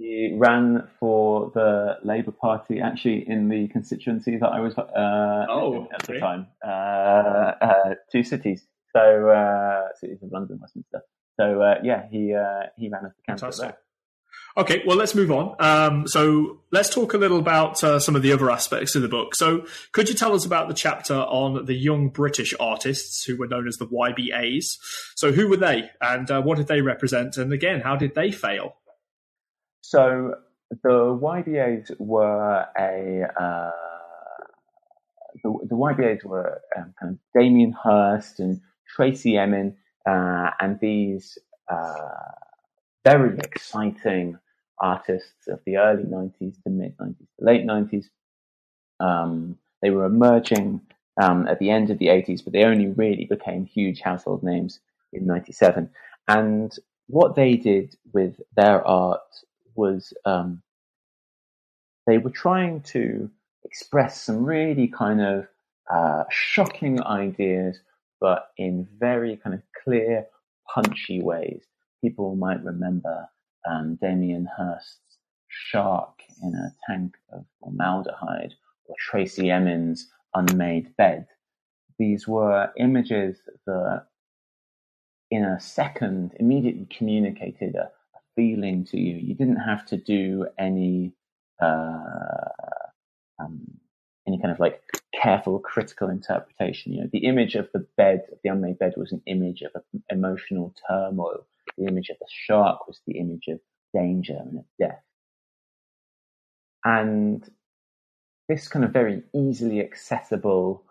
he 0.01 0.35
ran 0.37 0.89
for 0.99 1.51
the 1.55 1.99
Labour 2.03 2.33
Party 2.33 2.81
actually 2.81 3.29
in 3.29 3.49
the 3.49 3.69
constituency 3.69 4.39
that 4.39 4.49
I 4.49 4.61
was 4.61 4.77
uh, 4.77 5.47
oh, 5.49 5.89
at 5.93 6.03
the 6.07 6.19
time. 6.19 6.47
two 8.11 8.23
cities, 8.23 8.67
so 8.93 9.91
cities 10.01 10.19
of 10.23 10.33
London, 10.33 10.59
Westminster. 10.61 11.03
So 11.41 11.63
uh, 11.63 11.77
yeah, 11.83 12.07
he 12.11 12.35
uh, 12.35 12.67
he 12.77 12.89
ran 12.91 13.07
as 13.07 13.13
the 13.17 13.23
candidate 13.27 13.59
there. 13.61 13.79
Okay, 14.57 14.83
well, 14.87 14.97
let's 14.97 15.15
move 15.15 15.31
on. 15.31 15.55
Um, 15.59 16.07
so 16.07 16.61
let's 16.71 16.93
talk 16.93 17.15
a 17.15 17.19
little 17.19 17.39
about 17.39 17.83
uh, 17.83 17.99
some 17.99 18.17
of 18.17 18.23
the 18.23 18.33
other 18.33 18.51
aspects 18.51 18.95
of 18.95 19.03
the 19.03 19.09
book. 19.09 19.35
So, 19.35 19.65
could 19.93 20.09
you 20.09 20.15
tell 20.15 20.35
us 20.35 20.45
about 20.45 20.69
the 20.69 20.75
chapter 20.75 21.15
on 21.15 21.65
the 21.65 21.75
young 21.75 22.09
British 22.09 22.53
artists 22.59 23.25
who 23.25 23.37
were 23.37 23.47
known 23.47 23.69
as 23.69 23.77
the 23.77 23.87
YBAs? 23.87 24.77
So, 25.15 25.33
who 25.33 25.49
were 25.49 25.57
they, 25.57 25.91
and 26.01 26.31
uh, 26.31 26.43
what 26.43 26.59
did 26.59 26.67
they 26.67 26.81
represent? 26.81 27.37
And 27.37 27.53
again, 27.53 27.81
how 27.81 27.97
did 27.97 28.15
they 28.15 28.31
fail? 28.31 28.77
So, 29.91 30.37
the 30.71 30.89
YBAs 30.89 31.91
were 31.99 32.65
a 32.79 33.43
uh, 33.43 33.71
the, 35.43 35.59
the, 35.69 35.75
YBAs 35.75 36.25
were 36.25 36.61
um, 36.77 36.95
kind 37.01 37.15
of 37.15 37.19
Damien 37.35 37.73
Hirst 37.73 38.39
and 38.39 38.61
Tracey 38.87 39.37
Emin 39.37 39.77
uh, 40.09 40.51
and 40.61 40.79
these 40.79 41.39
uh, 41.69 42.09
very 43.05 43.37
exciting 43.39 44.39
artists 44.79 45.49
of 45.49 45.59
the 45.67 45.79
early 45.79 46.05
90s 46.05 46.63
to 46.63 46.71
mid 46.71 46.97
90s 46.99 47.17
to 47.19 47.45
late 47.45 47.67
90s. 47.67 48.05
Um, 49.01 49.59
they 49.83 49.91
were 49.91 50.05
emerging 50.05 50.83
um, 51.21 51.49
at 51.49 51.59
the 51.59 51.71
end 51.71 51.91
of 51.91 51.99
the 51.99 52.07
80s, 52.07 52.45
but 52.45 52.53
they 52.53 52.63
only 52.63 52.87
really 52.87 53.25
became 53.25 53.67
huge 53.67 54.03
household 54.03 54.45
names 54.45 54.79
in 55.13 55.27
97. 55.27 55.91
And 56.29 56.79
what 57.09 57.35
they 57.35 57.57
did 57.57 57.97
with 58.13 58.41
their 58.55 58.87
art 58.87 59.19
was 59.81 60.13
um, 60.25 60.63
they 62.07 62.19
were 62.19 62.31
trying 62.31 62.83
to 62.95 63.31
express 63.65 64.23
some 64.23 64.45
really 64.45 64.89
kind 64.89 65.21
of 65.21 65.49
uh, 65.93 66.25
shocking 66.31 67.03
ideas 67.03 67.81
but 68.21 68.51
in 68.57 68.87
very 68.99 69.37
kind 69.37 69.55
of 69.55 69.63
clear, 69.83 70.27
punchy 70.73 71.23
ways. 71.23 71.63
People 72.03 72.37
might 72.37 72.63
remember 72.63 73.29
um, 73.69 73.99
Damien 74.01 74.49
Hirst's 74.57 75.19
shark 75.49 76.15
in 76.43 76.55
a 76.55 76.75
tank 76.87 77.17
of 77.33 77.45
formaldehyde 77.61 78.55
or 78.85 78.95
Tracey 78.99 79.51
Emin's 79.51 80.11
unmade 80.35 80.95
bed. 80.97 81.27
These 81.99 82.29
were 82.29 82.71
images 82.79 83.37
that, 83.67 84.07
in 85.31 85.45
a 85.45 85.61
second, 85.61 86.35
immediately 86.39 86.87
communicated 86.97 87.75
a, 87.75 87.91
feeling 88.41 88.85
to 88.87 88.99
you. 88.99 89.17
You 89.17 89.35
didn't 89.35 89.57
have 89.71 89.85
to 89.87 89.99
do 89.99 90.47
any 90.59 91.13
uh, 91.63 92.49
um, 93.39 93.61
any 94.27 94.39
kind 94.39 94.51
of 94.51 94.61
like 94.61 94.81
careful 95.23 95.59
critical 95.59 96.09
interpretation. 96.09 96.93
You 96.93 97.03
know, 97.03 97.11
the 97.13 97.27
image 97.27 97.55
of 97.55 97.69
the 97.75 97.87
bed, 97.99 98.23
of 98.33 98.39
the 98.43 98.51
unmade 98.51 98.79
bed, 98.79 98.95
was 98.97 99.13
an 99.13 99.23
image 99.27 99.63
of 99.63 99.83
emotional 100.11 100.75
turmoil. 100.89 101.47
The 101.77 101.87
image 101.87 102.09
of 102.09 102.17
the 102.19 102.29
shark 102.47 102.87
was 102.87 103.01
the 103.07 103.19
image 103.19 103.47
of 103.49 103.61
danger 103.93 104.39
and 104.41 104.59
of 104.61 104.65
death. 104.79 105.03
And 106.85 107.47
this 108.49 108.69
kind 108.69 108.85
of 108.87 108.93
very 108.93 109.23
easily 109.35 109.81
accessible 109.81 110.85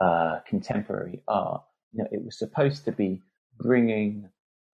uh, 0.00 0.38
contemporary 0.46 1.20
art, 1.26 1.64
you 1.92 2.02
know, 2.02 2.08
it 2.12 2.24
was 2.24 2.38
supposed 2.38 2.84
to 2.84 2.92
be 2.92 3.22
bringing 3.58 4.28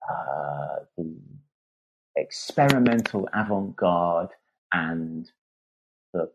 uh, 0.10 0.80
the 0.97 1.16
experimental 2.18 3.28
avant-garde 3.34 4.30
and 4.74 5.32
the, 6.13 6.30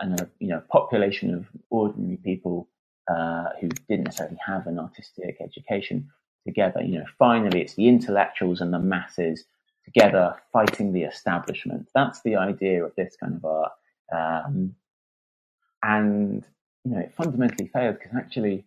and 0.00 0.20
a 0.20 0.28
you 0.38 0.48
know 0.48 0.62
population 0.70 1.34
of 1.34 1.46
ordinary 1.70 2.16
people 2.16 2.68
uh, 3.08 3.48
who 3.60 3.68
didn't 3.88 4.04
necessarily 4.04 4.38
have 4.46 4.66
an 4.66 4.78
artistic 4.78 5.36
education 5.40 6.08
together. 6.46 6.82
You 6.82 7.00
know, 7.00 7.06
finally, 7.18 7.62
it's 7.62 7.74
the 7.74 7.88
intellectuals 7.88 8.60
and 8.60 8.72
the 8.72 8.78
masses 8.78 9.44
together 9.84 10.36
fighting 10.52 10.92
the 10.92 11.02
establishment. 11.02 11.88
That's 11.94 12.22
the 12.22 12.36
idea 12.36 12.84
of 12.84 12.94
this 12.96 13.16
kind 13.16 13.40
of 13.42 13.44
art, 13.44 13.72
um, 14.12 14.74
and 15.82 16.44
you 16.84 16.92
know, 16.92 17.00
it 17.00 17.14
fundamentally 17.14 17.68
failed 17.68 17.98
because 17.98 18.16
actually, 18.16 18.64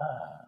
uh, 0.00 0.44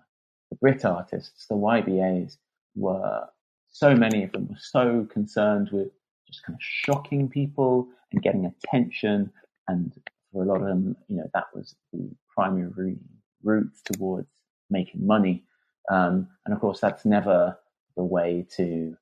the 0.50 0.56
Brit 0.56 0.84
artists, 0.84 1.46
the 1.46 1.54
YBAs, 1.54 2.36
were 2.74 3.28
so 3.72 3.94
many 3.94 4.22
of 4.22 4.32
them 4.32 4.48
were 4.48 4.56
so 4.58 5.06
concerned 5.12 5.70
with 5.72 5.88
just 6.26 6.44
kind 6.44 6.54
of 6.54 6.62
shocking 6.62 7.28
people 7.28 7.88
and 8.12 8.22
getting 8.22 8.46
attention 8.46 9.32
and 9.68 9.92
for 10.32 10.42
a 10.42 10.46
lot 10.46 10.60
of 10.60 10.66
them, 10.66 10.96
you 11.08 11.16
know, 11.16 11.30
that 11.34 11.46
was 11.54 11.74
the 11.92 12.10
primary 12.34 12.96
route 13.42 13.70
towards 13.92 14.28
making 14.70 15.06
money. 15.06 15.44
Um, 15.90 16.28
and 16.44 16.54
of 16.54 16.60
course, 16.60 16.80
that's 16.80 17.04
never 17.04 17.58
the 17.96 18.04
way 18.04 18.46
to 18.56 18.96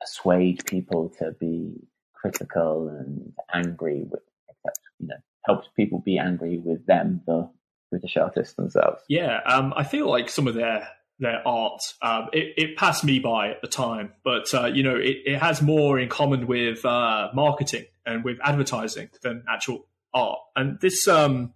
persuade 0.00 0.64
people 0.66 1.12
to 1.18 1.32
be 1.38 1.74
critical 2.14 2.88
and 2.88 3.32
angry 3.54 4.04
with, 4.08 4.22
except, 4.48 4.80
you 4.98 5.08
know, 5.08 5.16
helps 5.46 5.68
people 5.76 6.00
be 6.00 6.18
angry 6.18 6.58
with 6.58 6.84
them, 6.86 7.22
the 7.26 7.48
British 7.90 8.16
artists 8.16 8.54
themselves. 8.54 9.02
Yeah, 9.08 9.40
um, 9.46 9.72
I 9.76 9.84
feel 9.84 10.10
like 10.10 10.28
some 10.28 10.48
of 10.48 10.54
their 10.54 10.88
their 11.18 11.46
art, 11.46 11.80
um, 12.02 12.28
it, 12.32 12.54
it, 12.56 12.76
passed 12.76 13.04
me 13.04 13.18
by 13.18 13.50
at 13.50 13.60
the 13.60 13.66
time, 13.66 14.12
but 14.24 14.52
uh, 14.54 14.66
you 14.66 14.82
know, 14.82 14.96
it, 14.96 15.16
it, 15.26 15.38
has 15.38 15.60
more 15.60 15.98
in 15.98 16.08
common 16.08 16.46
with 16.46 16.84
uh, 16.84 17.28
marketing 17.34 17.86
and 18.06 18.24
with 18.24 18.38
advertising 18.42 19.10
than 19.22 19.42
actual 19.48 19.86
art. 20.14 20.38
And 20.54 20.78
this 20.80 21.08
um, 21.08 21.54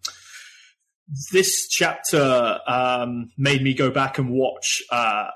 this 1.31 1.69
chapter 1.69 2.59
um, 2.67 3.31
made 3.39 3.63
me 3.63 3.75
go 3.75 3.91
back 3.91 4.19
and 4.19 4.31
watch. 4.31 4.83
Uh, 4.91 5.29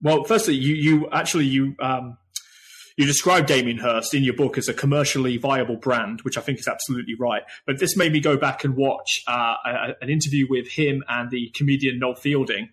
well, 0.00 0.24
firstly, 0.24 0.54
you 0.54 0.74
you 0.74 1.10
actually 1.10 1.46
you 1.46 1.76
um, 1.80 2.16
you 2.96 3.06
describe 3.06 3.46
Damien 3.46 3.78
Hirst 3.78 4.14
in 4.14 4.22
your 4.22 4.34
book 4.34 4.58
as 4.58 4.68
a 4.68 4.74
commercially 4.74 5.36
viable 5.36 5.76
brand, 5.76 6.20
which 6.22 6.36
I 6.36 6.40
think 6.40 6.58
is 6.58 6.68
absolutely 6.68 7.14
right. 7.18 7.42
But 7.66 7.78
this 7.78 7.96
made 7.96 8.12
me 8.12 8.20
go 8.20 8.36
back 8.36 8.64
and 8.64 8.76
watch 8.76 9.22
uh, 9.26 9.54
a, 9.64 9.94
an 10.00 10.10
interview 10.10 10.46
with 10.48 10.68
him 10.68 11.02
and 11.08 11.30
the 11.30 11.50
comedian 11.54 11.98
Noel 11.98 12.14
Fielding. 12.14 12.70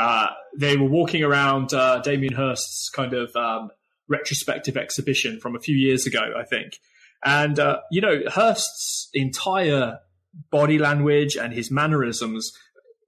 Uh, 0.00 0.28
they 0.58 0.78
were 0.78 0.88
walking 0.88 1.22
around 1.22 1.74
uh, 1.74 2.00
Damien 2.00 2.32
Hirst's 2.32 2.88
kind 2.88 3.12
of 3.12 3.36
um, 3.36 3.70
retrospective 4.08 4.78
exhibition 4.78 5.38
from 5.38 5.54
a 5.54 5.60
few 5.60 5.76
years 5.76 6.06
ago, 6.06 6.32
I 6.36 6.44
think. 6.44 6.78
And, 7.22 7.58
uh, 7.58 7.80
you 7.90 8.00
know, 8.00 8.22
Hirst's 8.26 9.10
entire 9.12 9.98
body 10.50 10.78
language 10.78 11.36
and 11.36 11.52
his 11.52 11.70
mannerisms 11.70 12.52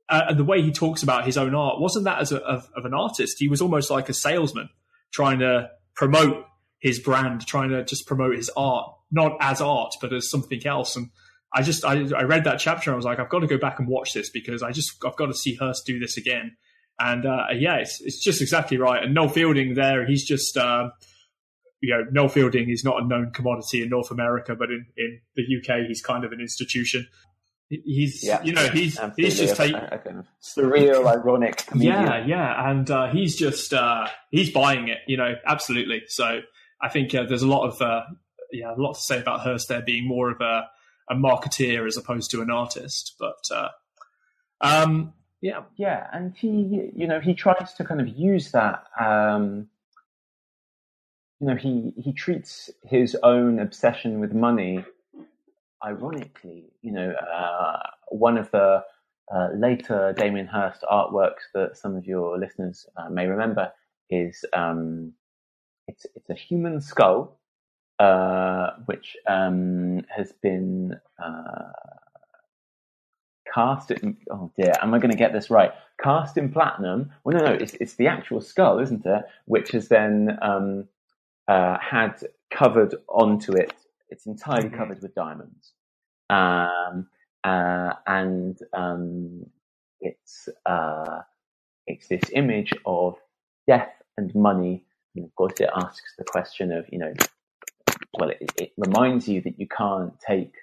uh, 0.09 0.27
and 0.29 0.39
the 0.39 0.45
way 0.45 0.61
he 0.61 0.71
talks 0.71 1.03
about 1.03 1.25
his 1.25 1.39
own 1.39 1.55
art 1.55 1.81
wasn't 1.81 2.05
that 2.05 2.19
as 2.19 2.33
a, 2.33 2.41
of, 2.43 2.69
of 2.77 2.85
an 2.85 2.93
artist. 2.93 3.37
He 3.39 3.49
was 3.49 3.63
almost 3.63 3.91
like 3.91 4.11
a 4.11 4.15
salesman 4.15 4.69
trying 5.11 5.39
to 5.39 5.71
promote 5.95 6.45
his 6.81 6.99
brand, 6.99 7.47
trying 7.47 7.71
to 7.71 7.83
just 7.85 8.07
promote 8.07 8.37
his 8.37 8.51
art, 8.55 8.93
not 9.11 9.39
as 9.41 9.63
art, 9.63 9.95
but 10.03 10.13
as 10.13 10.29
something 10.29 10.67
else. 10.67 10.97
And 10.97 11.09
I 11.55 11.63
just, 11.63 11.87
I, 11.87 12.05
I 12.15 12.25
read 12.25 12.45
that 12.45 12.59
chapter 12.59 12.91
and 12.91 12.95
I 12.95 12.97
was 12.97 13.07
like, 13.07 13.21
I've 13.21 13.31
got 13.31 13.39
to 13.39 13.47
go 13.47 13.57
back 13.57 13.79
and 13.79 13.89
watch 13.89 14.13
this 14.13 14.29
because 14.29 14.63
I 14.63 14.73
just, 14.73 15.03
I've 15.03 15.17
got 15.17 15.27
to 15.27 15.35
see 15.35 15.55
Hirst 15.55 15.87
do 15.87 15.99
this 15.99 16.19
again. 16.19 16.57
And 16.99 17.27
uh, 17.27 17.47
yeah, 17.55 17.77
it's, 17.77 18.01
it's 18.01 18.23
just 18.23 18.41
exactly 18.41 18.77
right. 18.77 19.03
And 19.03 19.15
Noel 19.15 19.29
Fielding 19.29 19.75
there, 19.75 20.07
he's 20.07 20.25
just, 20.25 20.57
uh, 20.57 20.91
you 21.81 21.95
know, 21.95 22.05
Noel 22.13 22.29
Fielding 22.29 22.71
is 22.71 22.85
not 22.85 23.03
a 23.03 23.07
known 23.07 23.33
commodity 23.33 23.83
in 23.83 23.89
North 23.89 24.11
America, 24.11 24.55
but 24.55 24.71
in, 24.71 24.87
in 24.97 25.21
the 25.35 25.43
UK, 25.43 25.87
he's 25.89 26.01
kind 26.01 26.25
of 26.25 26.33
an 26.33 26.41
institution. 26.41 27.09
He's, 27.69 28.23
yeah, 28.23 28.43
you 28.43 28.53
know, 28.53 28.69
he's 28.69 29.01
he's 29.17 29.39
just 29.39 29.59
a, 29.59 29.95
a 29.95 29.99
kind 29.99 30.19
of 30.19 30.27
surreal, 30.43 31.07
ironic. 31.07 31.65
Comedian. 31.67 32.03
Yeah, 32.03 32.27
yeah, 32.27 32.71
and 32.71 32.91
uh, 32.91 33.11
he's 33.11 33.35
just 33.35 33.73
uh, 33.73 34.09
he's 34.31 34.51
buying 34.51 34.89
it, 34.89 34.99
you 35.07 35.17
know, 35.17 35.37
absolutely. 35.47 36.03
So 36.09 36.41
I 36.83 36.91
think 36.91 37.15
uh, 37.15 37.25
there's 37.27 37.41
a 37.41 37.49
lot 37.49 37.67
of 37.67 37.81
uh, 37.81 38.03
yeah, 38.53 38.75
a 38.75 38.81
lot 38.81 38.93
to 38.93 39.01
say 39.01 39.19
about 39.19 39.41
Hirst 39.41 39.69
there 39.71 39.81
being 39.81 40.07
more 40.07 40.31
of 40.31 40.43
a 40.43 40.69
a 41.11 41.15
marketeer 41.15 41.87
as 41.87 41.97
opposed 41.97 42.31
to 42.33 42.43
an 42.43 42.51
artist, 42.51 43.15
but 43.19 43.43
uh, 43.51 43.69
um, 44.61 45.15
yeah, 45.43 45.63
yeah, 45.77 46.09
and 46.13 46.35
he, 46.37 46.91
you 46.95 47.07
know, 47.07 47.21
he 47.21 47.35
tries 47.35 47.75
to 47.75 47.85
kind 47.85 48.01
of 48.01 48.09
use 48.09 48.53
that. 48.53 48.85
Um, 48.99 49.69
you 51.41 51.49
know, 51.49 51.57
he 51.57 51.93
he 51.97 52.13
treats 52.13 52.71
his 52.85 53.17
own 53.25 53.59
obsession 53.59 54.21
with 54.21 54.33
money 54.33 54.85
ironically, 55.85 56.67
you 56.83 56.93
know, 56.93 57.13
uh, 57.13 57.79
one 58.11 58.39
of 58.39 58.51
the 58.53 58.85
uh, 59.35 59.49
later 59.57 60.15
Damien 60.17 60.47
Hirst 60.47 60.85
artworks 60.91 61.51
that 61.55 61.77
some 61.77 61.97
of 61.97 62.07
your 62.07 62.39
listeners 62.39 62.87
uh, 62.97 63.09
may 63.11 63.27
remember 63.27 63.73
is 64.11 64.45
um, 64.53 65.13
it's 65.89 66.07
it's 66.15 66.31
a 66.31 66.35
human 66.35 66.81
skull, 66.81 67.41
uh, 67.99 68.71
which 68.87 69.17
um, 69.27 70.03
has 70.15 70.33
been 70.43 70.95
uh, 71.23 71.73
cast 73.53 73.91
in. 73.91 74.17
Oh 74.31 74.51
dear, 74.57 74.73
am 74.81 74.95
I 74.95 74.99
going 74.99 75.11
to 75.11 75.17
get 75.17 75.33
this 75.33 75.51
right? 75.51 75.73
Cast 76.03 76.37
in 76.37 76.53
platinum. 76.53 77.11
Well, 77.25 77.37
no, 77.37 77.45
no, 77.47 77.53
it's 77.53 77.75
it's 77.75 77.95
the 77.95 78.09
actual 78.09 78.41
skull, 78.41 78.79
isn't 78.79 79.05
it? 79.07 79.23
Which 79.47 79.71
has 79.73 79.89
then 79.89 80.39
um, 80.43 80.89
uh, 81.49 81.79
had 81.79 82.23
covered 82.51 82.95
onto 83.09 83.53
it 83.53 83.73
it's 84.13 84.27
entirely 84.27 84.69
mm-hmm. 84.69 84.77
covered 84.77 85.01
with 85.01 85.15
diamonds. 85.15 85.73
Um, 86.29 87.09
uh, 87.43 87.95
and 88.07 88.59
um, 88.75 89.47
it's 90.01 90.51
uh, 90.67 91.23
it's 91.87 92.09
this 92.09 92.25
image 92.35 92.73
of 92.85 93.17
death 93.67 93.91
and 94.19 94.33
money. 94.35 94.85
And 95.17 95.25
of 95.25 95.35
course, 95.35 95.55
it 95.61 95.71
asks 95.75 96.15
the 96.19 96.25
question 96.25 96.73
of, 96.73 96.87
you 96.93 96.99
know, 96.99 97.15
well, 98.19 98.29
it, 98.29 98.53
it 98.57 98.73
reminds 98.77 99.27
you 99.27 99.41
that 99.41 99.59
you 99.59 99.67
can't 99.67 100.13
take 100.21 100.55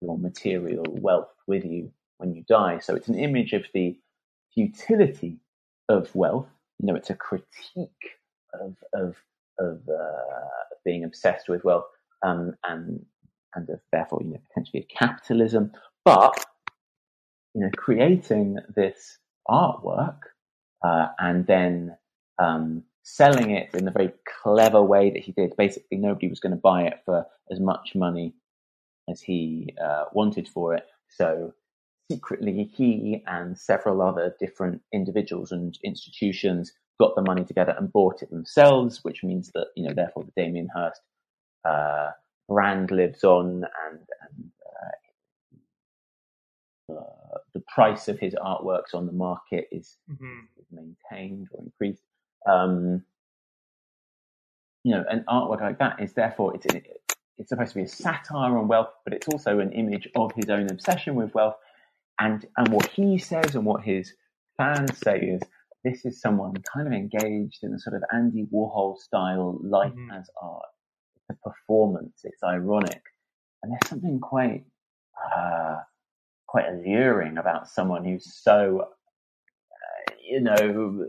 your 0.00 0.18
material 0.18 0.84
wealth 0.88 1.34
with 1.46 1.66
you 1.66 1.92
when 2.18 2.34
you 2.34 2.44
die. 2.48 2.78
So 2.78 2.94
it's 2.94 3.08
an 3.08 3.18
image 3.18 3.52
of 3.52 3.64
the 3.72 3.98
futility 4.54 5.38
of 5.88 6.14
wealth. 6.14 6.48
You 6.78 6.86
know, 6.86 6.94
it's 6.94 7.10
a 7.10 7.14
critique 7.14 8.18
of 8.54 8.76
of 8.94 9.16
of 9.58 9.80
uh, 9.88 10.74
being 10.84 11.04
obsessed 11.04 11.48
with 11.48 11.64
wealth, 11.64 11.86
um, 12.22 12.54
and 12.64 13.04
and 13.54 13.68
of 13.70 13.80
therefore 13.90 14.20
you 14.22 14.32
know 14.32 14.40
potentially 14.48 14.86
a 14.88 14.94
capitalism, 14.94 15.72
but 16.04 16.44
you 17.54 17.62
know 17.62 17.70
creating 17.76 18.58
this 18.74 19.18
artwork 19.48 20.18
uh, 20.84 21.08
and 21.18 21.46
then 21.46 21.96
um, 22.38 22.84
selling 23.02 23.50
it 23.50 23.74
in 23.74 23.88
a 23.88 23.90
very 23.90 24.12
clever 24.42 24.82
way 24.82 25.10
that 25.10 25.22
he 25.22 25.32
did. 25.32 25.56
Basically, 25.56 25.98
nobody 25.98 26.28
was 26.28 26.40
going 26.40 26.54
to 26.54 26.60
buy 26.60 26.82
it 26.82 27.00
for 27.04 27.26
as 27.50 27.58
much 27.58 27.94
money 27.94 28.34
as 29.08 29.20
he 29.20 29.74
uh, 29.82 30.04
wanted 30.12 30.48
for 30.48 30.74
it. 30.74 30.86
So 31.08 31.54
secretly, 32.10 32.70
he 32.74 33.22
and 33.26 33.58
several 33.58 34.02
other 34.02 34.34
different 34.40 34.80
individuals 34.92 35.52
and 35.52 35.78
institutions 35.84 36.72
got 36.98 37.14
the 37.14 37.22
money 37.22 37.44
together 37.44 37.74
and 37.78 37.92
bought 37.92 38.22
it 38.22 38.30
themselves, 38.30 39.04
which 39.04 39.22
means 39.22 39.50
that 39.54 39.68
you 39.76 39.86
know 39.86 39.94
therefore 39.94 40.24
the 40.24 40.32
Damien 40.42 40.68
Hirst 40.74 41.00
uh, 41.64 42.10
brand 42.48 42.90
lives 42.90 43.24
on 43.24 43.64
and, 43.86 44.00
and 44.22 44.50
uh, 46.90 46.94
uh, 46.98 47.38
the 47.54 47.60
price 47.60 48.08
of 48.08 48.18
his 48.18 48.34
artworks 48.34 48.94
on 48.94 49.06
the 49.06 49.12
market 49.12 49.68
is, 49.70 49.96
mm-hmm. 50.10 50.40
is 50.58 50.66
maintained 50.70 51.48
or 51.52 51.62
increased. 51.64 52.02
Um, 52.48 53.04
you 54.84 54.94
know, 54.94 55.04
an 55.08 55.24
artwork 55.28 55.60
like 55.60 55.78
that 55.78 56.00
is 56.00 56.14
therefore 56.14 56.54
it's 56.54 56.66
it's 57.36 57.50
supposed 57.50 57.70
to 57.70 57.76
be 57.76 57.82
a 57.82 57.88
satire 57.88 58.56
on 58.56 58.68
wealth, 58.68 58.90
but 59.04 59.12
it's 59.12 59.28
also 59.28 59.60
an 59.60 59.72
image 59.72 60.08
of 60.16 60.32
his 60.34 60.48
own 60.48 60.68
obsession 60.70 61.14
with 61.14 61.34
wealth. 61.34 61.56
And 62.20 62.46
and 62.56 62.68
what 62.68 62.88
he 62.90 63.18
says 63.18 63.54
and 63.54 63.64
what 63.64 63.82
his 63.82 64.12
fans 64.56 64.98
say 64.98 65.18
is 65.18 65.42
this 65.84 66.04
is 66.04 66.20
someone 66.20 66.54
kind 66.74 66.86
of 66.86 66.92
engaged 66.92 67.60
in 67.62 67.72
a 67.72 67.78
sort 67.78 67.96
of 67.96 68.02
Andy 68.12 68.46
Warhol 68.52 68.98
style 68.98 69.58
life 69.62 69.92
mm-hmm. 69.92 70.10
as 70.10 70.28
art 70.40 70.66
It's 71.16 71.38
a 71.38 71.48
performance. 71.48 72.20
It's 72.24 72.42
ironic, 72.42 73.02
and 73.62 73.72
there's 73.72 73.88
something 73.88 74.18
quite 74.20 74.64
uh, 75.36 75.76
quite 76.46 76.66
alluring 76.68 77.38
about 77.38 77.68
someone 77.68 78.04
who's 78.04 78.34
so 78.42 78.88
uh, 79.72 80.12
you 80.22 80.40
know 80.40 81.06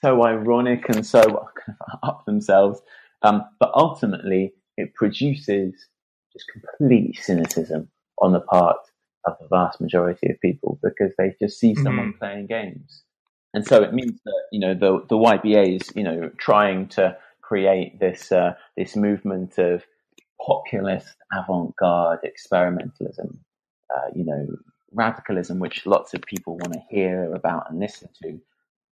so 0.00 0.24
ironic 0.24 0.88
and 0.88 1.04
so 1.04 1.22
kind 1.22 1.76
of 1.92 1.98
up 2.02 2.24
themselves. 2.24 2.80
Um, 3.22 3.44
but 3.58 3.72
ultimately, 3.74 4.52
it 4.76 4.94
produces 4.94 5.74
just 6.32 6.46
complete 6.50 7.18
cynicism 7.20 7.88
on 8.18 8.32
the 8.32 8.40
part 8.40 8.78
of 9.24 9.36
the 9.40 9.48
vast 9.48 9.80
majority 9.80 10.30
of 10.30 10.40
people 10.40 10.78
because 10.82 11.12
they 11.16 11.34
just 11.40 11.58
see 11.58 11.74
someone 11.74 12.08
mm-hmm. 12.08 12.18
playing 12.18 12.46
games. 12.46 13.02
And 13.54 13.66
so 13.66 13.82
it 13.82 13.92
means 13.92 14.18
that, 14.24 14.42
you 14.50 14.60
know, 14.60 14.74
the, 14.74 15.04
the 15.08 15.16
YBA 15.16 15.80
is, 15.80 15.90
you 15.94 16.02
know, 16.02 16.30
trying 16.38 16.88
to 16.88 17.16
create 17.42 18.00
this 18.00 18.32
uh, 18.32 18.54
this 18.76 18.96
movement 18.96 19.58
of 19.58 19.84
populist 20.40 21.14
avant-garde 21.32 22.20
experimentalism, 22.24 23.36
uh, 23.94 24.08
you 24.14 24.24
know, 24.24 24.46
radicalism, 24.92 25.58
which 25.58 25.86
lots 25.86 26.14
of 26.14 26.22
people 26.22 26.54
want 26.54 26.72
to 26.72 26.80
hear 26.90 27.32
about 27.34 27.70
and 27.70 27.78
listen 27.78 28.08
to. 28.22 28.40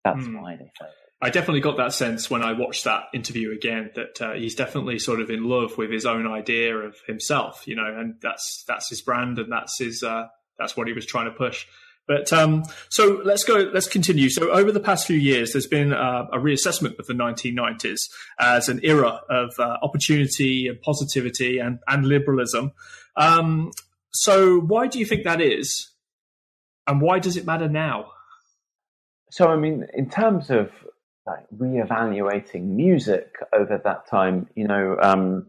That's 0.03 0.25
mm. 0.25 0.41
why 0.41 0.55
they 0.55 0.71
fail. 0.79 0.89
I 1.21 1.29
definitely 1.29 1.61
got 1.61 1.77
that 1.77 1.93
sense 1.93 2.29
when 2.29 2.43
I 2.43 2.53
watched 2.53 2.83
that 2.83 3.05
interview 3.13 3.51
again 3.51 3.91
that 3.95 4.21
uh, 4.21 4.33
he's 4.33 4.55
definitely 4.55 4.99
sort 4.99 5.19
of 5.19 5.29
in 5.29 5.43
love 5.43 5.77
with 5.77 5.91
his 5.91 6.05
own 6.05 6.27
idea 6.27 6.75
of 6.75 6.95
himself, 7.07 7.67
you 7.67 7.75
know, 7.75 7.85
and 7.85 8.15
that's 8.21 8.63
that's 8.67 8.89
his 8.89 9.01
brand 9.01 9.39
and 9.39 9.51
that's 9.51 9.79
his 9.79 10.03
uh, 10.03 10.27
that's 10.59 10.77
what 10.77 10.87
he 10.87 10.93
was 10.93 11.05
trying 11.05 11.25
to 11.25 11.31
push. 11.31 11.65
But 12.07 12.31
um, 12.31 12.63
so 12.89 13.21
let's 13.25 13.43
go. 13.43 13.69
Let's 13.73 13.87
continue. 13.87 14.29
So 14.29 14.51
over 14.51 14.71
the 14.71 14.79
past 14.79 15.07
few 15.07 15.17
years, 15.17 15.51
there's 15.51 15.67
been 15.67 15.91
uh, 15.91 16.27
a 16.31 16.37
reassessment 16.37 16.99
of 16.99 17.07
the 17.07 17.13
1990s 17.13 17.97
as 18.39 18.69
an 18.69 18.79
era 18.83 19.21
of 19.29 19.53
uh, 19.59 19.77
opportunity 19.81 20.67
and 20.67 20.79
positivity 20.81 21.57
and, 21.57 21.79
and 21.87 22.05
liberalism. 22.05 22.71
Um, 23.17 23.71
so 24.11 24.59
why 24.59 24.87
do 24.87 24.99
you 24.99 25.05
think 25.05 25.25
that 25.25 25.41
is? 25.41 25.89
and 26.87 27.01
why 27.01 27.19
does 27.19 27.37
it 27.37 27.45
matter 27.45 27.67
now? 27.67 28.11
So, 29.29 29.49
I 29.49 29.57
mean, 29.57 29.85
in 29.93 30.09
terms 30.09 30.49
of 30.49 30.71
like 31.27 31.45
reevaluating 31.55 32.63
music 32.63 33.35
over 33.53 33.79
that 33.83 34.07
time, 34.07 34.47
you 34.55 34.65
know, 34.67 34.97
um, 35.01 35.47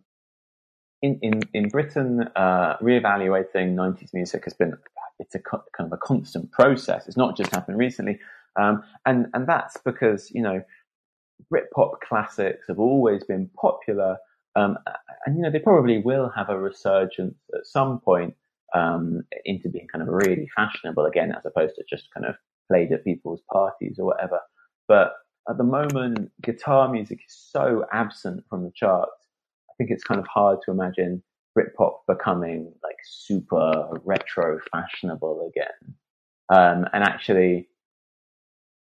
in, 1.01 1.19
in, 1.23 1.41
in 1.55 1.69
Britain, 1.69 2.29
uh, 2.35 2.77
reevaluating 2.79 3.75
90s 3.75 4.13
music 4.13 4.45
has 4.45 4.55
been, 4.55 4.75
it's 5.21 5.37
a 5.37 5.39
kind 5.39 5.63
of 5.79 5.93
a 5.93 5.97
constant 5.97 6.51
process. 6.51 7.07
It's 7.07 7.17
not 7.17 7.37
just 7.37 7.55
happened 7.55 7.79
recently. 7.79 8.19
Um, 8.61 8.83
and, 9.07 9.27
and 9.33 9.47
that's 9.47 9.77
because, 9.85 10.31
you 10.33 10.43
know, 10.43 10.63
Britpop 11.53 12.01
classics 12.07 12.67
have 12.67 12.81
always 12.81 13.23
been 13.23 13.49
popular. 13.61 14.17
Um, 14.57 14.77
and, 15.25 15.37
you 15.37 15.43
know, 15.43 15.51
they 15.53 15.61
probably 15.61 15.99
will 15.99 16.29
have 16.35 16.49
a 16.49 16.59
resurgence 16.59 17.39
at 17.55 17.65
some 17.65 18.01
point 18.01 18.35
um, 18.75 19.23
into 19.45 19.69
being 19.69 19.87
kind 19.87 20.03
of 20.03 20.09
really 20.09 20.49
fashionable 20.57 21.07
again, 21.07 21.33
as 21.37 21.47
opposed 21.47 21.77
to 21.77 21.85
just 21.89 22.13
kind 22.13 22.27
of 22.27 22.35
played 22.69 22.91
at 22.91 23.05
people's 23.05 23.41
parties 23.53 23.97
or 24.01 24.07
whatever. 24.07 24.41
But 24.89 25.13
at 25.49 25.57
the 25.57 25.65
moment, 25.65 26.31
guitar 26.43 26.89
music 26.91 27.21
is 27.27 27.35
so 27.51 27.85
absent 27.93 28.45
from 28.49 28.65
the 28.65 28.73
charts. 28.75 29.27
I 29.71 29.73
think 29.79 29.91
it's 29.91 30.05
kind 30.05 30.21
of 30.21 30.27
hard 30.27 30.59
to 30.65 30.71
imagine 30.71 31.23
Britpop 31.57 31.99
becoming 32.07 32.73
like 32.83 32.97
super 33.05 33.89
retro 34.05 34.61
fashionable 34.71 35.51
again. 35.51 35.95
Um, 36.51 36.87
and 36.93 37.05
actually, 37.05 37.69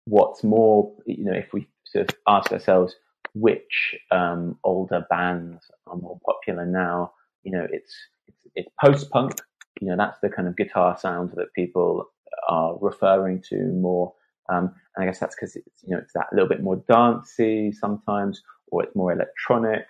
what's 0.07 0.43
more, 0.43 0.93
you 1.07 1.25
know, 1.25 1.35
if 1.37 1.53
we 1.53 1.69
sort 1.85 2.11
of 2.11 2.17
ask 2.27 2.53
ourselves 2.53 2.97
which 3.35 3.95
um, 4.11 4.59
older 4.65 5.05
bands 5.11 5.65
are 5.87 5.97
more 5.97 6.19
popular 6.25 6.65
now, 6.65 7.13
you 7.43 7.53
know, 7.53 7.67
it's 7.71 7.95
it's, 8.27 8.39
it's 8.55 8.69
post 8.83 9.11
punk. 9.11 9.33
You 9.81 9.89
know, 9.89 9.97
that's 9.97 10.19
the 10.21 10.31
kind 10.31 10.49
of 10.49 10.57
guitar 10.57 10.97
sound 10.99 11.33
that 11.37 11.53
people 11.55 12.07
are 12.49 12.77
referring 12.81 13.43
to 13.51 13.57
more. 13.57 14.15
Um, 14.49 14.75
and 14.95 15.03
I 15.03 15.07
guess 15.07 15.19
that's 15.19 15.35
because 15.35 15.57
it's 15.57 15.83
you 15.83 15.91
know 15.95 15.99
it's 15.99 16.13
that 16.15 16.33
little 16.33 16.49
bit 16.49 16.63
more 16.63 16.83
dancey 16.89 17.73
sometimes, 17.73 18.43
or 18.69 18.85
it's 18.85 18.97
more 18.97 19.13
electronic, 19.13 19.87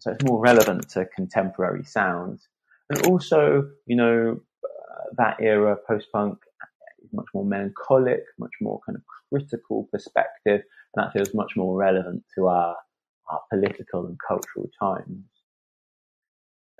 so 0.00 0.12
it's 0.12 0.24
more 0.24 0.40
relevant 0.40 0.88
to 0.90 1.06
contemporary 1.06 1.84
sounds. 1.84 2.48
And 2.88 3.06
also, 3.06 3.68
you 3.86 3.96
know, 3.96 4.40
uh, 4.64 5.14
that 5.16 5.36
era 5.40 5.76
post 5.86 6.08
punk 6.12 6.38
is 7.04 7.12
much 7.12 7.26
more 7.32 7.44
melancholic, 7.44 8.24
much 8.38 8.54
more 8.60 8.80
kind 8.84 8.96
of 8.96 9.02
critical 9.32 9.88
perspective, 9.92 10.62
and 10.94 11.04
that 11.04 11.12
feels 11.12 11.34
much 11.34 11.52
more 11.56 11.76
relevant 11.76 12.24
to 12.36 12.48
our 12.48 12.76
our 13.28 13.40
political 13.50 14.06
and 14.06 14.18
cultural 14.26 14.68
times 14.80 15.24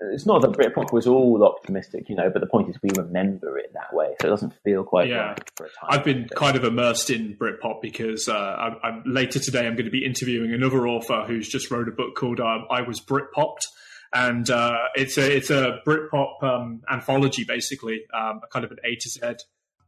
it's 0.09 0.25
not 0.25 0.41
that 0.41 0.51
Britpop 0.51 0.91
was 0.91 1.05
all 1.05 1.43
optimistic, 1.43 2.09
you 2.09 2.15
know, 2.15 2.29
but 2.29 2.39
the 2.39 2.47
point 2.47 2.69
is 2.69 2.77
we 2.81 2.89
remember 2.97 3.57
it 3.57 3.71
that 3.73 3.93
way, 3.93 4.15
so 4.19 4.27
it 4.27 4.31
doesn't 4.31 4.53
feel 4.63 4.83
quite 4.83 5.07
yeah. 5.07 5.29
right 5.29 5.51
for 5.55 5.65
a 5.65 5.69
time. 5.69 5.89
I've 5.89 6.03
been 6.03 6.27
kind 6.35 6.57
of 6.57 6.63
immersed 6.63 7.09
in 7.09 7.35
Britpop 7.35 7.81
because 7.81 8.27
uh, 8.27 8.33
I'm, 8.33 8.77
I'm, 8.83 9.03
later 9.05 9.39
today 9.39 9.67
I'm 9.67 9.75
going 9.75 9.85
to 9.85 9.91
be 9.91 10.03
interviewing 10.03 10.53
another 10.53 10.87
author 10.87 11.23
who's 11.27 11.47
just 11.47 11.69
wrote 11.69 11.87
a 11.87 11.91
book 11.91 12.15
called 12.15 12.39
um, 12.39 12.65
"I 12.71 12.81
Was 12.81 12.99
Britpopped," 12.99 13.67
and 14.13 14.49
uh, 14.49 14.77
it's 14.95 15.17
a 15.17 15.35
it's 15.35 15.51
a 15.51 15.79
Britpop 15.85 16.41
um, 16.43 16.81
anthology, 16.91 17.43
basically, 17.43 18.01
um, 18.13 18.41
a 18.43 18.47
kind 18.47 18.65
of 18.65 18.71
an 18.71 18.77
A 18.83 18.95
to 18.95 19.09
Z. 19.09 19.21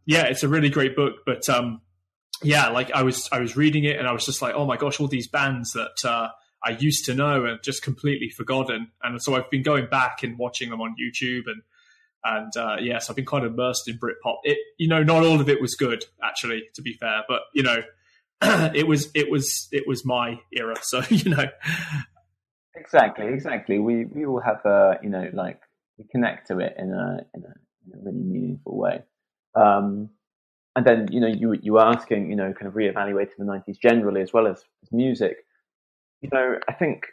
Yeah, 0.06 0.26
it's 0.26 0.44
a 0.44 0.48
really 0.48 0.70
great 0.70 0.96
book, 0.96 1.14
but 1.26 1.50
um, 1.50 1.82
yeah, 2.44 2.70
like 2.70 2.92
I 2.92 3.02
was 3.04 3.30
I 3.32 3.40
was 3.40 3.58
reading 3.58 3.86
it 3.86 3.98
and 3.98 4.08
I 4.08 4.12
was 4.12 4.26
just 4.26 4.42
like, 4.42 4.54
oh 4.54 4.66
my 4.66 4.78
gosh, 4.78 5.00
all 5.00 5.08
these 5.08 5.28
bands 5.28 5.72
that. 5.72 6.30
I 6.66 6.72
used 6.72 7.06
to 7.06 7.14
know 7.14 7.46
and 7.46 7.62
just 7.64 7.84
completely 7.84 8.30
forgotten. 8.30 8.92
And 9.02 9.22
so 9.22 9.36
I've 9.36 9.50
been 9.50 9.64
going 9.64 9.88
back 9.88 10.24
and 10.24 10.38
watching 10.38 10.70
them 10.70 10.82
on 10.82 10.96
YouTube 11.00 11.44
and 11.48 11.62
and 12.26 12.56
uh, 12.56 12.78
yes, 12.80 13.10
I've 13.10 13.18
been 13.18 13.26
kind 13.26 13.46
of 13.46 13.52
immersed 13.52 13.90
in 13.90 14.00
Britpop. 14.00 14.38
It 14.44 14.58
you 14.78 14.88
know 14.88 15.04
not 15.04 15.24
all 15.24 15.42
of 15.42 15.50
it 15.50 15.62
was 15.62 15.76
good 15.76 16.06
actually, 16.24 16.64
to 16.76 16.82
be 16.82 16.94
fair, 16.94 17.24
but 17.28 17.42
you 17.54 17.64
know 17.64 17.82
it 18.74 18.88
was 18.88 19.10
it 19.14 19.30
was 19.30 19.68
it 19.72 19.88
was 19.88 20.06
my 20.06 20.40
era, 20.52 20.76
so 20.82 21.02
you 21.10 21.32
know. 21.32 21.46
Exactly, 22.76 23.28
exactly. 23.28 23.80
We 23.80 24.06
we 24.06 24.26
all 24.26 24.40
have 24.40 24.66
a 24.66 25.00
you 25.04 25.10
know 25.10 25.30
like 25.34 25.60
we 25.98 26.06
connect 26.06 26.48
to 26.48 26.60
it 26.60 26.76
in 26.78 26.92
a 26.92 27.26
in 27.34 27.44
a, 27.44 27.54
in 27.86 28.00
a 28.00 28.04
really 28.04 28.24
meaningful 28.24 28.78
way. 28.78 29.04
Um, 29.56 30.10
and 30.76 30.86
then 30.86 31.08
you 31.12 31.20
know 31.20 31.28
you 31.28 31.54
you 31.62 31.74
were 31.74 31.86
asking 31.86 32.30
you 32.30 32.36
know 32.36 32.52
kind 32.54 32.68
of 32.68 32.74
reevaluating 32.74 33.38
the 33.38 33.46
90s 33.46 33.80
generally 33.80 34.22
as 34.22 34.34
well 34.34 34.48
as, 34.48 34.64
as 34.82 34.92
music 34.92 35.46
you 36.24 36.30
know, 36.32 36.56
I 36.68 36.74
think 36.74 37.06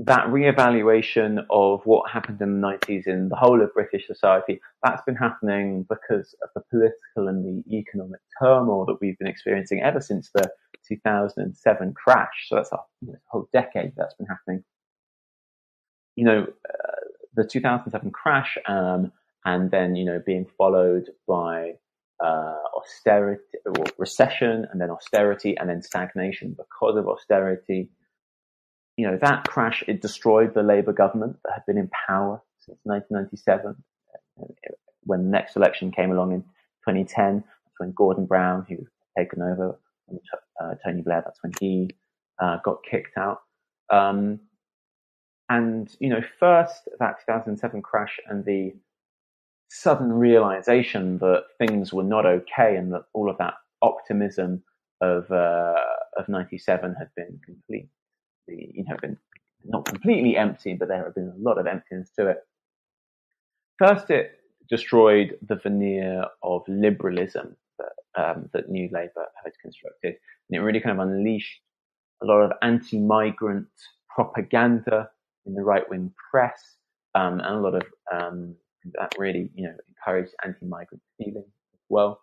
that 0.00 0.26
reevaluation 0.26 1.44
of 1.50 1.80
what 1.84 2.10
happened 2.10 2.40
in 2.40 2.60
the 2.60 2.66
90s 2.66 3.06
in 3.06 3.28
the 3.28 3.36
whole 3.36 3.62
of 3.62 3.72
British 3.72 4.06
society, 4.06 4.60
that's 4.82 5.02
been 5.02 5.14
happening 5.14 5.86
because 5.88 6.34
of 6.42 6.50
the 6.54 6.62
political 6.70 7.28
and 7.28 7.44
the 7.44 7.76
economic 7.76 8.20
turmoil 8.40 8.84
that 8.86 8.98
we've 9.00 9.18
been 9.18 9.28
experiencing 9.28 9.80
ever 9.80 10.00
since 10.00 10.30
the 10.34 10.50
2007 10.86 11.94
crash. 11.94 12.46
So 12.48 12.56
that's 12.56 12.72
a 12.72 12.78
whole 13.26 13.48
decade 13.52 13.92
that's 13.96 14.14
been 14.14 14.26
happening. 14.26 14.64
You 16.16 16.24
know, 16.24 16.46
uh, 16.68 17.00
the 17.34 17.44
2007 17.44 18.10
crash, 18.10 18.58
um, 18.66 19.12
and 19.44 19.70
then, 19.70 19.94
you 19.94 20.04
know, 20.04 20.20
being 20.24 20.46
followed 20.58 21.10
by 21.28 21.74
uh, 22.22 22.56
austerity 22.76 23.42
or 23.64 23.84
recession 23.98 24.66
and 24.70 24.80
then 24.80 24.90
austerity 24.90 25.56
and 25.56 25.68
then 25.68 25.80
stagnation 25.80 26.56
because 26.56 26.96
of 26.96 27.08
austerity 27.08 27.88
you 28.98 29.06
know, 29.06 29.16
that 29.22 29.44
crash, 29.44 29.84
it 29.86 30.02
destroyed 30.02 30.54
the 30.54 30.62
Labour 30.64 30.92
government 30.92 31.36
that 31.44 31.52
had 31.54 31.66
been 31.66 31.78
in 31.78 31.88
power 32.08 32.42
since 32.58 32.80
1997. 32.82 33.76
When 35.04 35.24
the 35.24 35.30
next 35.30 35.54
election 35.54 35.92
came 35.92 36.10
along 36.10 36.32
in 36.32 36.40
2010, 36.42 37.36
that's 37.36 37.78
when 37.78 37.92
Gordon 37.92 38.26
Brown, 38.26 38.66
who 38.68 38.74
had 38.74 39.22
taken 39.24 39.40
over 39.40 39.78
from 40.04 40.18
uh, 40.60 40.74
Tony 40.84 41.02
Blair, 41.02 41.22
that's 41.24 41.40
when 41.44 41.52
he 41.60 41.90
uh, 42.42 42.58
got 42.64 42.78
kicked 42.90 43.16
out. 43.16 43.42
Um, 43.88 44.40
and, 45.48 45.94
you 46.00 46.08
know, 46.08 46.20
first 46.40 46.88
that 46.98 47.20
2007 47.24 47.80
crash 47.82 48.18
and 48.28 48.44
the 48.44 48.74
sudden 49.68 50.12
realization 50.12 51.18
that 51.18 51.44
things 51.58 51.92
were 51.92 52.02
not 52.02 52.26
okay 52.26 52.74
and 52.74 52.92
that 52.92 53.04
all 53.14 53.30
of 53.30 53.38
that 53.38 53.54
optimism 53.80 54.64
of, 55.00 55.30
uh, 55.30 55.74
of 56.16 56.28
97 56.28 56.96
had 56.98 57.10
been 57.14 57.38
complete 57.46 57.88
you 58.48 58.84
know, 58.84 58.96
been 59.00 59.16
not 59.64 59.84
completely 59.84 60.36
empty, 60.36 60.74
but 60.74 60.88
there 60.88 61.04
have 61.04 61.14
been 61.14 61.32
a 61.36 61.42
lot 61.42 61.58
of 61.58 61.66
emptiness 61.66 62.10
to 62.16 62.28
it. 62.28 62.46
First, 63.78 64.10
it 64.10 64.40
destroyed 64.68 65.38
the 65.46 65.56
veneer 65.56 66.24
of 66.42 66.62
liberalism 66.68 67.56
that, 67.78 67.92
um, 68.22 68.48
that 68.52 68.68
New 68.68 68.88
Labour 68.92 69.26
had 69.42 69.52
constructed, 69.62 70.16
and 70.48 70.58
it 70.58 70.60
really 70.60 70.80
kind 70.80 71.00
of 71.00 71.06
unleashed 71.06 71.60
a 72.22 72.26
lot 72.26 72.40
of 72.40 72.52
anti-migrant 72.62 73.68
propaganda 74.08 75.10
in 75.46 75.54
the 75.54 75.62
right-wing 75.62 76.12
press, 76.30 76.76
um, 77.14 77.40
and 77.40 77.54
a 77.54 77.60
lot 77.60 77.74
of 77.74 77.82
um, 78.12 78.54
that 78.94 79.14
really, 79.18 79.50
you 79.54 79.64
know, 79.64 79.74
encouraged 79.88 80.32
anti-migrant 80.44 81.02
feeling 81.16 81.44
as 81.46 81.80
well. 81.88 82.20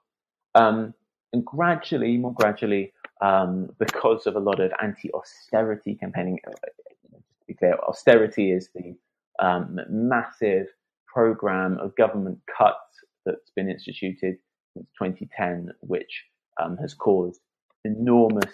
Um, 0.56 0.94
and 1.34 1.46
gradually, 1.46 2.18
more 2.18 2.34
gradually, 2.34 2.94
um, 3.22 3.70
because 3.80 4.28
of 4.28 4.36
a 4.36 4.40
lot 4.40 4.60
of 4.60 4.72
anti-austerity 4.82 5.96
campaigning. 5.96 6.40
Uh, 6.48 6.52
to 6.52 7.46
be 7.48 7.54
clear, 7.54 7.78
austerity 7.88 8.52
is 8.52 8.70
the 8.76 8.96
um, 9.40 9.80
massive 9.90 10.68
program 11.08 11.78
of 11.80 11.96
government 11.96 12.40
cuts 12.58 12.78
that's 13.26 13.52
been 13.56 13.70
instituted 13.70 14.38
since 14.74 14.88
2010, 15.00 15.70
which 15.82 16.24
um, 16.62 16.78
has 16.78 16.94
caused 16.94 17.40
enormous, 17.84 18.54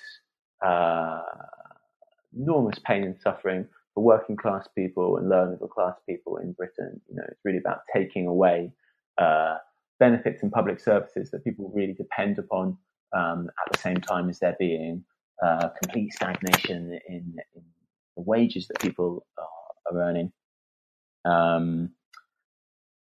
uh, 0.65 1.21
enormous 2.37 2.79
pain 2.85 3.03
and 3.03 3.19
suffering 3.19 3.67
for 3.93 4.03
working 4.03 4.37
class 4.37 4.67
people 4.75 5.17
and 5.17 5.29
lower 5.29 5.49
middle 5.49 5.67
class 5.67 5.95
people 6.07 6.37
in 6.37 6.53
Britain. 6.53 7.01
You 7.09 7.15
know, 7.15 7.23
it's 7.27 7.41
really 7.43 7.57
about 7.57 7.81
taking 7.93 8.27
away 8.27 8.71
uh, 9.17 9.57
benefits 9.99 10.43
and 10.43 10.51
public 10.51 10.79
services 10.79 11.31
that 11.31 11.43
people 11.43 11.71
really 11.75 11.93
depend 11.93 12.39
upon 12.39 12.77
um, 13.13 13.49
at 13.65 13.71
the 13.71 13.77
same 13.77 13.97
time 13.97 14.29
as 14.29 14.39
there 14.39 14.55
being 14.59 15.03
uh, 15.43 15.69
complete 15.81 16.13
stagnation 16.13 16.99
in, 17.07 17.35
in, 17.55 17.63
the 18.17 18.23
wages 18.23 18.67
that 18.67 18.79
people 18.81 19.25
are, 19.37 19.93
are 19.93 20.01
earning. 20.01 20.31
Um, 21.23 21.91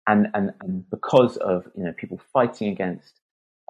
and, 0.07 0.29
and, 0.33 0.53
and 0.63 0.89
because 0.91 1.37
of 1.37 1.67
you 1.77 1.85
know 1.85 1.93
people 1.93 2.21
fighting 2.33 2.69
against 2.69 3.21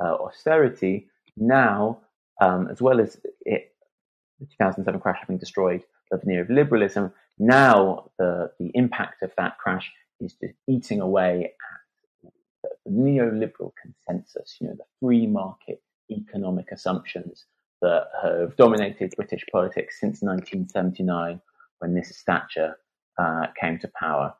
uh, 0.02 0.14
austerity, 0.14 1.08
now 1.36 1.98
um, 2.40 2.68
as 2.70 2.80
well 2.80 3.00
as 3.00 3.20
it, 3.44 3.72
the 4.40 4.46
2007 4.46 5.00
crash 5.00 5.18
having 5.20 5.38
destroyed 5.38 5.82
the 6.10 6.18
veneer 6.18 6.42
of 6.42 6.50
liberalism, 6.50 7.12
now 7.38 8.10
the 8.18 8.50
the 8.60 8.70
impact 8.74 9.22
of 9.22 9.32
that 9.36 9.58
crash 9.58 9.90
is 10.20 10.34
just 10.34 10.54
eating 10.68 11.00
away 11.00 11.52
at 12.24 12.30
the 12.84 12.90
neoliberal 12.90 13.72
consensus, 13.80 14.56
you 14.60 14.68
know, 14.68 14.74
the 14.74 14.84
free 15.00 15.26
market 15.26 15.82
economic 16.14 16.72
assumptions 16.72 17.46
that 17.82 18.08
have 18.22 18.56
dominated 18.56 19.12
British 19.16 19.44
politics 19.52 20.00
since 20.00 20.22
1979 20.22 21.40
when 21.78 21.94
Mrs. 21.94 22.22
Thatcher 22.22 22.76
uh, 23.18 23.46
came 23.60 23.78
to 23.80 23.88
power. 23.98 24.34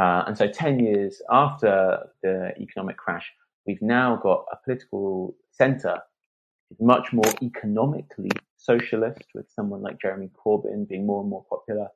Uh, 0.00 0.24
and 0.26 0.36
so 0.36 0.46
10 0.46 0.80
years 0.80 1.20
after 1.30 2.08
the 2.22 2.52
economic 2.58 2.96
crash, 2.96 3.30
we've 3.66 3.82
now 3.82 4.16
got 4.16 4.44
a 4.52 4.56
political 4.64 5.34
centre 5.50 6.00
much 6.80 7.12
more 7.12 7.32
economically 7.42 8.30
socialist, 8.56 9.24
with 9.34 9.46
someone 9.54 9.82
like 9.82 10.00
Jeremy 10.00 10.30
Corbyn 10.34 10.88
being 10.88 11.06
more 11.06 11.20
and 11.20 11.30
more 11.30 11.44
popular, 11.48 11.88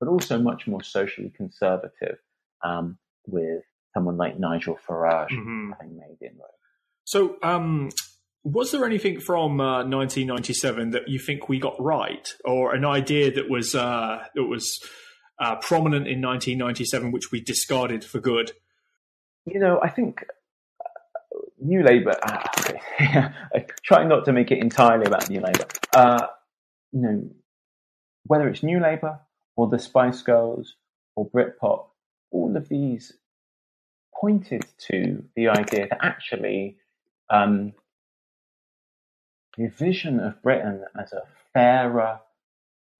but 0.00 0.08
also 0.08 0.38
much 0.38 0.66
more 0.66 0.82
socially 0.82 1.30
conservative, 1.36 2.18
um, 2.62 2.98
with 3.26 3.62
someone 3.92 4.16
like 4.16 4.38
Nigel 4.38 4.78
Farage 4.88 5.30
mm-hmm. 5.30 5.72
having 5.72 5.96
made 5.96 6.16
inroads. 6.20 6.52
So, 7.04 7.36
um, 7.42 7.90
was 8.44 8.72
there 8.72 8.84
anything 8.84 9.20
from 9.20 9.58
uh, 9.58 9.84
1997 9.84 10.90
that 10.90 11.08
you 11.08 11.18
think 11.18 11.48
we 11.48 11.58
got 11.58 11.80
right, 11.82 12.28
or 12.44 12.74
an 12.74 12.84
idea 12.84 13.32
that 13.32 13.48
was 13.48 13.74
uh, 13.74 14.22
that 14.34 14.44
was 14.44 14.80
uh, 15.40 15.56
prominent 15.56 16.06
in 16.06 16.20
1997 16.20 17.10
which 17.10 17.32
we 17.32 17.40
discarded 17.40 18.04
for 18.04 18.20
good? 18.20 18.52
You 19.46 19.58
know, 19.58 19.80
I 19.82 19.88
think 19.88 20.26
uh, 20.78 21.38
New 21.58 21.82
Labour. 21.82 22.14
Uh, 22.22 22.44
okay, 22.58 23.66
trying 23.82 24.08
not 24.08 24.26
to 24.26 24.32
make 24.32 24.50
it 24.50 24.58
entirely 24.58 25.06
about 25.06 25.30
New 25.30 25.40
Labour. 25.40 25.66
Uh, 25.94 26.26
you 26.92 27.00
know, 27.00 27.30
whether 28.26 28.46
it's 28.48 28.62
New 28.62 28.78
Labour 28.78 29.20
or 29.56 29.68
the 29.68 29.78
Spice 29.78 30.20
Girls 30.20 30.76
or 31.16 31.30
Britpop, 31.30 31.86
all 32.30 32.54
of 32.54 32.68
these 32.68 33.14
pointed 34.20 34.64
to 34.88 35.24
the 35.34 35.48
idea 35.48 35.88
that 35.88 36.04
actually 36.04 36.76
um, 37.30 37.72
the 39.56 39.68
vision 39.68 40.20
of 40.20 40.42
Britain 40.42 40.84
as 41.00 41.12
a 41.12 41.22
fairer, 41.52 42.20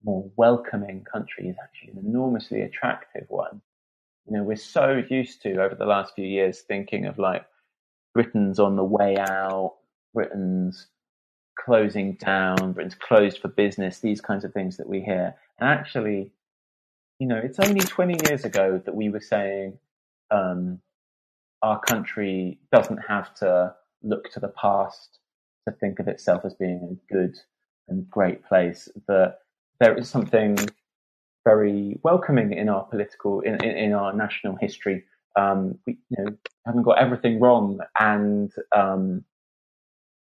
more 0.03 0.29
welcoming 0.35 1.03
country 1.03 1.49
is 1.49 1.55
actually 1.61 1.91
an 1.91 2.05
enormously 2.07 2.61
attractive 2.61 3.25
one. 3.29 3.61
You 4.27 4.37
know, 4.37 4.43
we're 4.43 4.55
so 4.55 5.03
used 5.09 5.41
to 5.43 5.61
over 5.61 5.75
the 5.75 5.85
last 5.85 6.15
few 6.15 6.25
years 6.25 6.61
thinking 6.61 7.05
of 7.05 7.19
like 7.19 7.45
Britain's 8.13 8.59
on 8.59 8.75
the 8.75 8.83
way 8.83 9.17
out, 9.17 9.75
Britain's 10.13 10.87
closing 11.59 12.13
down, 12.13 12.73
Britain's 12.73 12.95
closed 12.95 13.39
for 13.39 13.49
business, 13.49 13.99
these 13.99 14.21
kinds 14.21 14.43
of 14.43 14.53
things 14.53 14.77
that 14.77 14.87
we 14.87 15.01
hear. 15.01 15.35
And 15.59 15.69
actually, 15.69 16.31
you 17.19 17.27
know, 17.27 17.37
it's 17.37 17.59
only 17.59 17.81
20 17.81 18.29
years 18.29 18.45
ago 18.45 18.81
that 18.85 18.95
we 18.95 19.09
were 19.09 19.19
saying 19.21 19.77
um, 20.31 20.79
our 21.61 21.79
country 21.79 22.59
doesn't 22.71 22.99
have 23.07 23.33
to 23.35 23.75
look 24.03 24.31
to 24.31 24.39
the 24.39 24.49
past 24.49 25.19
to 25.67 25.73
think 25.73 25.99
of 25.99 26.07
itself 26.07 26.43
as 26.45 26.53
being 26.53 26.97
a 27.09 27.13
good 27.13 27.35
and 27.87 28.09
great 28.09 28.45
place. 28.45 28.89
That 29.07 29.39
there 29.79 29.97
is 29.97 30.09
something 30.09 30.57
very 31.43 31.99
welcoming 32.03 32.53
in 32.53 32.69
our 32.69 32.83
political, 32.83 33.41
in, 33.41 33.63
in, 33.63 33.77
in 33.77 33.93
our 33.93 34.13
national 34.13 34.55
history. 34.55 35.03
Um, 35.35 35.77
we, 35.85 35.97
you 36.09 36.23
know, 36.23 36.31
haven't 36.65 36.83
got 36.83 36.99
everything 36.99 37.39
wrong, 37.39 37.79
and 37.99 38.51
um, 38.75 39.23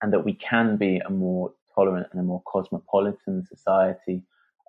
and 0.01 0.13
that 0.13 0.25
we 0.25 0.33
can 0.33 0.77
be 0.77 1.01
a 1.05 1.09
more 1.09 1.53
tolerant 1.73 2.07
and 2.11 2.19
a 2.19 2.23
more 2.23 2.41
cosmopolitan 2.45 3.45
society. 3.45 4.23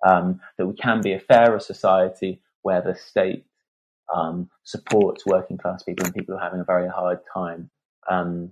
Um, 0.05 0.41
that 0.57 0.65
we 0.65 0.73
can 0.73 1.01
be 1.01 1.13
a 1.13 1.19
fairer 1.19 1.59
society 1.59 2.41
where 2.63 2.81
the 2.81 2.95
state 2.95 3.45
um, 4.13 4.49
supports 4.63 5.25
working 5.25 5.57
class 5.57 5.83
people 5.83 6.05
and 6.05 6.15
people 6.15 6.33
who 6.33 6.39
are 6.39 6.43
having 6.43 6.59
a 6.59 6.65
very 6.65 6.89
hard 6.89 7.19
time. 7.31 7.69
Um, 8.09 8.51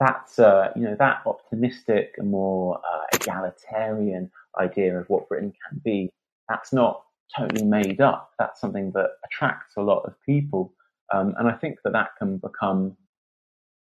that's 0.00 0.38
uh, 0.38 0.70
you 0.76 0.82
know 0.82 0.96
that 0.98 1.22
optimistic 1.26 2.14
and 2.18 2.30
more 2.30 2.78
uh, 2.78 3.02
egalitarian 3.14 4.30
idea 4.60 4.98
of 4.98 5.08
what 5.08 5.28
Britain 5.28 5.52
can 5.68 5.80
be. 5.84 6.10
That's 6.48 6.72
not 6.72 7.02
totally 7.36 7.64
made 7.64 8.00
up. 8.00 8.30
That's 8.38 8.60
something 8.60 8.92
that 8.94 9.10
attracts 9.24 9.76
a 9.76 9.82
lot 9.82 10.02
of 10.04 10.14
people, 10.26 10.74
um, 11.12 11.34
and 11.38 11.48
I 11.48 11.52
think 11.52 11.78
that 11.84 11.92
that 11.94 12.10
can 12.18 12.38
become 12.38 12.96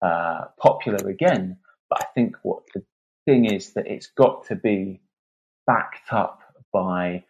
uh, 0.02 0.46
popular 0.60 1.08
again. 1.08 1.58
But 1.90 2.02
I 2.02 2.06
think 2.14 2.36
what 2.42 2.62
the 2.74 2.82
thing 3.26 3.46
is 3.46 3.72
that 3.74 3.86
it's 3.86 4.08
got 4.08 4.46
to 4.46 4.56
be 4.56 5.00
backed 5.66 6.12
up 6.12 6.40
by 6.72 7.24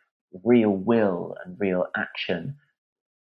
real 0.45 0.71
will 0.71 1.37
and 1.45 1.57
real 1.59 1.87
action. 1.97 2.57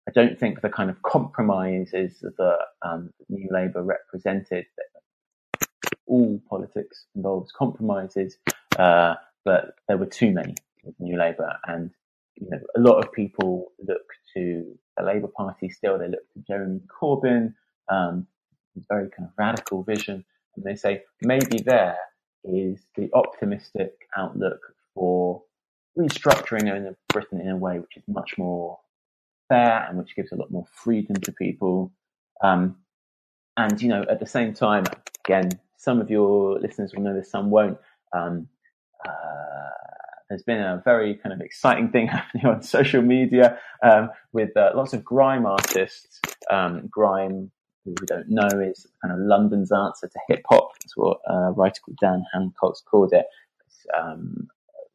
I 0.09 0.13
don't 0.13 0.39
think 0.39 0.61
the 0.61 0.69
kind 0.69 0.91
of 0.91 1.03
compromises 1.03 2.21
that 2.21 2.59
um, 2.83 3.11
New 3.29 3.49
Labour 3.51 3.83
represented, 3.83 4.67
all 6.07 6.41
politics 6.49 7.07
involves 7.15 7.53
compromises, 7.53 8.39
uh, 8.79 9.15
but 9.45 9.75
there 9.89 9.97
were 9.97 10.07
too 10.07 10.31
many 10.31 10.55
with 10.85 10.95
New 10.99 11.19
Labour, 11.19 11.57
and 11.67 11.91
you 12.37 12.49
know 12.51 12.61
a 12.77 12.81
lot 12.81 13.05
of 13.05 13.13
people 13.13 13.73
look 13.87 14.07
to 14.35 14.79
the 14.97 15.05
Labour 15.05 15.29
Party 15.29 15.69
still. 15.71 15.99
They 15.99 16.09
look 16.09 16.33
to 16.33 16.41
Jeremy 16.47 16.81
Corbyn, 16.89 17.55
um, 17.89 18.27
very 18.89 19.09
kind 19.11 19.29
of 19.29 19.35
radical 19.39 19.83
vision, 19.83 20.25
and 20.57 20.65
they 20.65 20.77
say 20.77 21.03
maybe 21.23 21.59
there 21.65 21.97
is 22.45 22.81
the 22.97 23.11
optimistic 23.15 23.93
outlook 24.17 24.61
for 24.95 25.43
restructuring 25.99 26.75
in 26.75 26.95
Britain 27.09 27.41
in 27.41 27.49
a 27.49 27.57
way 27.57 27.79
which 27.79 27.97
is 27.97 28.03
much 28.07 28.37
more 28.39 28.79
fair 29.49 29.87
and 29.89 29.99
which 29.99 30.15
gives 30.15 30.33
a 30.33 30.37
lot 30.37 30.51
more 30.51 30.67
freedom 30.73 31.17
to 31.17 31.33
people. 31.33 31.93
Um, 32.43 32.77
and 33.57 33.81
you 33.81 33.89
know, 33.89 34.05
at 34.09 34.21
the 34.21 34.27
same 34.27 34.53
time, 34.53 34.85
again, 35.25 35.51
some 35.77 36.01
of 36.01 36.11
your 36.11 36.59
listeners 36.59 36.93
will 36.95 37.03
know 37.03 37.15
this, 37.15 37.31
some 37.31 37.51
won't. 37.51 37.79
Um, 38.13 38.49
uh, 39.07 39.11
there's 40.29 40.43
been 40.43 40.61
a 40.61 40.83
very 40.85 41.15
kind 41.15 41.33
of 41.33 41.41
exciting 41.41 41.91
thing 41.91 42.07
happening 42.09 42.47
on 42.47 42.63
social 42.63 43.03
media 43.03 43.59
um, 43.83 44.11
with 44.33 44.57
uh, 44.57 44.73
lots 44.75 44.93
of 44.93 45.05
grime 45.05 45.47
artists. 45.47 46.21
Um, 46.51 46.89
grime, 46.91 47.51
who 47.85 47.95
we 48.01 48.07
don't 48.07 48.29
know, 48.29 48.49
is 48.61 48.87
kind 49.03 49.15
of 49.15 49.21
London's 49.21 49.71
answer 49.73 50.09
to 50.09 50.19
hip 50.29 50.43
hop. 50.49 50.73
That's 50.81 50.97
what 50.97 51.19
a 51.29 51.53
writer 51.53 51.81
called 51.85 51.99
Dan 52.01 52.25
Hancox 52.33 52.83
called 52.83 53.13
it. 53.13 53.27
Um, 53.97 54.49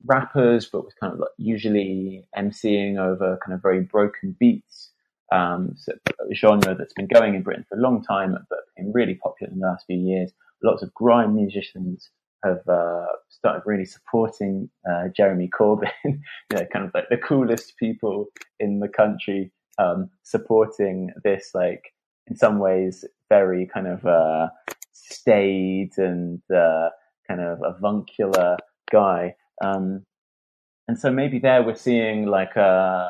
rappers, 0.05 0.67
but 0.71 0.84
with 0.84 0.99
kind 0.99 1.13
of 1.13 1.19
like 1.19 1.29
usually 1.38 2.25
emceeing 2.38 2.97
over 2.97 3.38
kind 3.45 3.53
of 3.53 3.61
very 3.61 3.82
broken 3.82 4.36
beats. 4.39 4.89
Um, 5.32 5.75
so 5.77 5.93
genre 6.34 6.75
that's 6.75 6.93
been 6.93 7.07
going 7.07 7.36
in 7.36 7.43
Britain 7.43 7.65
for 7.69 7.77
a 7.77 7.82
long 7.82 8.03
time, 8.03 8.36
but 8.49 8.59
been 8.75 8.91
really 8.91 9.15
popular 9.15 9.53
in 9.53 9.59
the 9.59 9.67
last 9.67 9.86
few 9.86 9.97
years 9.97 10.32
lots 10.64 10.84
of 10.84 10.93
grime 10.93 11.36
musicians 11.36 12.09
have 12.43 12.68
uh, 12.68 13.05
started 13.30 13.62
really 13.66 13.86
supporting 13.86 14.70
uh, 14.89 15.03
Jeremy 15.16 15.49
Corbyn, 15.49 15.91
you 16.05 16.20
know, 16.51 16.66
kind 16.72 16.86
of 16.86 16.91
like 16.93 17.09
the 17.09 17.18
coolest 17.18 17.78
people 17.78 18.28
in 18.59 18.80
the 18.80 18.88
country 18.88 19.51
um, 19.78 20.09
supporting 20.24 21.12
this, 21.24 21.51
like 21.53 21.93
in 22.28 22.36
some 22.36 22.59
ways, 22.59 23.05
very 23.30 23.68
kind 23.72 23.88
of 23.88 24.05
uh, 24.05 24.47
staid 24.91 25.91
and 25.97 26.41
uh, 26.53 26.89
kind 27.28 27.41
of 27.41 27.59
avuncular 27.64 28.57
guy. 28.91 29.36
Um, 29.64 30.05
and 30.88 30.99
so 30.99 31.12
maybe 31.12 31.39
there 31.39 31.64
we're 31.64 31.76
seeing 31.76 32.26
like 32.26 32.57
uh, 32.57 33.07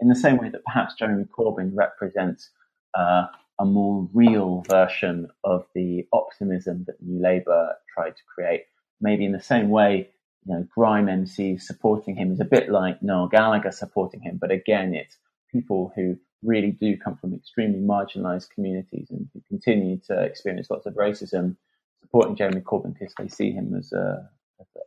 in 0.00 0.08
the 0.08 0.16
same 0.16 0.38
way 0.38 0.48
that 0.48 0.64
perhaps 0.64 0.94
Jeremy 0.94 1.26
Corbyn 1.26 1.72
represents 1.74 2.50
uh, 2.94 3.26
a 3.60 3.64
more 3.64 4.08
real 4.14 4.64
version 4.68 5.28
of 5.44 5.66
the 5.74 6.06
optimism 6.14 6.84
that 6.86 7.00
New 7.02 7.22
Labour 7.22 7.74
tried 7.94 8.16
to 8.16 8.22
create. 8.34 8.62
Maybe 9.02 9.26
in 9.26 9.32
the 9.32 9.40
same 9.40 9.68
way, 9.68 10.08
you 10.46 10.54
know, 10.54 10.66
Grime 10.74 11.10
MC 11.10 11.58
supporting 11.58 12.16
him 12.16 12.32
is 12.32 12.40
a 12.40 12.46
bit 12.46 12.70
like 12.70 13.02
Noel 13.02 13.28
Gallagher 13.28 13.70
supporting 13.70 14.22
him, 14.22 14.38
but 14.40 14.50
again, 14.50 14.94
it's 14.94 15.18
people 15.52 15.92
who 15.94 16.16
really 16.42 16.70
do 16.70 16.96
come 16.96 17.16
from 17.16 17.34
extremely 17.34 17.80
marginalised 17.80 18.48
communities 18.48 19.08
and 19.10 19.28
who 19.34 19.42
continue 19.48 20.00
to 20.08 20.18
experience 20.22 20.70
lots 20.70 20.86
of 20.86 20.94
racism 20.94 21.56
supporting 22.00 22.36
Jeremy 22.36 22.62
Corbyn 22.62 22.94
because 22.98 23.12
they 23.18 23.28
see 23.28 23.52
him 23.52 23.74
as 23.78 23.92
a, 23.92 24.26
as 24.58 24.66
a 24.74 24.80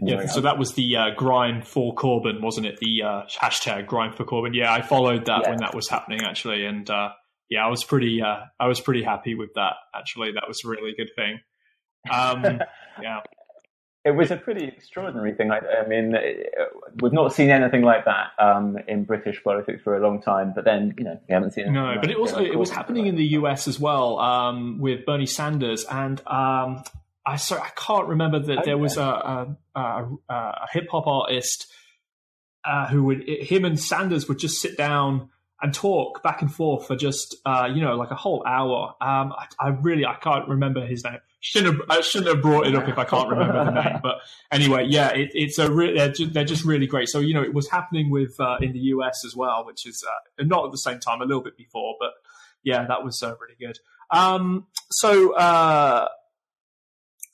yeah, 0.00 0.26
so 0.26 0.40
that 0.40 0.58
was 0.58 0.72
the 0.72 0.96
uh, 0.96 1.10
grime 1.16 1.60
for 1.60 1.94
Corbyn, 1.94 2.40
wasn't 2.40 2.66
it? 2.66 2.78
The 2.78 3.02
uh, 3.02 3.22
hashtag 3.38 3.86
grime 3.86 4.12
for 4.12 4.24
Corbyn. 4.24 4.54
Yeah, 4.54 4.72
I 4.72 4.80
followed 4.80 5.26
that 5.26 5.42
yeah. 5.42 5.50
when 5.50 5.58
that 5.58 5.74
was 5.74 5.88
happening 5.88 6.22
actually, 6.22 6.64
and 6.64 6.88
uh, 6.88 7.10
yeah, 7.52 7.66
I 7.66 7.68
was 7.68 7.84
pretty 7.84 8.22
uh, 8.22 8.44
I 8.58 8.66
was 8.66 8.80
pretty 8.80 9.02
happy 9.02 9.34
with 9.34 9.50
that. 9.56 9.74
Actually, 9.94 10.32
that 10.32 10.44
was 10.48 10.64
a 10.64 10.68
really 10.68 10.94
good 10.96 11.10
thing. 11.14 11.40
Um, 12.10 12.42
yeah, 13.02 13.20
it 14.06 14.12
was 14.12 14.30
a 14.30 14.38
pretty 14.38 14.64
extraordinary 14.64 15.34
thing. 15.34 15.50
I, 15.50 15.58
I, 15.58 15.86
mean, 15.86 16.14
we've 17.02 17.12
not 17.12 17.34
seen 17.34 17.50
anything 17.50 17.82
like 17.82 18.06
that 18.06 18.28
um, 18.38 18.78
in 18.88 19.04
British 19.04 19.44
politics 19.44 19.82
for 19.82 19.98
a 19.98 20.00
long 20.00 20.22
time. 20.22 20.54
But 20.54 20.64
then, 20.64 20.94
you 20.96 21.04
know, 21.04 21.20
we 21.28 21.34
haven't 21.34 21.52
seen. 21.52 21.74
No, 21.74 21.94
but 22.00 22.10
it 22.10 22.16
also 22.16 22.42
it 22.42 22.58
was 22.58 22.70
happening 22.70 23.06
in 23.06 23.16
the 23.16 23.26
US 23.38 23.68
as 23.68 23.78
well 23.78 24.18
um, 24.18 24.78
with 24.80 25.04
Bernie 25.04 25.26
Sanders, 25.26 25.84
and 25.84 26.26
um, 26.26 26.82
I 27.26 27.36
sorry, 27.36 27.60
I 27.60 27.70
can't 27.76 28.08
remember 28.08 28.38
that 28.38 28.58
okay. 28.60 28.62
there 28.64 28.78
was 28.78 28.96
a, 28.96 29.02
a, 29.02 29.56
a, 29.78 30.08
a 30.30 30.66
hip 30.72 30.86
hop 30.90 31.06
artist 31.06 31.70
uh, 32.64 32.86
who 32.86 33.04
would 33.04 33.28
him 33.28 33.66
and 33.66 33.78
Sanders 33.78 34.26
would 34.26 34.38
just 34.38 34.58
sit 34.58 34.78
down 34.78 35.28
and 35.62 35.72
talk 35.72 36.22
back 36.24 36.42
and 36.42 36.52
forth 36.52 36.88
for 36.88 36.96
just 36.96 37.36
uh, 37.46 37.68
you 37.72 37.80
know 37.80 37.94
like 37.94 38.10
a 38.10 38.16
whole 38.16 38.44
hour. 38.46 38.94
Um, 39.00 39.32
I, 39.32 39.46
I, 39.60 39.68
really 39.68 40.04
I 40.04 40.14
can't 40.14 40.48
remember 40.48 40.84
his 40.84 41.04
name. 41.04 41.18
shouldn't 41.40 41.76
have, 41.76 41.82
I 41.88 42.00
shouldn't 42.00 42.34
have 42.34 42.42
brought 42.42 42.66
it 42.66 42.74
up 42.74 42.88
if 42.88 42.98
I 42.98 43.04
can't 43.04 43.30
remember 43.30 43.64
the 43.64 43.70
name. 43.70 44.00
But 44.02 44.16
anyway, 44.50 44.86
yeah, 44.88 45.10
it, 45.10 45.30
it's 45.34 45.58
a 45.58 45.70
re- 45.70 45.96
they're, 45.96 46.10
just, 46.10 46.32
they're, 46.32 46.44
just, 46.44 46.64
really 46.64 46.88
great. 46.88 47.08
So 47.08 47.20
you 47.20 47.32
know, 47.32 47.42
it 47.42 47.54
was 47.54 47.70
happening 47.70 48.10
with 48.10 48.34
uh, 48.40 48.56
in 48.60 48.72
the 48.72 48.80
US 48.80 49.24
as 49.24 49.36
well, 49.36 49.64
which 49.64 49.86
is 49.86 50.04
uh, 50.06 50.44
not 50.44 50.66
at 50.66 50.72
the 50.72 50.78
same 50.78 50.98
time, 50.98 51.22
a 51.22 51.24
little 51.24 51.42
bit 51.42 51.56
before, 51.56 51.94
but 52.00 52.10
yeah, 52.64 52.84
that 52.88 53.04
was 53.04 53.22
uh, 53.22 53.34
really 53.40 53.56
good. 53.60 53.78
Um, 54.10 54.66
so 54.90 55.34
uh, 55.36 56.08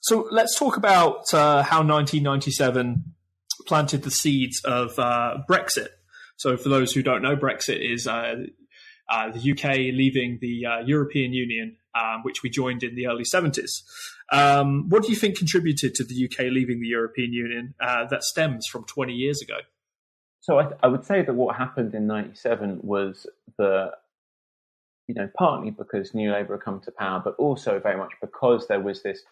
so 0.03 0.29
let's 0.31 0.59
talk 0.59 0.76
about 0.76 1.33
uh, 1.33 1.62
how 1.62 1.79
1997 1.79 3.14
planted 3.66 4.03
the 4.03 4.11
seeds 4.11 4.61
of 4.64 4.97
Brexit. 5.49 5.89
So 6.39 6.57
for 6.57 6.70
those 6.70 6.93
who 6.93 7.03
don't 7.03 7.20
know, 7.22 7.36
Brexit 7.36 7.78
is 7.80 8.05
the 8.05 8.51
UK 9.11 9.76
leaving 9.95 10.39
the 10.41 10.82
European 10.86 11.32
Union 11.32 11.76
um, 11.99 12.22
which 12.22 12.43
we 12.43 12.51
joined 12.51 12.82
in 12.82 12.95
the 12.95 13.07
early 13.07 13.24
70s. 13.24 13.82
Um, 14.30 14.89
what 14.89 15.03
do 15.03 15.11
you 15.11 15.16
think 15.16 15.36
contributed 15.36 15.95
to 15.97 16.05
the 16.05 16.24
UK 16.26 16.51
leaving 16.53 16.80
the 16.80 16.89
European 16.89 17.32
Union 17.32 17.74
uh, 17.80 18.07
that 18.07 18.22
stems 18.22 18.66
from 18.66 18.84
20 18.84 19.12
years 19.12 19.41
ago? 19.41 19.59
So 20.41 20.59
I, 20.59 20.70
I, 20.82 20.86
would 20.86 21.05
say 21.05 21.22
that 21.22 21.34
what 21.34 21.57
happened 21.57 21.95
in 21.95 22.07
97 22.07 22.80
was 22.82 23.26
the, 23.59 23.91
you 25.07 25.14
know, 25.14 25.28
partly 25.36 25.70
because 25.70 26.14
New 26.14 26.32
Labour 26.32 26.55
had 26.55 26.62
come 26.62 26.80
to 26.80 26.93
power, 26.93 27.20
but 27.22 27.34
also 27.36 27.80
very 27.80 27.97
much 27.97 28.12
because 28.20 28.66
there 28.68 28.80
was 28.80 29.03
this 29.03 29.22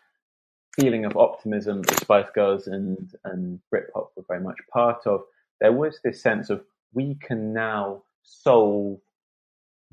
feeling 0.78 1.04
of 1.04 1.16
optimism 1.16 1.82
that 1.82 2.00
Spice 2.00 2.28
Girls 2.34 2.66
and, 2.66 3.12
and 3.24 3.60
Britpop 3.72 4.08
were 4.16 4.24
very 4.28 4.40
much 4.40 4.58
part 4.72 5.06
of. 5.06 5.22
There 5.60 5.72
was 5.72 6.00
this 6.04 6.20
sense 6.20 6.50
of 6.50 6.62
we 6.92 7.16
can 7.20 7.52
now 7.52 8.02
solve 8.22 8.98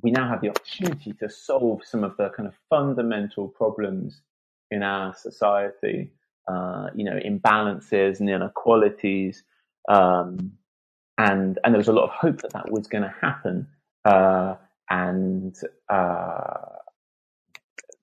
we 0.04 0.12
now 0.12 0.30
have 0.30 0.42
the 0.42 0.50
opportunity 0.50 1.14
to 1.14 1.30
solve 1.30 1.82
some 1.86 2.04
of 2.04 2.16
the 2.18 2.30
kind 2.36 2.48
of 2.48 2.54
fundamental 2.70 3.48
problems 3.48 4.22
in 4.70 4.84
our 4.84 5.16
society, 5.16 6.12
uh, 6.48 6.88
you 6.94 7.06
know, 7.06 7.18
imbalances 7.26 8.20
and 8.20 8.30
inequalities. 8.30 9.44
Um, 9.88 10.54
and, 11.18 11.58
and 11.64 11.74
there 11.74 11.78
was 11.78 11.88
a 11.88 11.94
lot 11.94 12.04
of 12.04 12.10
hope 12.10 12.42
that 12.42 12.52
that 12.54 12.70
was 12.70 12.88
going 12.88 13.04
to 13.04 13.16
happen. 13.22 13.68
Uh, 14.04 14.56
and 14.90 15.56
uh, 15.90 16.78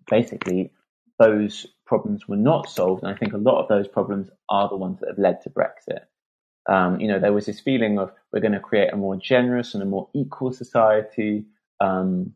basically, 0.08 0.72
those 1.18 1.66
problems 1.84 2.26
were 2.26 2.36
not 2.36 2.70
solved. 2.70 3.02
And 3.02 3.12
I 3.12 3.16
think 3.16 3.34
a 3.34 3.38
lot 3.38 3.60
of 3.60 3.68
those 3.68 3.88
problems 3.88 4.30
are 4.48 4.70
the 4.70 4.76
ones 4.76 5.00
that 5.00 5.08
have 5.08 5.18
led 5.18 5.42
to 5.42 5.50
Brexit. 5.50 6.04
Um, 6.70 7.00
you 7.00 7.08
know, 7.08 7.18
there 7.18 7.32
was 7.32 7.46
this 7.46 7.60
feeling 7.60 7.98
of 7.98 8.12
we're 8.32 8.40
going 8.40 8.52
to 8.52 8.60
create 8.60 8.92
a 8.92 8.96
more 8.96 9.16
generous 9.16 9.74
and 9.74 9.82
a 9.82 9.86
more 9.86 10.08
equal 10.14 10.52
society 10.52 11.44
um, 11.80 12.32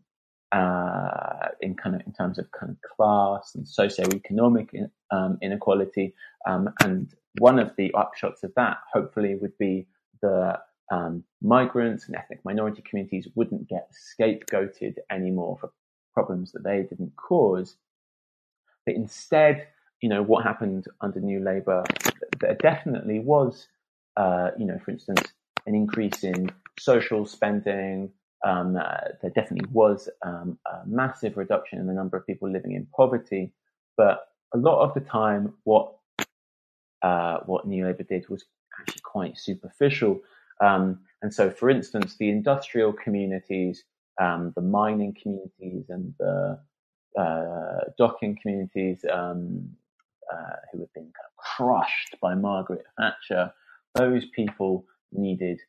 uh, 0.52 1.48
in 1.60 1.74
kind 1.74 1.94
of 1.94 2.02
in 2.06 2.12
terms 2.12 2.38
of 2.38 2.50
kind 2.50 2.70
of 2.70 2.76
class 2.96 3.54
and 3.54 3.64
socioeconomic 3.64 4.88
um, 5.12 5.38
inequality. 5.40 6.14
Um, 6.46 6.70
and 6.82 7.14
one 7.38 7.58
of 7.58 7.70
the 7.76 7.94
upshots 7.94 8.42
of 8.42 8.52
that, 8.56 8.78
hopefully, 8.92 9.36
would 9.36 9.56
be 9.58 9.86
the 10.20 10.58
um, 10.90 11.24
migrants 11.40 12.06
and 12.06 12.16
ethnic 12.16 12.44
minority 12.44 12.82
communities 12.88 13.28
wouldn't 13.34 13.68
get 13.68 13.88
scapegoated 13.92 14.96
anymore 15.10 15.56
for 15.60 15.70
problems 16.12 16.52
that 16.52 16.64
they 16.64 16.82
didn't 16.82 17.14
cause. 17.16 17.76
But 18.86 18.96
instead, 18.96 19.68
you 20.00 20.08
know, 20.08 20.22
what 20.22 20.44
happened 20.44 20.86
under 21.00 21.20
New 21.20 21.40
Labour, 21.40 21.84
there 22.40 22.54
definitely 22.54 23.20
was, 23.20 23.66
uh, 24.16 24.50
you 24.58 24.66
know, 24.66 24.78
for 24.84 24.90
instance, 24.90 25.22
an 25.66 25.74
increase 25.74 26.24
in 26.24 26.50
social 26.78 27.24
spending, 27.26 28.10
um, 28.44 28.76
uh, 28.76 29.08
there 29.22 29.30
definitely 29.30 29.68
was 29.72 30.08
um, 30.24 30.58
a 30.66 30.86
massive 30.86 31.36
reduction 31.36 31.78
in 31.78 31.86
the 31.86 31.94
number 31.94 32.16
of 32.16 32.26
people 32.26 32.50
living 32.50 32.72
in 32.72 32.86
poverty, 32.94 33.52
but 33.96 34.28
a 34.52 34.58
lot 34.58 34.82
of 34.82 34.94
the 34.94 35.00
time, 35.00 35.54
what 35.64 35.94
uh, 37.02 37.38
what 37.46 37.66
New 37.66 37.84
Labour 37.84 38.02
did 38.02 38.28
was 38.28 38.44
actually 38.80 39.02
quite 39.02 39.38
superficial. 39.38 40.20
Um, 40.60 41.00
and 41.22 41.32
so, 41.32 41.50
for 41.50 41.68
instance, 41.68 42.16
the 42.18 42.30
industrial 42.30 42.92
communities, 42.92 43.84
um, 44.20 44.52
the 44.54 44.62
mining 44.62 45.14
communities, 45.20 45.86
and 45.88 46.14
the 46.18 46.58
uh, 47.18 47.80
docking 47.98 48.38
communities 48.40 49.04
um, 49.12 49.70
uh, 50.32 50.56
who 50.72 50.80
had 50.80 50.92
been 50.94 51.04
kind 51.04 51.28
of 51.28 51.36
crushed 51.36 52.16
by 52.20 52.34
Margaret 52.34 52.84
Thatcher, 52.98 53.52
those 53.94 54.24
people 54.26 54.84
needed 55.12 55.60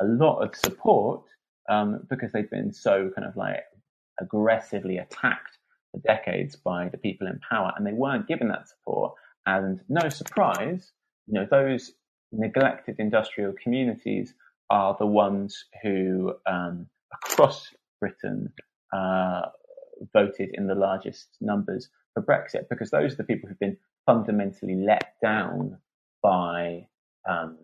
a 0.00 0.04
lot 0.04 0.40
of 0.40 0.54
support 0.54 1.22
um, 1.68 2.06
because 2.08 2.32
they've 2.32 2.50
been 2.50 2.72
so 2.72 3.10
kind 3.14 3.26
of 3.26 3.36
like 3.36 3.60
aggressively 4.20 4.98
attacked 4.98 5.58
for 5.92 6.00
decades 6.00 6.56
by 6.56 6.88
the 6.88 6.98
people 6.98 7.26
in 7.26 7.40
power, 7.48 7.72
and 7.76 7.86
they 7.86 7.92
weren't 7.92 8.28
given 8.28 8.48
that 8.48 8.68
support. 8.68 9.14
And 9.46 9.80
no 9.88 10.08
surprise, 10.08 10.92
you 11.26 11.34
know, 11.34 11.46
those 11.50 11.92
neglected 12.32 12.96
industrial 12.98 13.54
communities 13.62 14.34
are 14.68 14.96
the 14.98 15.06
ones 15.06 15.64
who, 15.82 16.34
um, 16.46 16.86
across 17.24 17.70
Britain, 17.98 18.52
uh, 18.92 19.42
voted 20.12 20.50
in 20.54 20.66
the 20.66 20.74
largest 20.74 21.28
numbers 21.40 21.88
for 22.14 22.22
Brexit, 22.22 22.68
because 22.68 22.90
those 22.90 23.14
are 23.14 23.16
the 23.16 23.24
people 23.24 23.48
who've 23.48 23.58
been 23.58 23.76
fundamentally 24.06 24.76
let 24.76 25.14
down 25.22 25.78
by 26.22 26.86
um, 27.28 27.58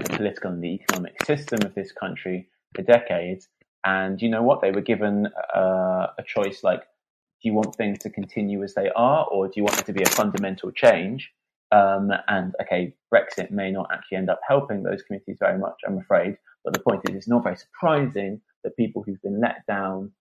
the 0.00 0.16
political 0.16 0.50
and 0.50 0.62
the 0.62 0.74
economic 0.74 1.22
system 1.24 1.60
of 1.64 1.74
this 1.74 1.92
country 1.92 2.48
for 2.74 2.82
decades. 2.82 3.48
And 3.84 4.20
you 4.20 4.28
know 4.28 4.42
what? 4.42 4.60
They 4.62 4.70
were 4.70 4.80
given 4.80 5.28
uh, 5.54 6.06
a 6.18 6.22
choice 6.26 6.64
like, 6.64 6.80
do 6.80 7.48
you 7.48 7.54
want 7.54 7.74
things 7.74 7.98
to 8.00 8.10
continue 8.10 8.62
as 8.62 8.74
they 8.74 8.90
are, 8.96 9.26
or 9.26 9.46
do 9.46 9.52
you 9.56 9.64
want 9.64 9.76
there 9.76 9.84
to 9.84 9.92
be 9.92 10.02
a 10.02 10.08
fundamental 10.08 10.70
change? 10.70 11.30
Um, 11.70 12.10
and 12.28 12.54
okay, 12.62 12.94
Brexit 13.12 13.50
may 13.50 13.70
not 13.70 13.88
actually 13.92 14.18
end 14.18 14.30
up 14.30 14.40
helping 14.48 14.82
those 14.82 15.02
communities 15.02 15.36
very 15.38 15.58
much, 15.58 15.80
I'm 15.86 15.98
afraid. 15.98 16.38
But 16.64 16.72
the 16.72 16.80
point 16.80 17.02
is, 17.08 17.16
it's 17.16 17.28
not 17.28 17.42
very 17.42 17.56
surprising 17.56 18.40
that 18.62 18.76
people 18.76 19.02
who've 19.02 19.20
been 19.20 19.40
let 19.40 19.66
down 19.66 20.12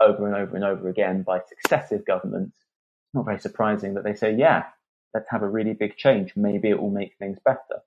over 0.00 0.26
and 0.26 0.34
over 0.34 0.56
and 0.56 0.64
over 0.64 0.88
again 0.88 1.22
by 1.22 1.40
successive 1.46 2.06
governments, 2.06 2.56
it's 2.56 3.14
not 3.14 3.26
very 3.26 3.38
surprising 3.38 3.94
that 3.94 4.04
they 4.04 4.14
say, 4.14 4.34
yeah, 4.34 4.64
let's 5.12 5.28
have 5.28 5.42
a 5.42 5.48
really 5.48 5.74
big 5.74 5.96
change. 5.96 6.32
Maybe 6.36 6.70
it 6.70 6.80
will 6.80 6.90
make 6.90 7.16
things 7.18 7.38
better 7.44 7.82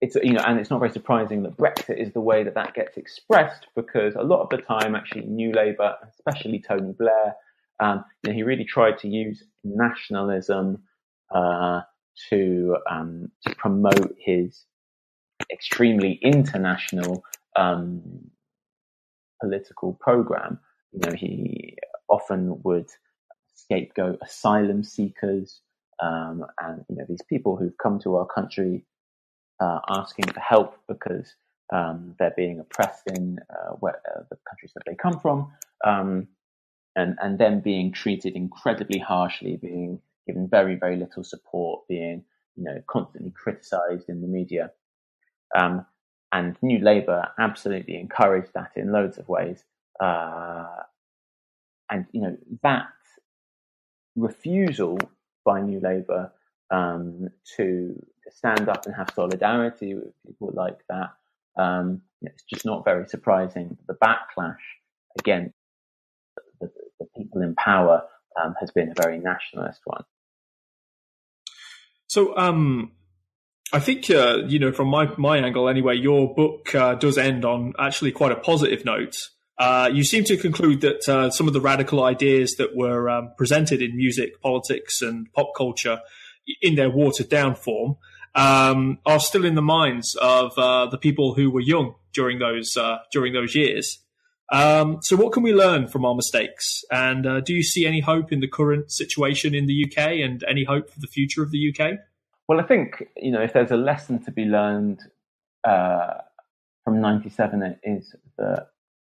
it's 0.00 0.16
you 0.16 0.32
know, 0.32 0.42
and 0.46 0.58
it's 0.60 0.70
not 0.70 0.78
very 0.78 0.92
surprising 0.92 1.42
that 1.42 1.56
Brexit 1.56 2.00
is 2.00 2.12
the 2.12 2.20
way 2.20 2.44
that 2.44 2.54
that 2.54 2.74
gets 2.74 2.96
expressed 2.96 3.66
because 3.74 4.14
a 4.14 4.22
lot 4.22 4.42
of 4.42 4.48
the 4.50 4.58
time, 4.58 4.94
actually, 4.94 5.22
New 5.26 5.52
Labour, 5.52 5.96
especially 6.08 6.62
Tony 6.66 6.92
Blair, 6.92 7.34
um, 7.80 8.04
you 8.22 8.30
know, 8.30 8.34
he 8.34 8.42
really 8.42 8.64
tried 8.64 8.98
to 8.98 9.08
use 9.08 9.42
nationalism 9.64 10.82
uh, 11.34 11.80
to 12.30 12.76
um, 12.90 13.30
to 13.46 13.54
promote 13.56 14.14
his 14.18 14.64
extremely 15.52 16.18
international 16.22 17.22
um, 17.56 18.02
political 19.40 19.94
program. 20.00 20.60
You 20.92 21.00
know, 21.00 21.16
he 21.16 21.76
often 22.08 22.60
would 22.62 22.88
scapegoat 23.54 24.18
asylum 24.22 24.84
seekers 24.84 25.60
um, 26.00 26.44
and 26.60 26.84
you 26.88 26.96
know 26.96 27.04
these 27.08 27.22
people 27.28 27.56
who've 27.56 27.76
come 27.82 27.98
to 28.00 28.16
our 28.16 28.26
country 28.26 28.84
uh, 29.60 29.80
asking 29.88 30.26
for 30.26 30.40
help 30.40 30.78
because 30.88 31.34
um, 31.72 32.14
they're 32.18 32.34
being 32.36 32.60
oppressed 32.60 33.06
in 33.08 33.38
uh, 33.50 33.72
where, 33.80 34.00
uh, 34.14 34.22
the 34.30 34.38
countries 34.48 34.72
that 34.74 34.82
they 34.86 34.94
come 34.94 35.18
from, 35.20 35.52
um, 35.84 36.28
and 36.96 37.16
and 37.20 37.38
then 37.38 37.60
being 37.60 37.92
treated 37.92 38.34
incredibly 38.34 38.98
harshly, 38.98 39.56
being 39.56 40.00
given 40.26 40.48
very 40.48 40.76
very 40.76 40.96
little 40.96 41.24
support, 41.24 41.86
being 41.88 42.24
you 42.56 42.64
know 42.64 42.82
constantly 42.86 43.30
criticised 43.30 44.08
in 44.08 44.22
the 44.22 44.26
media, 44.26 44.70
um, 45.58 45.84
and 46.32 46.56
New 46.62 46.78
Labour 46.78 47.28
absolutely 47.38 47.98
encouraged 48.00 48.52
that 48.54 48.72
in 48.76 48.92
loads 48.92 49.18
of 49.18 49.28
ways, 49.28 49.64
uh, 50.00 50.66
and 51.90 52.06
you 52.12 52.22
know 52.22 52.36
that 52.62 52.88
refusal 54.16 54.98
by 55.44 55.60
New 55.60 55.80
Labour 55.80 56.32
um, 56.70 57.28
to 57.56 57.94
stand 58.32 58.68
up 58.68 58.86
and 58.86 58.94
have 58.94 59.10
solidarity 59.14 59.94
with 59.94 60.12
people 60.26 60.52
like 60.54 60.78
that. 60.88 61.10
Um, 61.56 62.02
it's 62.22 62.42
just 62.44 62.64
not 62.64 62.84
very 62.84 63.06
surprising. 63.08 63.76
The 63.86 63.94
backlash 63.94 64.56
against 65.18 65.54
the, 66.60 66.70
the 66.98 67.06
people 67.16 67.42
in 67.42 67.54
power 67.54 68.02
um, 68.40 68.54
has 68.60 68.70
been 68.70 68.90
a 68.90 69.02
very 69.02 69.18
nationalist 69.18 69.80
one. 69.84 70.04
So, 72.06 72.36
um, 72.36 72.92
I 73.72 73.80
think 73.80 74.08
uh, 74.10 74.38
you 74.46 74.58
know 74.58 74.72
from 74.72 74.88
my 74.88 75.12
my 75.18 75.38
angle 75.38 75.68
anyway, 75.68 75.96
your 75.96 76.34
book 76.34 76.74
uh, 76.74 76.94
does 76.94 77.18
end 77.18 77.44
on 77.44 77.74
actually 77.78 78.12
quite 78.12 78.32
a 78.32 78.36
positive 78.36 78.84
note. 78.84 79.16
Uh, 79.58 79.90
you 79.92 80.04
seem 80.04 80.24
to 80.24 80.36
conclude 80.36 80.80
that 80.80 81.08
uh, 81.08 81.30
some 81.30 81.48
of 81.48 81.52
the 81.52 81.60
radical 81.60 82.04
ideas 82.04 82.54
that 82.58 82.76
were 82.76 83.10
um, 83.10 83.32
presented 83.36 83.82
in 83.82 83.96
music, 83.96 84.40
politics, 84.40 85.02
and 85.02 85.30
pop 85.32 85.50
culture 85.56 86.00
in 86.62 86.76
their 86.76 86.88
watered 86.88 87.28
down 87.28 87.54
form 87.54 87.96
um, 88.34 88.98
are 89.06 89.20
still 89.20 89.44
in 89.44 89.54
the 89.54 89.62
minds 89.62 90.16
of 90.20 90.56
uh, 90.58 90.86
the 90.86 90.98
people 90.98 91.34
who 91.34 91.50
were 91.50 91.60
young 91.60 91.94
during 92.12 92.38
those 92.38 92.76
uh, 92.76 92.98
during 93.12 93.32
those 93.32 93.54
years. 93.54 93.98
Um, 94.50 94.98
so, 95.02 95.16
what 95.16 95.32
can 95.32 95.42
we 95.42 95.52
learn 95.52 95.88
from 95.88 96.04
our 96.04 96.14
mistakes? 96.14 96.82
And 96.90 97.26
uh, 97.26 97.40
do 97.40 97.54
you 97.54 97.62
see 97.62 97.86
any 97.86 98.00
hope 98.00 98.32
in 98.32 98.40
the 98.40 98.48
current 98.48 98.90
situation 98.90 99.54
in 99.54 99.66
the 99.66 99.84
UK 99.84 100.20
and 100.24 100.42
any 100.48 100.64
hope 100.64 100.90
for 100.90 101.00
the 101.00 101.06
future 101.06 101.42
of 101.42 101.50
the 101.50 101.72
UK? 101.72 101.98
Well, 102.48 102.60
I 102.60 102.62
think 102.62 103.04
you 103.16 103.30
know 103.30 103.42
if 103.42 103.52
there's 103.52 103.70
a 103.70 103.76
lesson 103.76 104.22
to 104.24 104.30
be 104.30 104.44
learned 104.44 105.00
uh, 105.64 106.14
from 106.84 107.00
'97, 107.00 107.62
it 107.62 107.80
is 107.82 108.14
that 108.38 108.68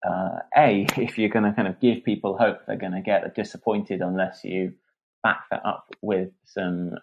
uh, 0.07 0.39
a 0.57 0.87
if 0.97 1.17
you're 1.17 1.29
going 1.29 1.45
to 1.45 1.53
kind 1.53 1.67
of 1.67 1.79
give 1.79 2.03
people 2.03 2.37
hope, 2.37 2.65
they're 2.65 2.77
going 2.77 2.93
to 2.93 3.01
get 3.01 3.35
disappointed 3.35 4.01
unless 4.01 4.43
you 4.43 4.73
back 5.21 5.43
that 5.51 5.65
up 5.65 5.93
with 6.01 6.29
some 6.45 6.95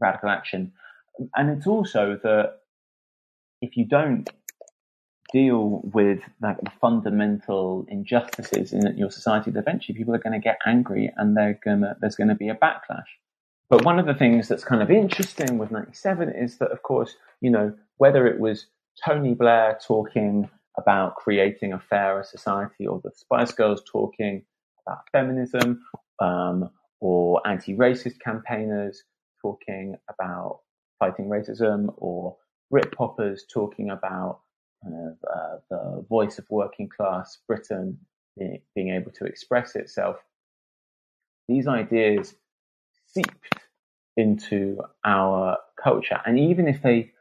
radical 0.00 0.28
action. 0.28 0.72
And 1.34 1.50
it's 1.50 1.66
also 1.66 2.18
that 2.22 2.58
if 3.60 3.76
you 3.76 3.86
don't 3.86 4.28
deal 5.32 5.82
with 5.92 6.20
like 6.40 6.58
the 6.60 6.70
fundamental 6.80 7.84
injustices 7.88 8.72
in 8.72 8.96
your 8.96 9.10
society, 9.10 9.52
eventually 9.54 9.96
people 9.96 10.14
are 10.14 10.18
going 10.18 10.32
to 10.32 10.38
get 10.38 10.58
angry 10.66 11.12
and 11.16 11.36
they're 11.36 11.58
gonna 11.64 11.96
there's 12.00 12.16
going 12.16 12.28
to 12.28 12.34
be 12.34 12.48
a 12.48 12.54
backlash. 12.54 13.04
But 13.70 13.84
one 13.84 13.98
of 13.98 14.06
the 14.06 14.14
things 14.14 14.48
that's 14.48 14.64
kind 14.64 14.82
of 14.82 14.90
interesting 14.90 15.58
with 15.58 15.70
97 15.70 16.30
is 16.30 16.56
that, 16.58 16.70
of 16.70 16.82
course, 16.82 17.14
you 17.40 17.50
know, 17.50 17.74
whether 17.98 18.26
it 18.26 18.40
was 18.40 18.66
Tony 19.04 19.34
Blair 19.34 19.78
talking 19.86 20.48
about 20.78 21.16
creating 21.16 21.72
a 21.72 21.78
fairer 21.78 22.22
society 22.22 22.86
or 22.86 23.00
the 23.04 23.10
Spice 23.14 23.52
Girls 23.52 23.82
talking 23.90 24.44
about 24.86 25.00
feminism 25.12 25.82
um, 26.20 26.70
or 27.00 27.46
anti-racist 27.46 28.20
campaigners 28.24 29.02
talking 29.42 29.96
about 30.08 30.60
fighting 30.98 31.26
racism 31.26 31.92
or 31.96 32.36
Britpoppers 32.72 33.40
talking 33.52 33.90
about 33.90 34.40
kind 34.82 34.94
of 34.94 35.16
uh, 35.28 35.56
the 35.70 36.06
voice 36.08 36.38
of 36.38 36.46
working 36.50 36.88
class 36.88 37.38
Britain 37.46 37.98
being, 38.74 38.90
able 38.90 39.10
to 39.10 39.24
express 39.24 39.74
itself. 39.74 40.16
These 41.48 41.66
ideas 41.66 42.36
seeped 43.06 43.54
into 44.16 44.78
our 45.04 45.56
culture, 45.82 46.20
and 46.24 46.38
even 46.38 46.68
if 46.68 46.82
they 46.82 47.12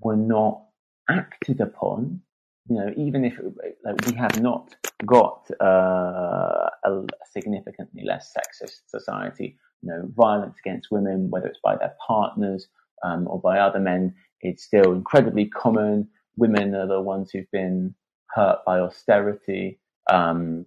were 0.00 0.16
not 0.16 0.62
acted 1.08 1.60
upon, 1.60 2.20
you 2.68 2.76
know, 2.76 2.92
even 2.96 3.24
if 3.24 3.38
like, 3.84 4.06
we 4.06 4.14
have 4.14 4.40
not 4.40 4.74
got 5.04 5.48
uh, 5.60 6.70
a 6.84 7.06
significantly 7.30 8.04
less 8.04 8.34
sexist 8.34 8.80
society, 8.88 9.58
you 9.82 9.90
know, 9.90 10.08
violence 10.16 10.56
against 10.64 10.90
women, 10.90 11.30
whether 11.30 11.46
it's 11.46 11.60
by 11.62 11.76
their 11.76 11.94
partners 12.04 12.68
um, 13.02 13.26
or 13.28 13.40
by 13.40 13.58
other 13.58 13.80
men, 13.80 14.14
it's 14.40 14.64
still 14.64 14.92
incredibly 14.92 15.46
common. 15.46 16.08
Women 16.36 16.74
are 16.74 16.86
the 16.86 17.00
ones 17.00 17.30
who've 17.30 17.50
been 17.52 17.94
hurt 18.34 18.58
by 18.66 18.78
austerity. 18.80 19.78
Um, 20.10 20.66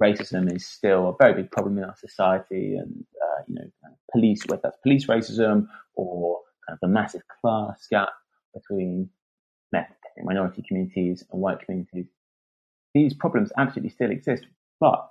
racism 0.00 0.54
is 0.54 0.66
still 0.66 1.08
a 1.08 1.16
very 1.22 1.42
big 1.42 1.50
problem 1.50 1.78
in 1.78 1.84
our 1.84 1.96
society, 1.96 2.76
and 2.76 3.04
uh, 3.22 3.42
you 3.48 3.54
know, 3.56 3.70
police, 4.12 4.42
whether 4.46 4.62
that's 4.64 4.78
police 4.82 5.06
racism 5.06 5.68
or 5.94 6.40
kind 6.66 6.76
of 6.76 6.80
the 6.80 6.88
massive 6.88 7.22
class 7.40 7.86
gap 7.90 8.10
between 8.54 9.10
minority 10.24 10.62
communities 10.66 11.24
and 11.30 11.40
white 11.40 11.60
communities. 11.60 12.06
These 12.94 13.14
problems 13.14 13.52
absolutely 13.56 13.90
still 13.90 14.10
exist, 14.10 14.46
but 14.80 15.10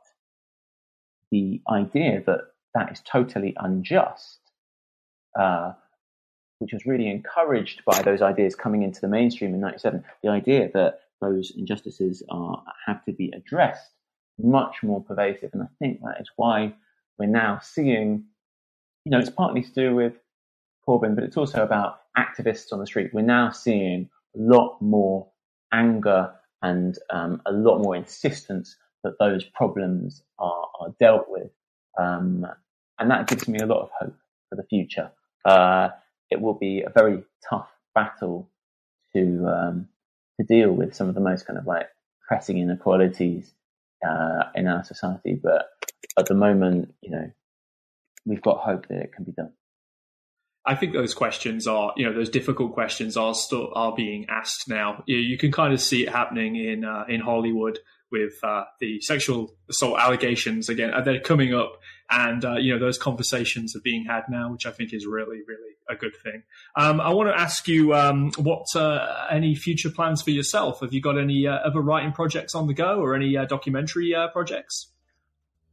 the 1.31 1.61
idea 1.69 2.23
that 2.25 2.39
that 2.75 2.91
is 2.91 3.01
totally 3.01 3.55
unjust, 3.57 4.39
uh, 5.39 5.73
which 6.59 6.73
was 6.73 6.85
really 6.85 7.09
encouraged 7.09 7.83
by 7.85 8.01
those 8.01 8.21
ideas 8.21 8.55
coming 8.55 8.83
into 8.83 9.01
the 9.01 9.07
mainstream 9.07 9.53
in 9.53 9.61
97, 9.61 10.03
the 10.23 10.29
idea 10.29 10.69
that 10.73 11.01
those 11.21 11.51
injustices 11.57 12.23
are, 12.29 12.63
have 12.85 13.03
to 13.05 13.11
be 13.11 13.31
addressed 13.35 13.91
much 14.41 14.83
more 14.83 15.03
pervasive. 15.03 15.51
And 15.53 15.63
I 15.63 15.67
think 15.79 16.01
that 16.01 16.21
is 16.21 16.29
why 16.35 16.73
we're 17.17 17.27
now 17.27 17.59
seeing, 17.61 18.25
you 19.05 19.11
know, 19.11 19.19
it's 19.19 19.29
partly 19.29 19.61
to 19.63 19.71
do 19.71 19.95
with 19.95 20.13
Corbyn, 20.87 21.15
but 21.15 21.23
it's 21.23 21.37
also 21.37 21.63
about 21.63 22.01
activists 22.17 22.71
on 22.71 22.79
the 22.79 22.87
street. 22.87 23.13
We're 23.13 23.21
now 23.21 23.51
seeing 23.51 24.09
a 24.35 24.39
lot 24.39 24.81
more 24.81 25.27
anger 25.73 26.31
and 26.61 26.97
um, 27.09 27.41
a 27.45 27.51
lot 27.51 27.79
more 27.79 27.95
insistence 27.95 28.75
that 29.03 29.13
those 29.19 29.43
problems 29.43 30.23
are, 30.39 30.67
are 30.79 30.93
dealt 30.99 31.25
with. 31.29 31.51
Um, 31.97 32.45
and 32.97 33.11
that 33.11 33.27
gives 33.27 33.47
me 33.47 33.59
a 33.59 33.65
lot 33.65 33.81
of 33.81 33.89
hope 33.99 34.15
for 34.49 34.55
the 34.55 34.63
future. 34.63 35.11
Uh, 35.45 35.89
it 36.29 36.41
will 36.41 36.53
be 36.53 36.81
a 36.81 36.89
very 36.89 37.23
tough 37.49 37.69
battle 37.95 38.49
to 39.13 39.47
um, 39.47 39.87
to 40.39 40.45
deal 40.45 40.71
with 40.71 40.95
some 40.95 41.09
of 41.09 41.15
the 41.15 41.21
most 41.21 41.45
kind 41.45 41.59
of 41.59 41.65
like 41.65 41.87
pressing 42.27 42.57
inequalities 42.57 43.53
uh, 44.07 44.43
in 44.55 44.67
our 44.67 44.83
society. 44.83 45.39
But 45.41 45.65
at 46.17 46.27
the 46.27 46.35
moment, 46.35 46.93
you 47.01 47.11
know, 47.11 47.31
we've 48.25 48.41
got 48.41 48.59
hope 48.59 48.87
that 48.87 48.99
it 48.99 49.13
can 49.13 49.25
be 49.25 49.31
done. 49.31 49.51
I 50.65 50.75
think 50.75 50.93
those 50.93 51.13
questions 51.13 51.67
are, 51.67 51.93
you 51.97 52.05
know, 52.05 52.13
those 52.13 52.29
difficult 52.29 52.73
questions 52.73 53.17
are 53.17 53.33
still 53.33 53.71
are 53.73 53.95
being 53.95 54.27
asked 54.29 54.67
now. 54.67 55.03
You, 55.07 55.17
you 55.17 55.37
can 55.37 55.51
kind 55.51 55.73
of 55.73 55.81
see 55.81 56.03
it 56.03 56.09
happening 56.09 56.55
in 56.55 56.85
uh, 56.85 57.05
in 57.07 57.21
Hollywood 57.21 57.79
with 58.11 58.33
uh, 58.43 58.65
the 58.79 58.99
sexual 59.01 59.55
assault 59.69 59.99
allegations 59.99 60.69
again. 60.69 60.93
Uh, 60.93 61.01
they're 61.01 61.21
coming 61.21 61.53
up, 61.53 61.79
and 62.11 62.43
uh, 62.43 62.55
you 62.55 62.73
know 62.73 62.79
those 62.79 62.97
conversations 62.97 63.75
are 63.75 63.81
being 63.81 64.05
had 64.05 64.23
now, 64.29 64.51
which 64.51 64.65
I 64.65 64.71
think 64.71 64.93
is 64.93 65.05
really, 65.05 65.41
really 65.47 65.75
a 65.89 65.95
good 65.95 66.15
thing. 66.23 66.43
Um, 66.75 66.99
I 67.01 67.13
want 67.13 67.29
to 67.29 67.39
ask 67.39 67.67
you 67.67 67.93
um, 67.93 68.31
what 68.37 68.65
uh, 68.75 69.27
any 69.31 69.55
future 69.55 69.89
plans 69.89 70.21
for 70.21 70.31
yourself? 70.31 70.81
Have 70.81 70.93
you 70.93 71.01
got 71.01 71.17
any 71.17 71.47
uh, 71.47 71.53
other 71.53 71.81
writing 71.81 72.11
projects 72.11 72.55
on 72.55 72.67
the 72.67 72.73
go, 72.73 72.99
or 72.99 73.15
any 73.15 73.33
documentary 73.47 74.15
projects? 74.33 74.87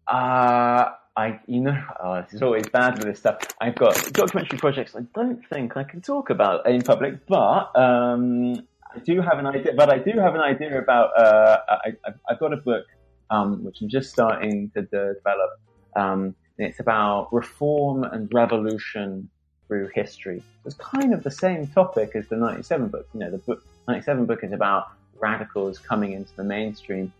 Uh 0.07 0.91
I, 1.17 1.41
you 1.47 1.61
know, 1.61 1.83
oh, 2.05 2.15
it's 2.15 2.43
always 2.43 2.69
bad 2.69 2.99
with 2.99 3.07
this 3.07 3.21
stuff. 3.21 3.39
I've 3.59 3.75
got 3.75 3.95
documentary 4.13 4.59
projects 4.59 4.95
I 4.95 5.01
don't 5.15 5.41
think 5.49 5.77
I 5.77 5.83
can 5.83 6.03
talk 6.03 6.29
about 6.29 6.69
in 6.69 6.83
public, 6.83 7.27
but 7.27 7.75
um, 7.75 8.57
I 8.95 8.99
do 9.03 9.23
have 9.23 9.39
an 9.39 9.47
idea. 9.47 9.73
But 9.75 9.91
I 9.91 9.99
do 9.99 10.19
have 10.21 10.35
an 10.35 10.43
idea 10.43 10.79
about. 10.79 11.19
Uh, 11.19 11.59
I, 11.71 12.11
have 12.29 12.39
got 12.39 12.53
a 12.53 12.59
book 12.59 12.85
um, 13.31 13.65
which 13.65 13.81
I'm 13.81 13.89
just 13.89 14.11
starting 14.11 14.71
to 14.75 14.83
develop. 14.83 15.61
Um, 15.97 16.35
it's 16.59 16.81
about 16.81 17.33
reform 17.33 18.05
and 18.05 18.33
revolution 18.33 19.29
through 19.67 19.91
history. 19.95 20.43
It's 20.65 20.77
kind 20.77 21.13
of 21.13 21.23
the 21.23 21.31
same 21.31 21.67
topic 21.67 22.13
as 22.15 22.29
the 22.29 22.37
97 22.37 22.89
book. 22.89 23.09
You 23.13 23.21
know, 23.21 23.31
the 23.31 23.39
book 23.39 23.65
97 23.89 24.27
book 24.27 24.45
is 24.45 24.53
about 24.53 24.93
radicals 25.19 25.79
coming 25.79 26.13
into 26.13 26.35
the 26.37 26.45
mainstream. 26.45 27.13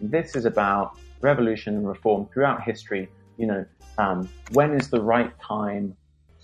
This 0.00 0.34
is 0.34 0.44
about 0.44 0.98
revolution 1.20 1.76
and 1.76 1.86
reform 1.86 2.26
throughout 2.32 2.62
history 2.62 3.08
you 3.36 3.46
know, 3.46 3.64
um, 3.98 4.28
when 4.52 4.72
is 4.72 4.88
the 4.88 5.00
right 5.00 5.32
time 5.40 5.96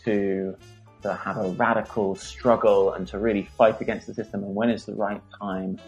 to 0.05 0.57
to 1.03 1.15
have 1.15 1.37
a 1.37 1.51
radical 1.51 2.17
struggle 2.17 2.93
and 2.93 3.07
to 3.07 3.19
really 3.19 3.49
fight 3.57 3.81
against 3.81 4.09
the 4.09 4.15
system, 4.15 4.43
and 4.43 4.55
when 4.55 4.69
is 4.69 4.85
the 4.85 4.95
right 4.95 5.23
time 5.41 5.79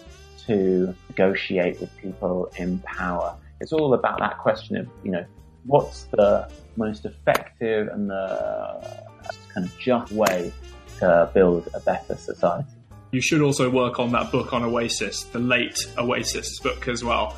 to 0.47 0.95
negotiate 1.09 1.81
with 1.81 1.95
people 1.97 2.49
in 2.57 2.79
power? 2.81 3.37
It's 3.61 3.73
all 3.73 3.93
about 3.93 4.21
that 4.21 4.39
question 4.39 4.77
of, 4.77 4.89
you 5.03 5.11
know, 5.11 5.25
what's 5.65 6.05
the 6.05 6.51
most 6.77 7.05
effective 7.05 7.89
and 7.89 8.11
the 8.11 9.05
kind 9.53 9.67
of 9.67 9.79
just 9.79 10.13
way 10.13 10.53
to 10.99 11.31
build 11.35 11.69
a 11.75 11.81
better 11.81 12.17
society. 12.17 12.69
You 13.13 13.21
should 13.21 13.43
also 13.43 13.69
work 13.69 13.99
on 13.99 14.13
that 14.13 14.31
book 14.31 14.53
on 14.53 14.63
Oasis, 14.63 15.25
the 15.25 15.41
late 15.41 15.87
Oasis 15.99 16.61
book 16.61 16.87
as 16.87 17.03
well. 17.03 17.37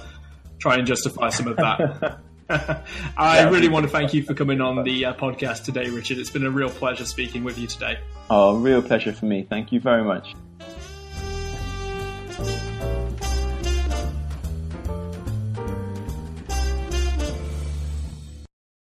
Try 0.59 0.77
and 0.77 0.87
justify 0.87 1.31
some 1.31 1.49
of 1.49 1.57
that. 1.57 2.21
I 3.17 3.49
really 3.49 3.69
want 3.69 3.85
to 3.85 3.91
thank 3.91 4.13
you 4.13 4.23
for 4.23 4.35
coming 4.35 4.61
on 4.61 4.83
the 4.85 5.07
uh, 5.07 5.15
podcast 5.15 5.65
today, 5.65 5.89
Richard. 5.89 6.19
It's 6.19 6.31
been 6.31 6.45
a 6.45 6.51
real 6.51 6.69
pleasure 6.69 7.07
speaking 7.07 7.45
with 7.45 7.59
you 7.59 7.67
today. 7.67 7.99
Oh, 8.29 8.57
real 8.57 8.83
pleasure 8.83 9.13
for 9.13 9.27
me. 9.27 9.47
Thank 9.49 9.73
you 9.73 9.81
very 9.81 10.05
much. 10.05 10.35